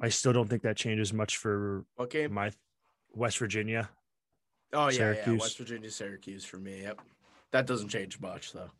[0.00, 2.32] I still don't think that changes much for What game?
[2.32, 2.50] my
[3.12, 3.90] West Virginia.
[4.72, 4.96] Oh yeah, yeah.
[4.96, 5.40] Syracuse.
[5.40, 6.82] West Virginia, Syracuse for me.
[6.82, 7.00] Yep.
[7.52, 8.70] That doesn't change much though.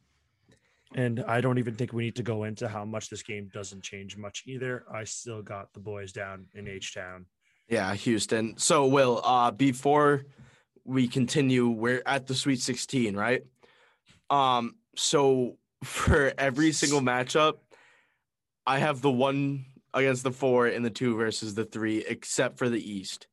[0.94, 3.82] And I don't even think we need to go into how much this game doesn't
[3.82, 4.85] change much either.
[4.93, 7.27] I still got the boys down in H Town.
[7.69, 8.57] Yeah, Houston.
[8.59, 10.24] So, Will, uh, before
[10.85, 13.43] we continue, we're at the Sweet 16, right?
[14.31, 17.59] Um, so for every single matchup,
[18.66, 22.69] I have the one against the four and the two versus the three, except for
[22.69, 23.27] the East.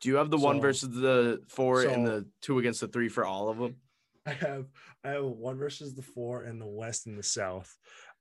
[0.00, 3.24] Do you have the one versus the four and the two against the three for
[3.24, 3.76] all of them?
[4.26, 4.66] I have
[5.04, 7.74] I have one versus the four in the west and the south,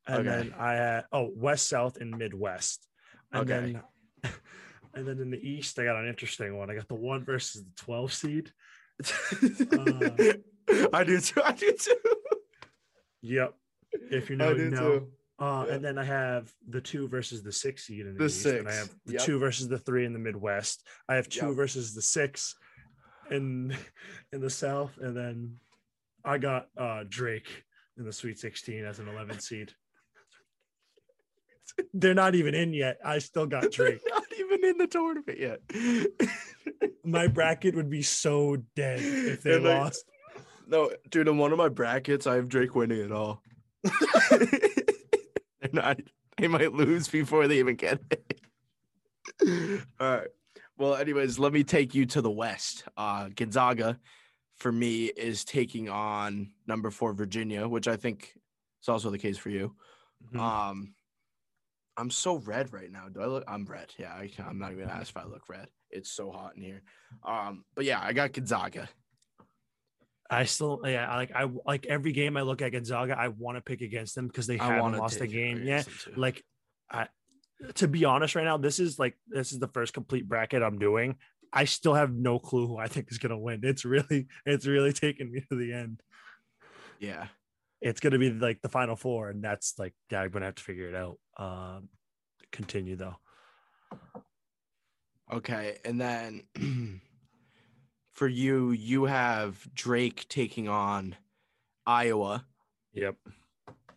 [0.08, 0.30] and Okay.
[0.30, 2.88] then I had oh west, south, and midwest,
[3.34, 3.74] and Okay.
[3.74, 3.82] then
[4.94, 6.70] and then in the east I got an interesting one.
[6.70, 8.52] I got the one versus the twelve seed.
[9.78, 10.12] Uh,
[10.94, 11.42] I do too.
[11.44, 11.96] I do too.
[13.26, 13.54] Yep.
[14.12, 15.08] If you know, you know.
[15.38, 18.46] Uh, and then I have the two versus the six seed in the, The east,
[18.46, 19.22] and I have the yep.
[19.24, 20.86] two versus the three in the Midwest.
[21.10, 21.56] I have two Yep.
[21.56, 22.56] versus the six
[23.32, 23.76] in
[24.32, 25.58] in the South, and then
[26.24, 27.64] I got uh Drake
[27.98, 29.74] in the Sweet 16 as an 11 seed.
[31.94, 32.98] They're not even in yet.
[33.04, 34.02] I still got Drake.
[34.08, 35.60] Not even in the tournament yet.
[37.04, 40.06] My bracket would be so dead if they And lost.
[40.68, 43.42] No, dude, in one of my brackets, I have Drake winning it all.
[44.30, 46.00] They're not,
[46.38, 48.42] they might lose before they even get it.
[50.00, 50.28] all right.
[50.78, 52.84] Well, anyways, let me take you to the West.
[52.98, 54.00] Uh, Gonzaga,
[54.58, 58.34] for me, is taking on number four Virginia, which I think
[58.82, 59.76] is also the case for you.
[60.34, 60.40] Mhm.
[60.40, 60.94] Um,
[61.98, 63.08] I'm so red right now.
[63.08, 63.44] Do I look?
[63.48, 63.94] I'm red.
[63.98, 65.70] Yeah, I, I'm not even gonna ask if I look red.
[65.92, 66.82] It's so hot in here.
[67.24, 68.90] Um, but yeah, I got Gonzaga.
[70.30, 73.58] I still, yeah, I like I like every game I look at Gonzaga, I want
[73.58, 75.88] to pick against them because they I haven't lost a game yet.
[76.16, 76.44] Like,
[76.90, 77.08] I
[77.76, 80.80] to be honest, right now, this is like this is the first complete bracket I'm
[80.80, 81.16] doing.
[81.54, 83.62] I still have no clue who I think is gonna win.
[83.64, 86.02] It's really, it's really taking me to the end.
[87.00, 87.28] Yeah.
[87.82, 90.64] It's gonna be like the final four, and that's like, yeah, I'm gonna have to
[90.64, 91.18] figure it out.
[91.38, 91.90] Um,
[92.52, 93.18] continue though.
[95.32, 96.44] Okay, and then
[98.16, 101.18] for you, you have Drake taking on
[101.86, 102.46] Iowa.
[102.94, 103.18] Yep.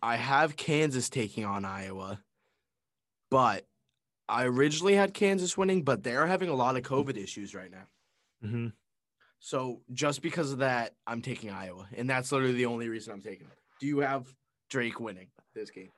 [0.02, 2.20] I have Kansas taking on Iowa,
[3.30, 3.66] but
[4.28, 7.86] I originally had Kansas winning, but they're having a lot of COVID issues right now.
[8.42, 8.68] hmm
[9.38, 13.22] So just because of that, I'm taking Iowa, and that's literally the only reason I'm
[13.22, 13.58] taking it.
[13.80, 14.26] Do you have
[14.68, 15.90] Drake winning this game?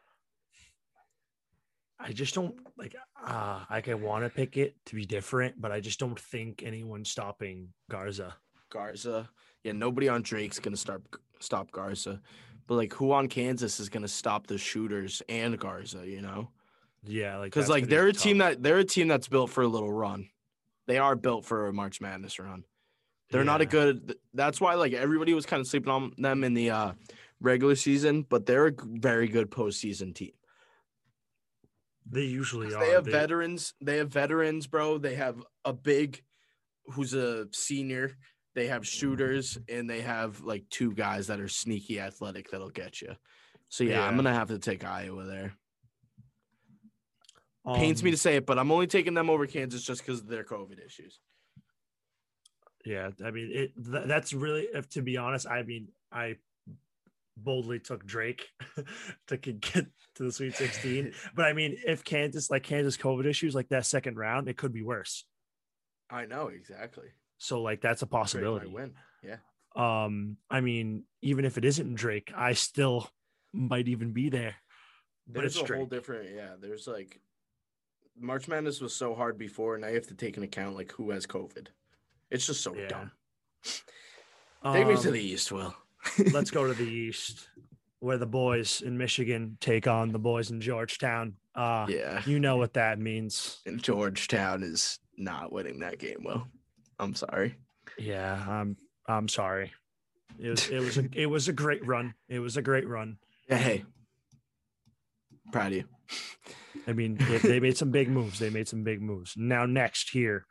[2.03, 2.95] I just don't like.
[3.25, 6.63] Uh, like I want to pick it to be different, but I just don't think
[6.65, 8.35] anyone's stopping Garza.
[8.71, 9.29] Garza.
[9.65, 11.03] Yeah, nobody on Drake's gonna stop
[11.41, 12.21] stop Garza,
[12.67, 16.07] but like who on Kansas is gonna stop the shooters and Garza?
[16.07, 16.49] You know,
[17.05, 19.69] Yeah, like because like they're a team that they're a team that's built for a
[19.69, 20.31] little run.
[20.87, 22.65] They are built for a March Madness run.
[23.31, 24.17] They're not a good.
[24.35, 26.93] That's why like everybody was kind of sleeping on them in the uh,
[27.41, 30.33] regular season, but they're a very good postseason team.
[32.09, 32.81] They usually are.
[32.81, 33.75] They have They- veterans.
[33.81, 34.99] They have veterans, bro.
[34.99, 36.23] They have a big,
[36.87, 38.17] who's a senior.
[38.55, 43.01] They have shooters, and they have like two guys that are sneaky athletic that'll get
[43.01, 43.15] you.
[43.69, 45.55] So yeah, I'm gonna have to take Iowa there.
[47.75, 50.21] Pains me um, to say it, but I'm only taking them over Kansas just because
[50.21, 51.21] of their COVID issues.
[52.85, 53.73] Yeah, I mean, it.
[53.77, 56.37] Th- that's really, if to be honest, I mean, I
[57.43, 58.47] boldly took Drake
[59.29, 59.87] to get
[60.17, 61.13] to the Sweet 16.
[61.35, 64.73] but I mean, if Kansas, like Kansas COVID issues, like that second round, it could
[64.73, 65.25] be worse.
[66.11, 67.09] I know exactly.
[67.39, 68.67] So like that's a Drake possibility.
[68.69, 68.95] win.
[69.23, 69.37] Yeah.
[69.77, 73.09] Um, I mean, even if it isn't Drake, I still
[73.53, 74.57] might even be there.
[75.27, 76.35] But There's it's a whole different.
[76.35, 76.55] Yeah.
[76.61, 77.21] There's like
[78.19, 81.11] March Madness was so hard before, and I have to take into account like who
[81.11, 81.69] has COVID.
[82.31, 82.89] It's just so Yeah.
[82.89, 83.13] dumb.
[84.73, 85.75] Take me to Um, the East, Will.
[86.33, 87.49] Let's go to the East,
[88.01, 91.35] where the boys in Michigan take on the boys in Georgetown.
[91.55, 92.23] Uh, Yeah.
[92.27, 93.61] you know what that means.
[93.67, 96.23] And Georgetown is not winning that game.
[96.25, 96.47] Well,
[96.99, 97.57] I'm sorry.
[97.99, 99.73] Yeah, I'm I'm sorry.
[100.39, 102.15] It was it was a it was a great run.
[102.29, 103.19] It was a great run.
[103.49, 103.85] Yeah, hey,
[105.53, 105.85] Proud of you.
[106.87, 108.39] I mean, they, they made some big moves.
[108.39, 109.35] They made some big moves.
[109.37, 110.47] Now, next here,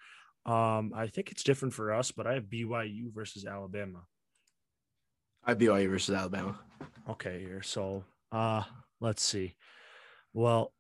[0.46, 4.04] um, I think it's different for us, but I have BYU versus Alabama.
[5.50, 6.60] I BYU versus Alabama.
[7.10, 7.64] Okay, here.
[7.64, 8.62] So, uh,
[9.02, 9.56] let's see.
[10.32, 10.72] Well,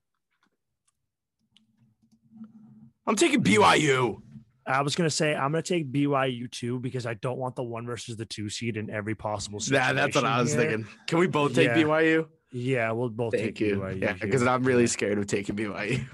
[3.08, 4.22] I'm taking BYU.
[4.68, 7.88] I was gonna say I'm gonna take BYU too because I don't want the one
[7.88, 9.88] versus the two seed in every possible situation.
[9.98, 10.62] Yeah, that's what I was here.
[10.62, 10.88] thinking.
[11.08, 11.78] Can we both take Yeah.
[11.78, 12.28] BYU?
[12.52, 13.78] Yeah, we'll both Thank take you.
[13.78, 14.02] BYU.
[14.02, 16.06] yeah, because I'm really scared of taking BYU.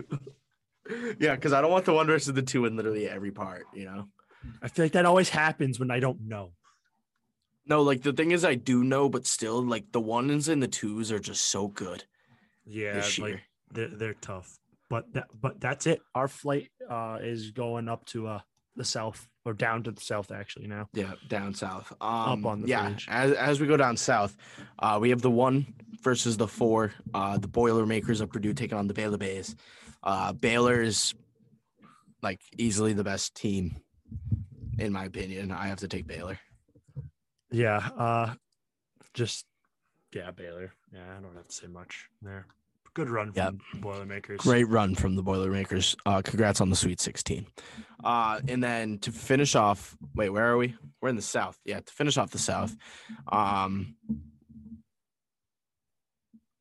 [1.19, 3.65] yeah, because I don't want the one versus the two in literally every part.
[3.73, 4.07] You know.
[4.61, 6.53] I feel like that always happens when I don't know.
[7.67, 10.67] No, like the thing is, I do know, but still, like the ones and the
[10.67, 12.03] twos are just so good.
[12.65, 14.59] Yeah, like they're they're tough.
[14.89, 16.01] But that but that's it.
[16.13, 18.39] Our flight uh is going up to uh
[18.75, 20.89] the south or down to the south actually now.
[20.93, 21.91] Yeah, down south.
[22.01, 24.35] Um, on the yeah, as as we go down south,
[24.79, 25.65] uh, we have the one
[26.01, 26.93] versus the four.
[27.13, 29.55] Uh, the Boilermakers of Purdue taking on the Baylor Bears.
[30.03, 31.13] Uh, Baylor is
[32.21, 33.77] like easily the best team,
[34.77, 35.51] in my opinion.
[35.51, 36.39] I have to take Baylor.
[37.55, 38.33] Yeah, uh
[39.13, 39.45] just
[40.13, 40.73] yeah, Baylor.
[40.93, 42.47] Yeah, I don't have to say much there.
[42.93, 44.39] Good run from Boilermakers.
[44.39, 45.95] Great run from the Boilermakers.
[46.05, 47.45] Uh, congrats on the Sweet 16.
[48.01, 50.75] Uh, and then to finish off, wait, where are we?
[51.01, 51.59] We're in the South.
[51.65, 52.73] Yeah, to finish off the South,
[53.29, 53.95] um,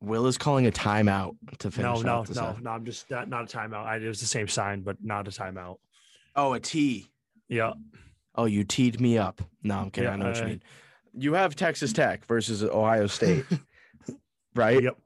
[0.01, 2.57] Will is calling a timeout to finish No, no, off the no, South.
[2.57, 2.69] no.
[2.69, 3.85] No, I'm just not, not a timeout.
[3.85, 5.77] I, it was the same sign, but not a timeout.
[6.35, 7.09] Oh, a T.
[7.47, 7.73] Yeah.
[8.35, 9.41] Oh, you teed me up.
[9.63, 10.09] No, I'm kidding.
[10.09, 10.63] Yeah, I know what you mean.
[11.17, 13.45] You have Texas Tech versus Ohio State,
[14.55, 14.81] right?
[14.83, 14.97] Yep.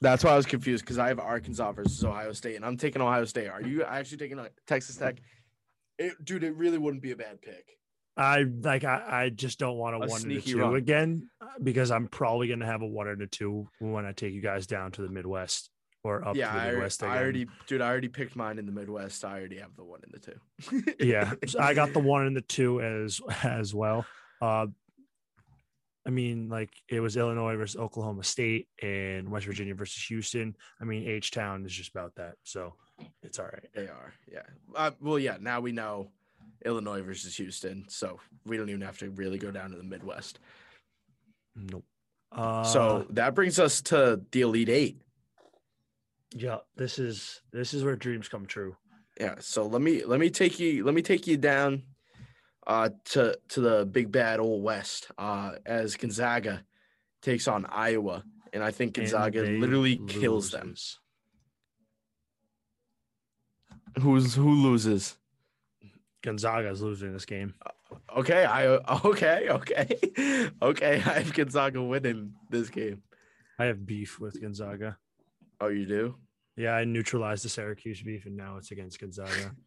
[0.00, 3.00] That's why I was confused because I have Arkansas versus Ohio State, and I'm taking
[3.00, 3.48] Ohio State.
[3.48, 5.16] Are you actually taking Texas Tech?
[5.98, 7.64] It, dude, it really wouldn't be a bad pick.
[8.16, 10.76] I like I, I just don't want A a one and a two run.
[10.76, 14.32] again uh, because I'm probably gonna have a one and a two when I take
[14.34, 15.70] you guys down to the Midwest
[16.04, 17.22] or up yeah, to the I, already- Midwest I again.
[17.22, 19.24] already, dude, I already picked mine in the Midwest.
[19.24, 21.04] I already have the one and the two.
[21.04, 24.04] yeah, so I got the one and the two as as well.
[24.40, 24.66] Uh,
[26.06, 30.54] I mean, like it was Illinois versus Oklahoma State and West Virginia versus Houston.
[30.80, 32.74] I mean, H Town is just about that, so
[33.22, 33.68] it's all right.
[33.74, 34.42] They are, yeah.
[34.74, 35.36] Uh, well, yeah.
[35.40, 36.10] Now we know
[36.64, 40.40] Illinois versus Houston, so we don't even have to really go down to the Midwest.
[41.56, 41.84] Nope.
[42.32, 45.00] Uh, so that brings us to the Elite Eight.
[46.36, 48.76] yeah, this is this is where dreams come true.
[49.18, 49.36] Yeah.
[49.38, 51.82] So let me let me take you let me take you down
[52.66, 56.64] uh to to the big bad old West uh as Gonzaga
[57.22, 58.24] takes on Iowa.
[58.52, 60.74] And I think Gonzaga they literally kills them.
[64.00, 65.16] Who's who loses?
[66.22, 67.54] Gonzaga is losing this game.
[68.16, 68.66] Okay, I
[69.04, 69.98] okay, okay.
[70.62, 73.02] Okay, I have Gonzaga winning this game.
[73.58, 74.98] I have beef with Gonzaga.
[75.60, 76.16] Oh, you do?
[76.56, 79.54] Yeah, I neutralized the Syracuse beef, and now it's against Gonzaga.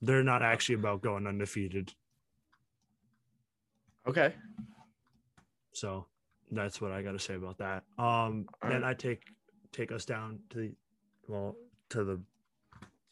[0.00, 1.92] They're not actually about going undefeated,
[4.06, 4.32] Okay.
[5.72, 6.06] so
[6.50, 7.82] that's what I got to say about that.
[7.98, 8.90] Um, All then right.
[8.90, 9.22] I take
[9.72, 10.72] take us down to the
[11.26, 11.56] well
[11.90, 12.20] to the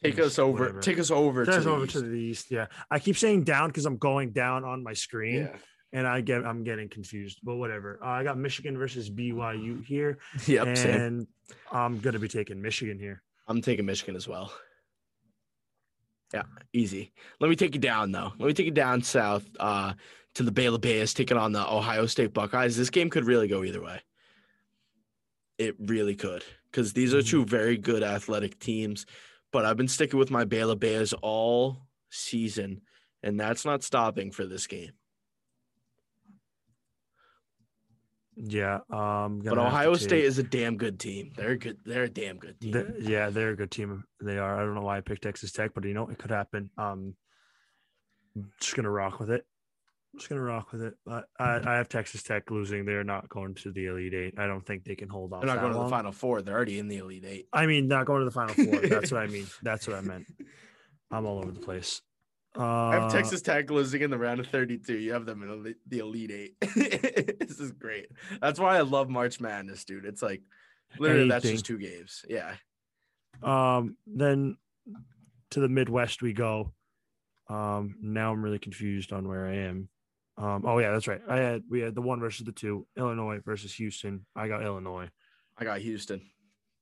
[0.03, 0.81] Take east, us over whatever.
[0.81, 1.93] take us over Take to us the over east.
[1.95, 2.51] to the east.
[2.51, 5.43] Yeah, I keep saying down because I'm going down on my screen.
[5.53, 5.57] Yeah.
[5.93, 7.99] And I get I'm getting confused, but whatever.
[8.03, 11.01] Uh, I got Michigan versus BYU here, Yep, same.
[11.01, 11.27] and
[11.73, 13.23] I'm gonna be taking Michigan here.
[13.49, 14.53] I'm taking Michigan as well.
[16.35, 16.43] Yeah,
[16.73, 17.13] easy.
[17.41, 18.33] Let me take you down though.
[18.39, 19.95] Let me take you down south uh,
[20.35, 22.77] to the Baylor Bears taking on the Ohio State Buckeyes.
[22.77, 24.01] This game could really go either way.
[25.59, 29.07] It really could because these are two very good athletic teams.
[29.53, 31.79] But I've been sticking with my Baylor Bears all
[32.11, 32.83] season,
[33.23, 34.93] and that's not stopping for this game.
[38.37, 41.33] Yeah, um, But Ohio State is a damn good team.
[41.35, 41.79] They're good.
[41.87, 42.95] They're a damn good team.
[43.01, 44.05] Yeah, they're a good team.
[44.21, 44.61] They are.
[44.61, 46.71] I don't know why I picked Texas Tech, but you know it could happen.
[46.77, 47.15] Um,
[48.37, 49.47] I'm just gonna rock with it.
[50.17, 50.95] Just gonna rock with it.
[51.07, 52.85] But I, I have Texas Tech losing.
[52.85, 54.35] They're not going to the Elite Eight.
[54.39, 55.41] I don't think they can hold off.
[55.41, 55.89] They're not going to the.
[55.89, 56.43] Final Four.
[56.43, 57.49] They're already in the Elite Eight.
[57.55, 58.81] I mean, not going to the Final Four.
[58.87, 59.47] That's what I mean.
[59.63, 60.27] That's what I meant.
[61.11, 62.03] I'm all over the place.
[62.59, 64.97] Uh, I have Texas Tech losing in the round of 32.
[64.99, 66.61] You have them in the Elite Eight.
[67.41, 68.07] this is great.
[68.41, 70.05] That's why I love March Madness, dude.
[70.05, 70.43] It's like
[70.99, 72.25] literally that's just two games.
[72.29, 72.55] Yeah.
[73.43, 74.57] Um, then
[75.51, 76.73] to the Midwest we go.
[77.49, 79.89] Um, now I'm really confused on where I am.
[80.39, 81.23] Um, oh yeah, that's right.
[81.29, 84.27] I had we had the one versus the two, Illinois versus Houston.
[84.35, 85.09] I got Illinois.
[85.57, 86.21] I got Houston.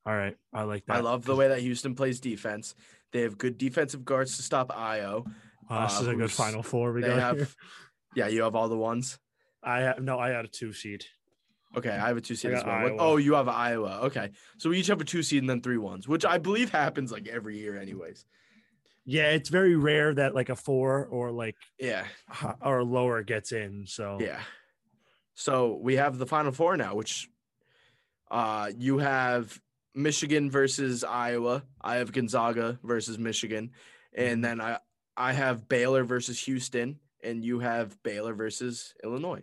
[0.06, 0.96] All right, I like that.
[0.96, 2.74] I love the way that Houston plays defense.
[3.12, 5.24] They have good defensive guards to stop Io.
[5.68, 7.36] Uh, this is a good Final Four we got have.
[7.36, 7.48] here.
[8.16, 9.18] Yeah, you have all the ones.
[9.60, 10.20] I have no.
[10.20, 11.04] I had a two seed.
[11.76, 12.72] Okay, I have a two seed as well.
[12.72, 12.96] Iowa.
[13.00, 14.02] Oh, you have Iowa.
[14.04, 16.70] Okay, so we each have a two seed and then three ones, which I believe
[16.70, 18.24] happens like every year, anyways.
[19.04, 22.06] Yeah, it's very rare that like a four or like Yeah,
[22.60, 23.86] or lower gets in.
[23.86, 24.40] So yeah.
[25.34, 27.28] So we have the final four now, which
[28.30, 29.60] uh you have
[29.94, 31.64] Michigan versus Iowa.
[31.80, 33.72] I have Gonzaga versus Michigan,
[34.16, 34.78] and then I
[35.16, 39.42] I have Baylor versus Houston, and you have Baylor versus Illinois.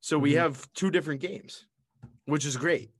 [0.00, 0.36] So we Mhm.
[0.38, 1.66] have two different games,
[2.26, 2.90] which is great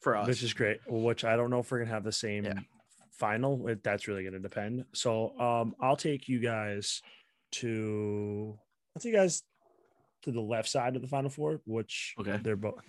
[0.00, 0.26] for us.
[0.28, 0.80] which is great.
[0.86, 2.66] Which I don't know if we're gonna have the same
[3.12, 3.76] final.
[3.82, 4.86] That's really gonna depend.
[4.94, 7.02] So um, I'll take you guys
[7.52, 8.58] to
[8.94, 9.42] I'll take you guys
[10.22, 12.38] to the left side of the final four, which Okay.
[12.38, 12.82] they're both,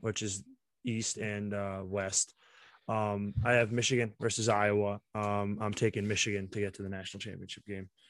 [0.00, 0.44] which is
[0.84, 2.34] east and uh, west.
[2.88, 5.00] Um, I have Michigan versus Iowa.
[5.14, 7.88] Um, I'm taking Michigan to get to the national championship game.
[7.94, 8.00] Uh,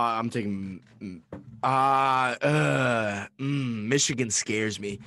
[0.00, 0.80] I'm taking.
[1.00, 1.20] mm,
[1.62, 1.66] Uh,
[2.42, 4.98] uh, mm, Michigan scares me.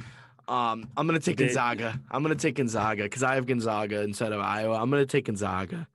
[0.47, 1.99] Um, I'm gonna take Gonzaga.
[2.11, 4.75] I'm gonna take Gonzaga because I have Gonzaga instead of Iowa.
[4.75, 5.87] I'm gonna take Gonzaga.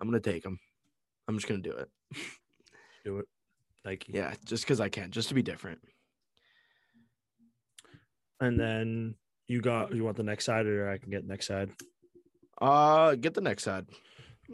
[0.00, 0.58] I'm gonna take them.
[1.28, 1.88] I'm just gonna do it.
[3.04, 3.26] Do it,
[3.84, 5.80] Like Yeah, just because I can, just to be different.
[8.40, 9.16] And then
[9.48, 11.70] you got you want the next side, or I can get next side.
[12.60, 13.86] Uh, get the next side.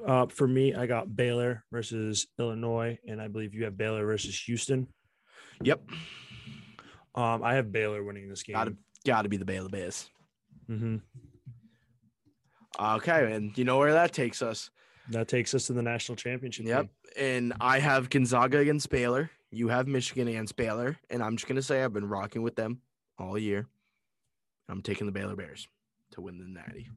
[0.07, 4.39] Uh, for me, I got Baylor versus Illinois, and I believe you have Baylor versus
[4.47, 4.87] Houston.
[5.63, 5.83] Yep,
[7.15, 8.55] Um, I have Baylor winning this game.
[8.55, 10.09] gotta gotta be the Baylor Bears.
[10.67, 10.97] hmm
[12.79, 14.71] Okay, and you know where that takes us.
[15.11, 16.67] That takes us to the national championship.
[16.67, 16.83] Yep.
[16.83, 16.91] game.
[17.17, 19.31] And I have Gonzaga against Baylor.
[19.51, 20.97] You have Michigan against Baylor.
[21.11, 22.81] And I'm just going to say I've been rocking with them
[23.19, 23.67] all year.
[24.69, 25.67] I'm taking the Baylor Bears
[26.13, 26.89] to win the Natty.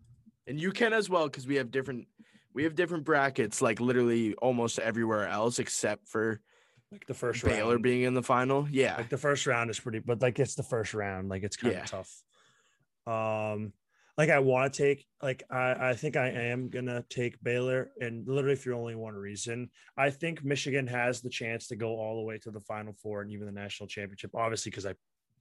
[0.45, 2.07] And you can as well because we have different
[2.53, 6.39] we have different brackets like literally almost everywhere else except for
[6.91, 7.83] Like the first Baylor round.
[7.83, 8.67] being in the final.
[8.69, 8.97] Yeah.
[8.97, 11.29] Like the first round is pretty, but like it's the first round.
[11.29, 11.83] Like it's kind Yeah.
[11.83, 12.21] of tough.
[13.05, 13.73] Um,
[14.17, 18.27] like I want to take, like I, I think I am gonna take Baylor, and
[18.27, 22.21] literally for only one reason, I think Michigan has the chance to go all the
[22.21, 24.35] way to the Final Four and even the national championship.
[24.35, 24.93] Obviously, because I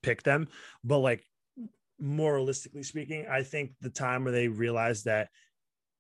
[0.02, 0.48] picked them,
[0.82, 1.22] but like
[2.01, 5.28] more realistically speaking, I think the time where they realize that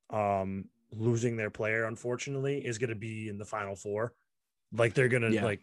[0.08, 4.12] um losing their player, unfortunately, is gonna be in the Final Four.
[4.72, 5.44] Like they're gonna Yeah.
[5.44, 5.60] like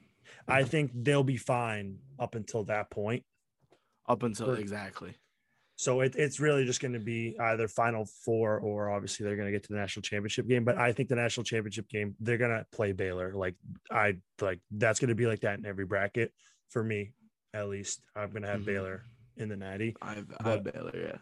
[0.48, 3.24] I think they'll be fine up until that point.
[4.08, 5.16] Up until For- exactly.
[5.76, 9.46] So it, it's really just going to be either final four or obviously they're going
[9.48, 10.66] to get to the national championship game.
[10.66, 13.34] But I think the national championship game, they're going to play Baylor.
[13.34, 13.56] Like
[13.90, 16.34] I like that's going to be like that in every bracket
[16.70, 17.14] for me,
[17.54, 18.02] at least.
[18.14, 18.66] I'm going to have Mhm.
[18.66, 19.06] Baylor
[19.38, 19.96] in the natty.
[20.02, 21.18] I've, I have Baylor, yeah.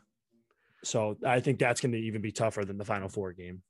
[0.83, 3.61] So I think that's going to even be tougher than the final four game.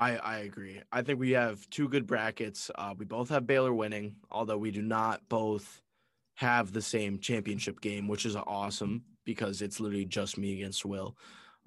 [0.00, 0.80] I, I agree.
[0.90, 2.70] I think we have two good brackets.
[2.74, 5.82] Uh, we both have Baylor winning, although we do not both
[6.36, 11.18] have the same championship game, which is awesome because it's literally just me against Will.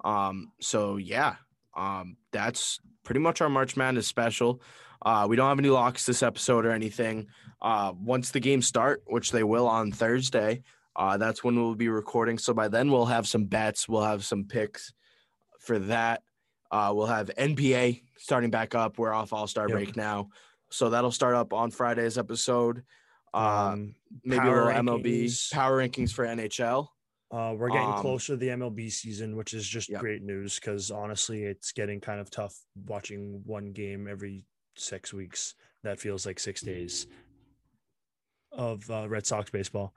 [0.04, 1.36] Um, so yeah,
[1.76, 4.60] um, that's pretty much our March Madness special.
[5.06, 7.28] Uh, we don't have any locks this episode or anything.
[7.62, 10.64] Uh, once the games start, which they will on Thursday,
[10.96, 12.38] uh, that's when we'll be recording.
[12.38, 14.92] So by then we'll have some bets, we'll have some picks
[15.60, 16.22] for that.
[16.74, 18.98] Uh, we'll have NBA starting back up.
[18.98, 19.72] We're off All Star Yep.
[19.76, 20.30] break now,
[20.70, 22.82] so that'll start up on Friday's episode.
[23.32, 23.94] Uh, Um,
[24.24, 26.88] maybe a little MLB power rankings for NHL.
[27.30, 30.00] Uh, we're getting Um, closer to the MLB season, which is just Yep.
[30.00, 32.56] great news because honestly, it's getting kind of tough
[32.86, 34.44] watching one game every
[34.76, 35.54] six weeks.
[35.84, 37.06] That feels like six days
[38.50, 39.94] of uh, Red Sox baseball.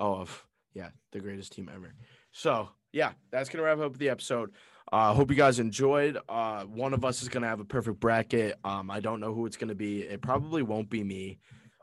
[0.00, 1.94] Oh, of yeah, the greatest team ever.
[2.32, 4.52] So yeah, that's gonna wrap up the episode.
[4.92, 6.18] Uh, hope you guys enjoyed.
[6.28, 8.58] Uh, one of us is gonna have a perfect bracket.
[8.64, 10.02] Um, I don't know who it's gonna be.
[10.02, 11.38] It probably won't be me.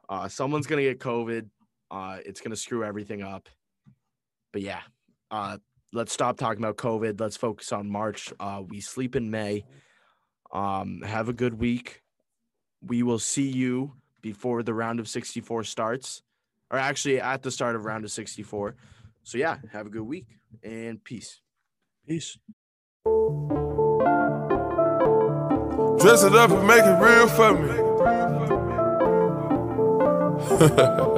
[0.09, 1.49] Uh, someone's gonna get COVID.
[1.89, 3.47] Uh, it's gonna screw everything up.
[4.51, 4.81] But yeah,
[5.31, 5.57] uh,
[5.93, 7.19] let's stop talking about COVID.
[7.19, 8.34] Let's focus on March.
[8.39, 9.63] Uh, we sleep in May.
[10.51, 12.01] Um, have a good week.
[12.81, 16.23] We will see you before the round of 64 starts,
[16.69, 18.75] or actually at the start of round of 64.
[19.23, 20.27] So yeah, have a good week
[20.61, 21.41] and peace.
[22.07, 22.38] Peace.
[25.99, 27.67] Dress it up and make it real for me.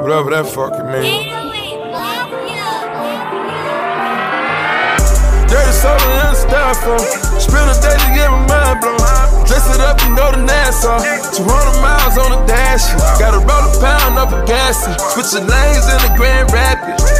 [0.00, 1.28] Whatever that fucking means.
[5.50, 7.04] Dirty soda and styrofoam.
[7.04, 7.38] Uh.
[7.38, 8.96] Spend a day to get my mind blown.
[9.44, 11.04] Dress it up and go to Nassau.
[11.36, 12.88] 200 miles on the dash.
[13.20, 14.88] Gotta roll a pound up a gas.
[15.12, 17.19] Switching lanes in the Grand Rapids.